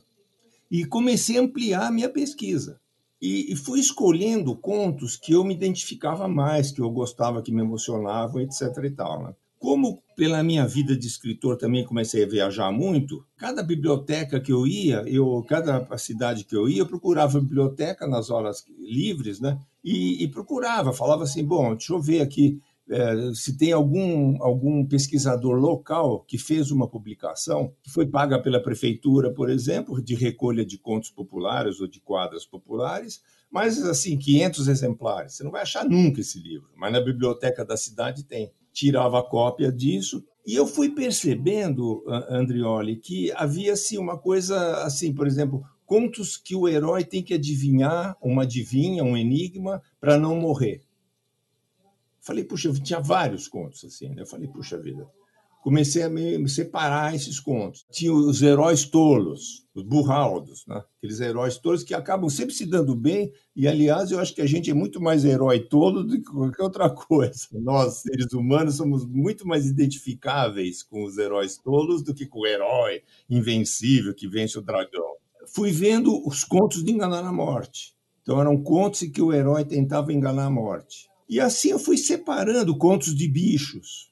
E 0.70 0.86
comecei 0.86 1.38
a 1.38 1.42
ampliar 1.42 1.88
a 1.88 1.92
minha 1.92 2.10
pesquisa. 2.10 2.80
E, 3.22 3.54
e, 3.54 3.56
fui 3.56 3.80
escolhendo 3.80 4.56
contos 4.56 5.16
que 5.16 5.34
eu 5.34 5.44
me 5.44 5.54
identificava 5.54 6.28
mais, 6.28 6.72
que 6.72 6.82
eu 6.82 6.90
gostava, 6.90 7.42
que 7.44 7.52
me 7.52 7.62
emocionavam, 7.62 8.42
etc. 8.42 8.62
e 8.84 8.90
tal. 8.90 9.24
Né? 9.24 9.36
Como 9.60 10.02
pela 10.18 10.42
minha 10.42 10.66
vida 10.66 10.98
de 10.98 11.06
escritor 11.06 11.56
também 11.56 11.86
comecei 11.86 12.24
a 12.24 12.28
viajar 12.28 12.72
muito, 12.72 13.24
cada 13.38 13.62
biblioteca 13.62 14.40
que 14.40 14.52
eu 14.52 14.66
ia, 14.66 15.04
eu 15.06 15.46
cada 15.48 15.86
cidade 16.00 16.46
que 16.46 16.56
eu 16.56 16.68
ia, 16.68 16.80
eu 16.80 16.88
procurava 16.88 17.40
biblioteca 17.40 18.08
nas 18.08 18.32
horas 18.32 18.66
livres, 18.80 19.40
né? 19.40 19.60
E, 19.84 20.24
e 20.24 20.28
procurava, 20.28 20.92
falava 20.92 21.24
assim, 21.24 21.44
bom, 21.44 21.76
deixa 21.76 21.94
eu 21.94 22.02
ver 22.02 22.22
aqui 22.22 22.60
é, 22.92 23.34
se 23.34 23.58
tem 23.58 23.72
algum, 23.72 24.42
algum 24.44 24.86
pesquisador 24.86 25.56
local 25.56 26.26
que 26.28 26.38
fez 26.38 26.72
uma 26.72 26.88
publicação 26.88 27.74
que 27.82 27.90
foi 27.90 28.06
paga 28.06 28.42
pela 28.42 28.62
prefeitura, 28.62 29.34
por 29.34 29.50
exemplo, 29.50 30.02
de 30.02 30.14
recolha 30.14 30.66
de 30.66 30.78
contos 30.78 31.10
populares 31.10 31.80
ou 31.80 31.88
de 31.88 32.02
quadras 32.02 32.46
populares, 32.46 33.22
mas 33.50 33.82
assim, 33.84 34.18
500 34.18 34.68
exemplares. 34.68 35.34
Você 35.34 35.44
não 35.44 35.52
vai 35.52 35.62
achar 35.62 35.88
nunca 35.88 36.20
esse 36.20 36.40
livro, 36.40 36.70
mas 36.76 36.92
na 36.92 37.00
biblioteca 37.00 37.64
da 37.64 37.78
cidade 37.78 38.24
tem. 38.24 38.52
Tirava 38.74 39.22
cópia 39.24 39.72
disso 39.72 40.24
e 40.46 40.56
eu 40.56 40.66
fui 40.66 40.90
percebendo, 40.90 42.04
Andrioli, 42.30 42.96
que 42.96 43.32
havia 43.34 43.74
assim 43.74 43.98
uma 43.98 44.18
coisa 44.18 44.84
assim, 44.84 45.14
por 45.14 45.28
exemplo, 45.28 45.64
contos 45.86 46.38
que 46.38 46.56
o 46.56 46.68
herói 46.68 47.04
tem 47.04 47.22
que 47.22 47.34
adivinhar, 47.34 48.18
uma 48.22 48.44
adivinha, 48.44 49.04
um 49.04 49.16
enigma, 49.16 49.82
para 50.00 50.18
não 50.18 50.36
morrer. 50.36 50.82
Falei, 52.22 52.44
puxa, 52.44 52.72
tinha 52.74 53.00
vários 53.00 53.48
contos 53.48 53.84
assim, 53.84 54.10
né? 54.10 54.22
Eu 54.22 54.28
falei, 54.28 54.48
puxa 54.48 54.78
vida. 54.78 55.10
Comecei 55.64 56.02
a 56.02 56.10
me, 56.10 56.48
separar 56.50 57.14
esses 57.16 57.40
contos. 57.40 57.86
Tinha 57.92 58.12
os 58.12 58.42
heróis 58.42 58.84
tolos, 58.84 59.64
os 59.76 59.84
burraldos, 59.84 60.66
né? 60.68 60.84
aqueles 60.98 61.20
heróis 61.20 61.58
tolos 61.58 61.84
que 61.84 61.94
acabam 61.94 62.30
sempre 62.32 62.54
se 62.54 62.66
dando 62.66 62.96
bem. 62.96 63.32
E, 63.56 63.68
aliás, 63.68 64.10
eu 64.10 64.20
acho 64.20 64.34
que 64.34 64.42
a 64.42 64.48
gente 64.48 64.72
é 64.72 64.74
muito 64.74 65.00
mais 65.00 65.24
herói 65.24 65.60
tolo 65.60 66.04
do 66.04 66.16
que 66.16 66.24
qualquer 66.24 66.64
outra 66.64 66.90
coisa. 66.94 67.48
Nós, 67.54 68.02
seres 68.02 68.34
humanos, 68.34 68.78
somos 68.78 69.06
muito 69.06 69.48
mais 69.48 69.68
identificáveis 69.68 70.82
com 70.82 71.04
os 71.04 71.18
heróis 71.20 71.58
tolos 71.58 72.02
do 72.02 72.14
que 72.14 72.26
com 72.26 72.40
o 72.40 72.48
herói 72.48 73.04
invencível 73.30 74.16
que 74.16 74.28
vence 74.28 74.58
o 74.58 74.64
dragão. 74.64 75.16
Fui 75.54 75.72
vendo 75.72 76.28
os 76.28 76.44
contos 76.44 76.84
de 76.84 76.92
enganar 76.92 77.24
a 77.24 77.32
morte. 77.32 77.94
Então, 78.24 78.42
eram 78.42 78.62
contos 78.62 79.04
em 79.04 79.12
que 79.12 79.22
o 79.22 79.32
herói 79.32 79.64
tentava 79.64 80.12
enganar 80.12 80.46
a 80.46 80.52
morte. 80.52 81.11
E 81.32 81.40
assim 81.40 81.70
eu 81.70 81.80
fui 81.80 81.96
separando 81.96 82.78
contos 82.78 83.16
de 83.16 83.26
bichos. 83.26 84.12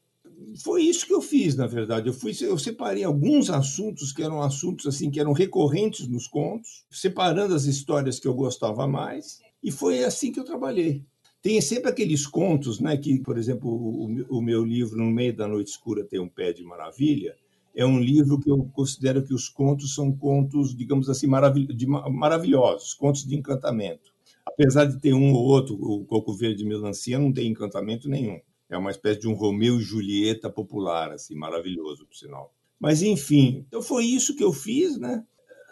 Foi 0.64 0.84
isso 0.84 1.06
que 1.06 1.14
eu 1.14 1.22
fiz, 1.22 1.54
na 1.54 1.68
verdade. 1.68 2.08
Eu 2.08 2.14
fui, 2.14 2.32
eu 2.40 2.58
separei 2.58 3.04
alguns 3.04 3.50
assuntos 3.50 4.14
que 4.14 4.24
eram 4.24 4.42
assuntos 4.42 4.86
assim 4.88 5.12
que 5.12 5.20
eram 5.20 5.34
recorrentes 5.34 6.08
nos 6.08 6.30
contos, 6.30 6.86
separando 6.90 7.54
as 7.54 7.66
histórias 7.66 8.22
que 8.22 8.28
eu 8.28 8.34
gostava 8.34 8.88
mais, 8.88 9.42
e 9.62 9.70
foi 9.70 10.02
assim 10.06 10.32
que 10.32 10.40
eu 10.40 10.46
trabalhei. 10.46 11.04
Tem 11.42 11.60
sempre 11.60 11.90
aqueles 11.90 12.26
contos, 12.26 12.80
né, 12.80 12.96
que, 12.96 13.20
por 13.20 13.38
exemplo, 13.38 13.70
o, 13.70 14.38
o 14.38 14.42
meu 14.42 14.64
livro 14.64 14.98
No 14.98 15.12
Meio 15.12 15.36
da 15.36 15.46
Noite 15.46 15.72
Escura 15.72 16.06
tem 16.06 16.22
um 16.22 16.30
pé 16.30 16.54
de 16.54 16.64
maravilha, 16.64 17.36
é 17.76 17.86
um 17.86 18.00
livro 18.00 18.40
que 18.40 18.50
eu 18.50 18.64
considero 18.72 19.22
que 19.24 19.34
os 19.34 19.50
contos 19.50 19.94
são 19.94 20.10
contos, 20.10 20.74
digamos 20.74 21.10
assim, 21.10 21.28
maravil 21.28 21.68
de, 21.68 21.86
maravilhosos, 21.86 22.94
contos 22.94 23.26
de 23.26 23.36
encantamento 23.36 24.09
apesar 24.50 24.86
de 24.86 25.00
ter 25.00 25.14
um 25.14 25.34
ou 25.34 25.44
outro, 25.44 25.76
o 25.76 26.06
coco 26.06 26.34
verde 26.34 26.58
de 26.58 26.66
melancia 26.66 27.18
não 27.18 27.32
tem 27.32 27.48
encantamento 27.48 28.10
nenhum. 28.10 28.40
É 28.70 28.78
uma 28.78 28.92
espécie 28.92 29.22
de 29.22 29.28
um 29.28 29.34
Romeu 29.34 29.80
e 29.80 29.84
Julieta 29.84 30.50
popular, 30.50 31.12
assim, 31.12 31.36
maravilhoso, 31.36 32.06
por 32.06 32.16
sinal. 32.16 32.54
Mas, 32.80 33.02
enfim, 33.02 33.66
então 33.68 33.82
foi 33.82 34.06
isso 34.06 34.36
que 34.36 34.44
eu 34.44 34.54
fiz, 34.54 34.98
né? 34.98 35.24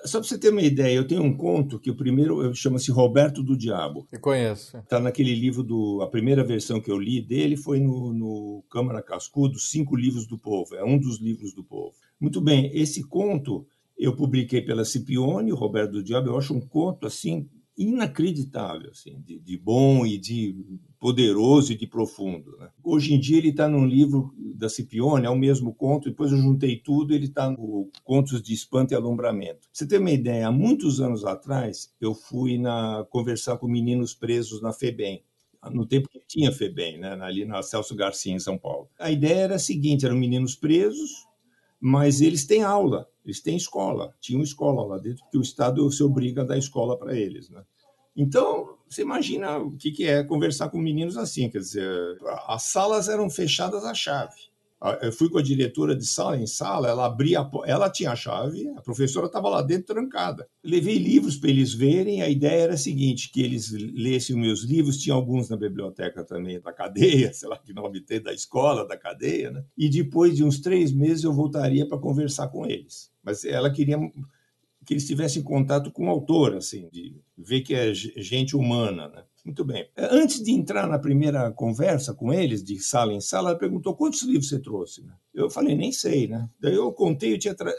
Só 0.06 0.20
para 0.20 0.28
você 0.28 0.38
ter 0.38 0.50
uma 0.50 0.62
ideia, 0.62 0.96
eu 0.96 1.08
tenho 1.08 1.24
um 1.24 1.36
conto 1.36 1.80
que 1.80 1.90
o 1.90 1.96
primeiro 1.96 2.54
chama-se 2.54 2.92
Roberto 2.92 3.42
do 3.42 3.58
Diabo. 3.58 4.08
Eu 4.12 4.20
conheço. 4.20 4.78
Está 4.78 5.00
naquele 5.00 5.34
livro 5.34 5.64
do. 5.64 6.02
A 6.02 6.08
primeira 6.08 6.44
versão 6.44 6.80
que 6.80 6.92
eu 6.92 7.00
li 7.00 7.22
dele 7.22 7.58
foi 7.58 7.80
no, 7.80 8.14
no 8.14 8.64
Câmara 8.70 9.02
Cascudo, 9.02 9.60
Cinco 9.60 9.96
Livros 9.96 10.28
do 10.28 10.38
Povo. 10.38 10.76
É 10.76 10.84
um 10.84 10.98
dos 10.98 11.20
livros 11.20 11.54
do 11.54 11.64
povo. 11.64 11.96
Muito 12.20 12.40
bem, 12.40 12.72
esse 12.74 13.04
conto 13.04 13.66
eu 13.98 14.16
publiquei 14.16 14.62
pela 14.62 14.86
Cipione, 14.86 15.52
o 15.52 15.56
Roberto 15.56 15.94
do 15.94 16.04
Diabo. 16.04 16.30
Eu 16.30 16.38
acho 16.38 16.54
um 16.54 16.62
conto 16.62 17.08
assim 17.08 17.48
inacreditável, 17.78 18.90
assim, 18.90 19.22
de, 19.22 19.38
de, 19.38 19.58
bom 19.58 20.04
e 20.04 20.18
de 20.18 20.56
poderoso 21.00 21.72
e 21.72 21.78
de 21.78 21.86
profundo. 21.86 22.58
Né? 22.58 22.70
Hoje 22.84 23.14
em 23.14 23.20
dia 23.20 23.38
ele 23.38 23.50
está 23.50 23.68
num 23.68 23.86
livro 23.86 24.34
da 24.56 24.68
Cipione, 24.68 25.28
é 25.28 25.30
o 25.30 25.38
mesmo 25.38 25.74
conto, 25.76 26.10
depois 26.10 26.32
eu 26.32 26.40
juntei 26.40 26.78
tudo, 26.78 27.14
ele 27.14 27.26
está 27.26 27.52
no 27.52 27.92
Contos 28.04 28.42
de 28.42 28.52
Espanto 28.54 28.94
e 28.94 28.96
Alumbramento. 28.96 29.68
Você 29.72 29.86
tem 29.88 30.00
uma 30.00 30.10
ideia, 30.10 30.48
há 30.48 30.52
muitos 30.52 31.00
anos 31.00 31.24
atrás 31.24 31.94
eu 32.02 32.16
fui 32.16 32.58
na, 32.58 33.06
conversar 33.12 33.58
com 33.58 33.68
meninos 33.68 34.16
presos 34.16 34.60
na 34.60 34.74
FEBEM, 34.74 35.22
no 35.72 35.86
tempo 35.86 36.10
que 36.10 36.20
tinha 36.28 36.52
FEBEM, 36.52 36.98
né? 36.98 37.18
ali 37.22 37.46
na 37.46 37.62
Celso 37.62 37.96
Garcia, 37.96 38.34
em 38.34 38.40
São 38.40 38.58
Paulo. 38.58 38.90
A 38.98 39.12
ideia 39.12 39.42
era 39.42 39.56
a 39.56 39.60
seguinte, 39.60 40.06
eram 40.06 40.18
meninos 40.18 40.56
presos, 40.56 41.27
mas 41.80 42.22
eles 42.22 42.46
têm 42.46 42.64
aula, 42.64 43.08
eles 43.24 43.42
têm 43.42 43.56
escola, 43.56 44.14
tinham 44.20 44.42
escola 44.42 44.86
lá 44.86 44.98
dentro, 44.98 45.24
porque 45.24 45.38
o 45.38 45.42
Estado 45.42 45.90
se 45.92 46.04
obriga 46.04 46.42
a 46.42 46.46
dar 46.46 46.58
escola 46.58 46.98
para 46.98 47.16
eles. 47.16 47.50
Né? 47.50 47.64
Então, 48.16 48.78
você 48.90 49.02
imagina 49.02 49.58
o 49.58 49.78
que, 49.78 49.92
que 49.92 50.06
é 50.06 50.24
conversar 50.24 50.70
com 50.70 50.80
meninos 50.80 51.18
assim, 51.18 51.50
quer 51.50 51.60
dizer, 51.60 52.18
as 52.48 52.64
salas 52.64 53.10
eram 53.10 53.30
fechadas 53.30 53.86
à 53.86 53.94
chave. 53.94 54.50
Eu 55.02 55.12
fui 55.12 55.28
com 55.30 55.40
a 55.40 55.44
diretora 55.44 55.96
de 55.96 56.06
sala 56.06 56.38
em 56.38 56.46
sala, 56.46 56.88
ela 56.88 57.06
abria, 57.06 57.40
ela 57.66 57.90
tinha 57.90 58.12
a 58.12 58.16
chave, 58.16 58.68
a 58.78 58.82
professora 58.82 59.26
estava 59.26 59.50
lá 59.50 59.62
dentro 59.64 59.96
trancada. 59.96 60.48
Levei 60.64 61.00
livros 61.00 61.36
para 61.36 61.50
eles 61.50 61.74
verem, 61.74 62.22
a 62.22 62.30
ideia 62.30 62.62
era 62.62 62.74
a 62.76 62.78
seguinte, 62.78 63.32
que 63.32 63.42
eles 63.42 63.72
lessem 63.72 64.36
os 64.36 64.42
meus 64.42 64.64
livros, 64.64 64.98
tinha 65.00 65.16
alguns 65.16 65.50
na 65.50 65.58
biblioteca 65.58 66.24
também 66.24 66.62
da 66.62 66.72
cadeia, 66.72 67.34
sei 67.34 67.50
lá 67.50 67.58
que 67.58 67.74
nome 67.74 68.02
tem, 68.02 68.22
da 68.22 68.32
escola, 68.32 68.88
da 68.88 68.96
cadeia, 68.96 69.50
né? 69.50 69.64
E 69.76 69.90
depois 69.90 70.36
de 70.36 70.44
uns 70.44 70.60
três 70.60 70.92
meses 70.92 71.24
eu 71.24 71.34
voltaria 71.34 71.88
para 71.88 71.98
conversar 71.98 72.50
com 72.50 72.66
eles. 72.66 73.12
Mas 73.24 73.44
ela 73.44 73.72
queria 73.72 73.98
que 74.88 74.94
eles 74.94 75.06
tivessem 75.06 75.44
contato 75.44 75.92
com 75.92 76.08
o 76.08 76.10
autor, 76.10 76.56
assim, 76.56 76.88
de 76.90 77.20
ver 77.38 77.60
que 77.60 77.76
é 77.76 77.94
gente 77.94 78.56
humana, 78.56 79.10
né? 79.10 79.22
Muito 79.44 79.66
bem. 79.66 79.86
Antes 79.98 80.42
de 80.42 80.52
entrar 80.52 80.88
na 80.88 80.98
primeira 80.98 81.52
conversa 81.52 82.14
com 82.14 82.34
eles, 82.34 82.64
de 82.64 82.80
sala 82.80 83.14
em 83.14 83.20
sala, 83.20 83.50
ela 83.50 83.60
perguntou 83.60 83.96
quantos 83.96 84.24
livros 84.24 84.48
você 84.48 84.60
trouxe. 84.60 85.04
Né? 85.04 85.14
Eu 85.34 85.50
falei, 85.50 85.76
nem 85.76 85.92
sei, 85.92 86.28
né? 86.28 86.50
Daí 86.60 86.74
eu 86.74 86.92
contei, 86.94 87.34
eu 87.34 87.38
tinha 87.38 87.54
tra 87.54 87.72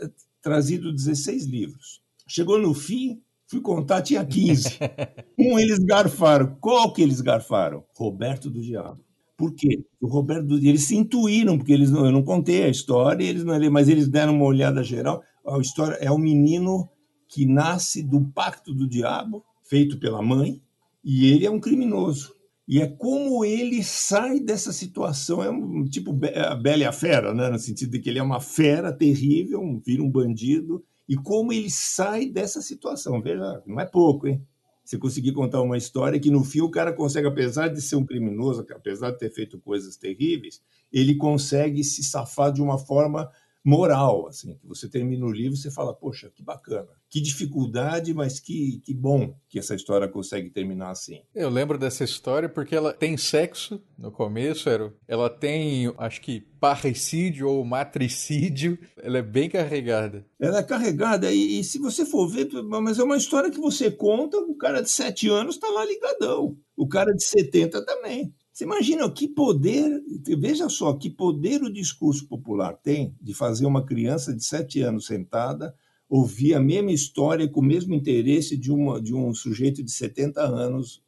trazido 0.42 0.92
16 0.92 1.46
livros. 1.46 2.02
Chegou 2.26 2.59
no 2.59 2.74
fim, 2.74 3.22
fui 3.46 3.61
contar, 3.62 4.02
tinha 4.02 4.24
15. 4.24 4.78
um 5.38 5.59
eles 5.59 5.78
garfaram. 5.78 6.56
Qual 6.61 6.92
que 6.92 7.00
eles 7.00 7.22
garfaram? 7.22 7.84
Roberto 7.96 8.50
do 8.50 8.61
Diabo. 8.61 9.02
Por 9.36 9.54
quê? 9.54 9.82
O 10.00 10.09
Roberto 10.09 10.46
do 10.46 10.61
Diabo, 10.61 10.68
eles 10.68 10.86
se 10.86 10.94
intuíram, 10.94 11.56
porque 11.56 11.72
eles 11.72 11.90
não, 11.90 12.04
eu 12.04 12.12
não 12.12 12.22
contei 12.22 12.64
a 12.64 12.68
história, 12.68 13.24
eles 13.24 13.44
não, 13.44 13.70
mas 13.70 13.88
eles 13.88 14.09
deram 14.09 14.34
uma 14.34 14.44
olhada 14.44 14.82
geral. 14.82 15.22
A 15.46 15.59
história 15.59 15.96
é 15.96 16.11
o 16.11 16.18
menino 16.18 16.88
que 17.29 17.45
nasce 17.45 18.03
do 18.03 18.20
pacto 18.20 18.72
do 18.74 18.89
diabo, 18.89 19.45
feito 19.62 19.99
pela 19.99 20.22
mãe, 20.22 20.62
e 21.05 21.31
ele 21.31 21.47
é 21.47 21.51
um 21.51 21.61
criminoso. 21.61 22.35
E 22.66 22.81
é 22.81 22.87
como 22.87 23.45
ele 23.45 23.83
sai 23.83 24.41
dessa 24.41 24.72
situação, 24.72 25.43
é 25.43 25.51
um 25.51 25.85
tipo 25.85 26.18
a 26.35 26.55
Bela 26.55 26.83
e 26.83 26.87
a 26.87 26.93
Fera, 26.93 27.33
né? 27.33 27.49
no 27.49 27.59
sentido 27.59 27.93
de 27.93 27.99
que 27.99 28.11
ele 28.11 28.18
é 28.18 28.22
uma 28.22 28.41
fera 28.41 28.93
terrível, 28.93 29.61
um, 29.61 29.79
vira 29.79 30.03
um 30.03 30.11
bandido, 30.11 30.85
e 31.09 31.16
como 31.16 31.53
ele 31.53 31.70
sai 31.70 32.29
dessa 32.29 32.61
situação. 32.61 33.22
Veja, 33.22 33.62
não 33.66 33.81
é 33.81 33.87
pouco, 33.87 34.26
hein? 34.26 34.43
Você 34.85 34.99
conseguir 34.99 35.33
contar 35.33 35.61
uma 35.61 35.76
história 35.76 36.18
que 36.18 36.31
no 36.31 36.43
fim 36.43 36.61
o 36.61 36.70
cara 36.70 36.93
consegue, 36.93 37.26
apesar 37.26 37.68
de 37.68 37.81
ser 37.81 37.97
um 37.97 38.07
criminoso, 38.07 38.66
apesar 38.74 39.11
de 39.11 39.18
ter 39.18 39.31
feito 39.31 39.59
coisas 39.59 39.97
terríveis, 39.97 40.62
ele 40.91 41.14
consegue 41.14 41.85
se 41.85 42.03
safar 42.03 42.53
de 42.53 42.62
uma 42.62 42.79
forma 42.79 43.31
moral, 43.68 44.26
assim, 44.26 44.54
que 44.54 44.66
você 44.66 44.88
termina 44.88 45.26
o 45.26 45.30
livro 45.30 45.52
e 45.52 45.60
você 45.60 45.70
fala, 45.70 45.92
poxa, 45.92 46.30
que 46.34 46.42
bacana, 46.42 46.88
que 47.10 47.20
dificuldade, 47.20 48.14
mas 48.14 48.40
que, 48.40 48.80
que 48.82 48.94
bom 48.94 49.36
que 49.46 49.58
essa 49.58 49.74
história 49.74 50.08
consegue 50.08 50.48
terminar 50.48 50.90
assim. 50.90 51.20
Eu 51.34 51.50
lembro 51.50 51.76
dessa 51.76 52.02
história 52.02 52.48
porque 52.48 52.74
ela 52.74 52.94
tem 52.94 53.18
sexo 53.18 53.78
no 53.98 54.10
começo, 54.10 54.70
ela 55.06 55.28
tem, 55.28 55.92
acho 55.98 56.22
que, 56.22 56.40
parricídio 56.58 57.46
ou 57.48 57.62
matricídio, 57.62 58.78
ela 58.96 59.18
é 59.18 59.22
bem 59.22 59.50
carregada. 59.50 60.24
Ela 60.40 60.60
é 60.60 60.62
carregada 60.62 61.30
e, 61.30 61.60
e 61.60 61.64
se 61.64 61.78
você 61.78 62.06
for 62.06 62.26
ver, 62.26 62.48
mas 62.62 62.98
é 62.98 63.04
uma 63.04 63.18
história 63.18 63.50
que 63.50 63.60
você 63.60 63.90
conta, 63.90 64.38
o 64.38 64.56
cara 64.56 64.80
de 64.80 64.88
sete 64.88 65.28
anos 65.28 65.56
está 65.56 65.68
lá 65.68 65.84
ligadão, 65.84 66.56
o 66.74 66.88
cara 66.88 67.12
de 67.12 67.22
70 67.22 67.84
também. 67.84 68.32
Você 68.59 68.64
imagina 68.64 69.09
que 69.09 69.28
poder, 69.28 70.02
veja 70.36 70.68
só, 70.68 70.92
que 70.92 71.09
poder 71.09 71.62
o 71.62 71.72
discurso 71.72 72.26
popular 72.26 72.72
tem 72.72 73.14
de 73.22 73.32
fazer 73.32 73.64
uma 73.66 73.86
criança 73.86 74.34
de 74.34 74.42
sete 74.42 74.80
anos 74.80 75.06
sentada 75.06 75.72
ouvir 76.09 76.54
a 76.54 76.61
mesma 76.61 76.90
história 76.90 77.46
com 77.46 77.61
o 77.61 77.64
mesmo 77.64 77.94
interesse 77.94 78.56
de, 78.56 78.72
uma, 78.72 79.00
de 79.00 79.14
um 79.14 79.32
sujeito 79.32 79.80
de 79.80 79.92
70 79.92 80.40
anos, 80.40 81.00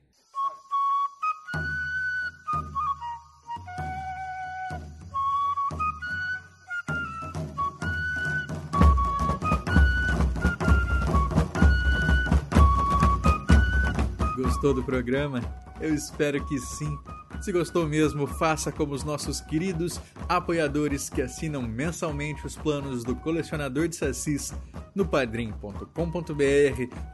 Gostou 14.60 14.74
do 14.74 14.84
programa? 14.84 15.40
Eu 15.80 15.96
espero 15.96 16.46
que 16.46 16.60
sim. 16.60 17.00
Se 17.40 17.50
gostou 17.50 17.88
mesmo, 17.88 18.28
faça 18.28 18.74
como 18.74 18.94
os 18.94 19.06
nossos 19.06 19.40
queridos 19.40 20.02
apoiadores 20.28 21.10
que 21.10 21.22
assinam 21.22 21.62
mensalmente 21.62 22.46
os 22.46 22.58
planos 22.58 23.06
do 23.06 23.16
colecionador 23.16 23.88
de 23.88 23.96
sacis 23.96 24.54
no 24.94 25.08
padrim.com.br 25.08 25.86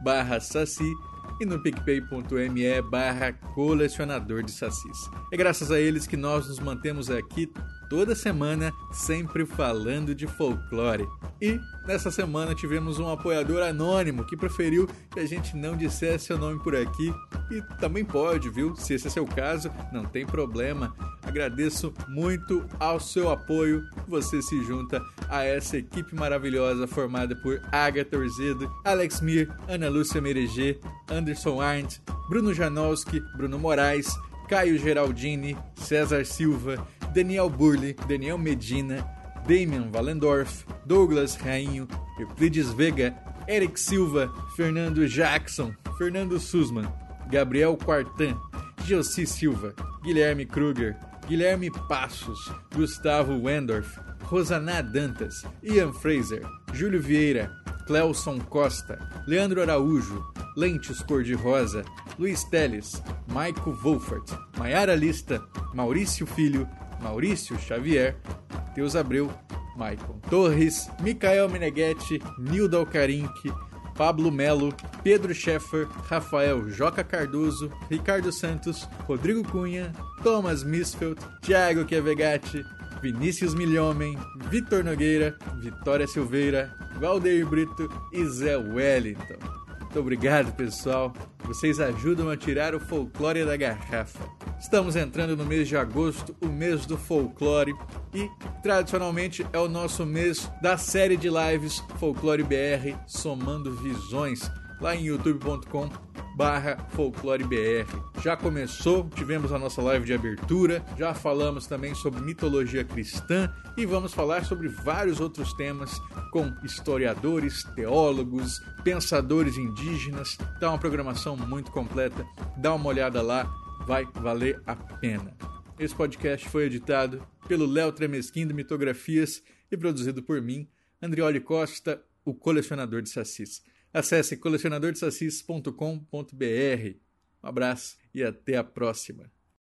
barra 0.02 0.40
saci 0.40 0.92
e 1.40 1.46
no 1.46 1.62
picpay.me 1.62 2.82
barra 2.82 3.32
colecionador 3.32 4.42
de 4.42 4.50
sacis. 4.50 5.08
É 5.32 5.36
graças 5.36 5.70
a 5.70 5.78
eles 5.78 6.04
que 6.04 6.16
nós 6.16 6.48
nos 6.48 6.58
mantemos 6.58 7.10
aqui 7.10 7.48
toda 7.88 8.14
semana, 8.14 8.72
sempre 8.92 9.44
falando 9.44 10.14
de 10.14 10.26
folclore. 10.26 11.06
E 11.40 11.60
nessa 11.86 12.10
semana 12.10 12.54
tivemos 12.54 12.98
um 12.98 13.10
apoiador 13.10 13.62
anônimo 13.62 14.24
que 14.24 14.36
preferiu 14.36 14.88
que 15.12 15.20
a 15.20 15.26
gente 15.26 15.56
não 15.56 15.76
dissesse 15.76 16.26
seu 16.26 16.38
nome 16.38 16.58
por 16.62 16.74
aqui. 16.74 17.12
E 17.50 17.62
também 17.78 18.04
pode, 18.04 18.48
viu? 18.48 18.74
Se 18.76 18.94
esse 18.94 19.06
é 19.06 19.10
seu 19.10 19.24
caso, 19.26 19.70
não 19.92 20.04
tem 20.04 20.26
problema. 20.26 20.94
Agradeço 21.22 21.92
muito 22.08 22.64
ao 22.80 22.98
seu 22.98 23.30
apoio. 23.30 23.84
Você 24.08 24.40
se 24.42 24.62
junta 24.64 25.02
a 25.28 25.44
essa 25.44 25.76
equipe 25.76 26.14
maravilhosa 26.14 26.86
formada 26.86 27.36
por 27.36 27.60
Agatha 27.70 28.16
Orzedo, 28.16 28.70
Alex 28.84 29.20
Mir, 29.20 29.50
Ana 29.68 29.88
Lúcia 29.88 30.20
Mereger, 30.20 30.80
Anderson 31.10 31.60
Arndt, 31.60 32.00
Bruno 32.28 32.52
Janowski, 32.54 33.20
Bruno 33.36 33.58
Moraes, 33.58 34.08
Caio 34.48 34.78
Geraldini, 34.78 35.56
César 35.74 36.24
Silva, 36.24 36.86
Daniel 37.16 37.48
Burley, 37.48 37.94
Daniel 38.06 38.36
Medina, 38.36 39.02
Damian 39.48 39.90
Valendorf, 39.90 40.66
Douglas 40.86 41.34
Rainho, 41.38 41.88
Euclides 42.18 42.74
Vega, 42.74 43.16
Eric 43.48 43.78
Silva, 43.78 44.30
Fernando 44.54 45.06
Jackson, 45.06 45.74
Fernando 45.96 46.36
Sussman, 46.36 46.92
Gabriel 47.30 47.74
Quartan, 47.74 48.38
Josi 48.84 49.26
Silva, 49.26 49.72
Guilherme 50.04 50.46
Kruger, 50.46 50.94
Guilherme 51.26 51.70
Passos, 51.88 52.52
Gustavo 52.74 53.38
Wendorf, 53.38 53.98
Rosaná 54.28 54.82
Dantas, 54.82 55.42
Ian 55.62 55.94
Fraser, 55.94 56.42
Júlio 56.74 57.00
Vieira, 57.00 57.50
Clelson 57.86 58.40
Costa, 58.40 58.98
Leandro 59.26 59.62
Araújo, 59.62 60.22
Lentes 60.54 61.00
Cor-de-Rosa, 61.00 61.82
Luiz 62.18 62.44
Teles, 62.50 63.02
Maico 63.26 63.72
Wolfert, 63.72 64.38
Maiara 64.58 64.94
Lista, 64.94 65.42
Maurício 65.72 66.26
Filho, 66.26 66.68
Maurício 67.00 67.58
Xavier, 67.58 68.16
Matheus 68.52 68.94
Abreu, 68.94 69.30
Maicon 69.76 70.18
Torres, 70.30 70.88
Micael 71.00 71.48
Meneghetti, 71.48 72.20
Nilda 72.38 72.78
Alcarinque, 72.78 73.52
Pablo 73.94 74.30
Melo, 74.30 74.74
Pedro 75.02 75.34
Scheffer, 75.34 75.86
Rafael 76.08 76.68
Joca 76.70 77.02
Cardoso, 77.02 77.72
Ricardo 77.90 78.30
Santos, 78.30 78.88
Rodrigo 79.08 79.42
Cunha, 79.44 79.92
Thomas 80.22 80.62
Misfeld, 80.62 81.18
Thiago 81.42 81.84
Chiavegatti, 81.84 82.62
Vinícius 83.00 83.54
Milhomem, 83.54 84.18
Vitor 84.50 84.84
Nogueira, 84.84 85.36
Vitória 85.60 86.06
Silveira, 86.06 86.74
Valdeir 86.98 87.46
Brito 87.46 87.88
e 88.12 88.24
Zé 88.26 88.56
Wellington. 88.56 89.65
Muito 89.96 90.04
obrigado, 90.04 90.52
pessoal. 90.52 91.10
Vocês 91.42 91.80
ajudam 91.80 92.28
a 92.28 92.36
tirar 92.36 92.74
o 92.74 92.80
folclore 92.80 93.46
da 93.46 93.56
garrafa. 93.56 94.28
Estamos 94.60 94.94
entrando 94.94 95.34
no 95.34 95.46
mês 95.46 95.66
de 95.66 95.74
agosto, 95.74 96.36
o 96.38 96.48
mês 96.48 96.84
do 96.84 96.98
folclore, 96.98 97.74
e 98.12 98.28
tradicionalmente 98.62 99.46
é 99.54 99.58
o 99.58 99.70
nosso 99.70 100.04
mês 100.04 100.52
da 100.60 100.76
série 100.76 101.16
de 101.16 101.30
lives 101.30 101.82
Folclore 101.98 102.42
BR 102.42 102.94
Somando 103.06 103.74
Visões, 103.74 104.50
lá 104.80 104.94
em 104.94 105.04
youtube.com 105.04 105.90
barra 106.36 106.76
folclorebr. 106.90 107.86
Já 108.22 108.36
começou, 108.36 109.08
tivemos 109.14 109.52
a 109.52 109.58
nossa 109.58 109.80
live 109.80 110.04
de 110.04 110.12
abertura, 110.12 110.84
já 110.98 111.14
falamos 111.14 111.66
também 111.66 111.94
sobre 111.94 112.20
mitologia 112.20 112.84
cristã 112.84 113.50
e 113.74 113.86
vamos 113.86 114.12
falar 114.12 114.44
sobre 114.44 114.68
vários 114.68 115.18
outros 115.18 115.54
temas 115.54 115.98
com 116.30 116.54
historiadores, 116.62 117.64
teólogos, 117.74 118.60
pensadores 118.84 119.56
indígenas. 119.56 120.36
Tá 120.60 120.68
uma 120.68 120.78
programação 120.78 121.36
muito 121.36 121.70
completa. 121.70 122.26
Dá 122.58 122.74
uma 122.74 122.88
olhada 122.88 123.22
lá, 123.22 123.50
vai 123.86 124.06
valer 124.14 124.60
a 124.66 124.76
pena. 124.76 125.34
Esse 125.78 125.94
podcast 125.94 126.46
foi 126.50 126.64
editado 126.64 127.26
pelo 127.48 127.64
Léo 127.64 127.92
Tremesquim 127.92 128.46
do 128.46 128.54
Mitografias 128.54 129.42
e 129.70 129.76
produzido 129.76 130.22
por 130.22 130.42
mim, 130.42 130.68
Andrioli 131.00 131.40
Costa, 131.40 132.02
o 132.24 132.34
colecionador 132.34 133.00
de 133.00 133.08
sacis. 133.08 133.62
Acesse 133.96 134.36
colecionadordesacis.com.br. 134.36 136.98
Um 137.42 137.48
abraço 137.48 137.96
e 138.12 138.22
até 138.22 138.58
a 138.58 138.62
próxima. 138.62 139.32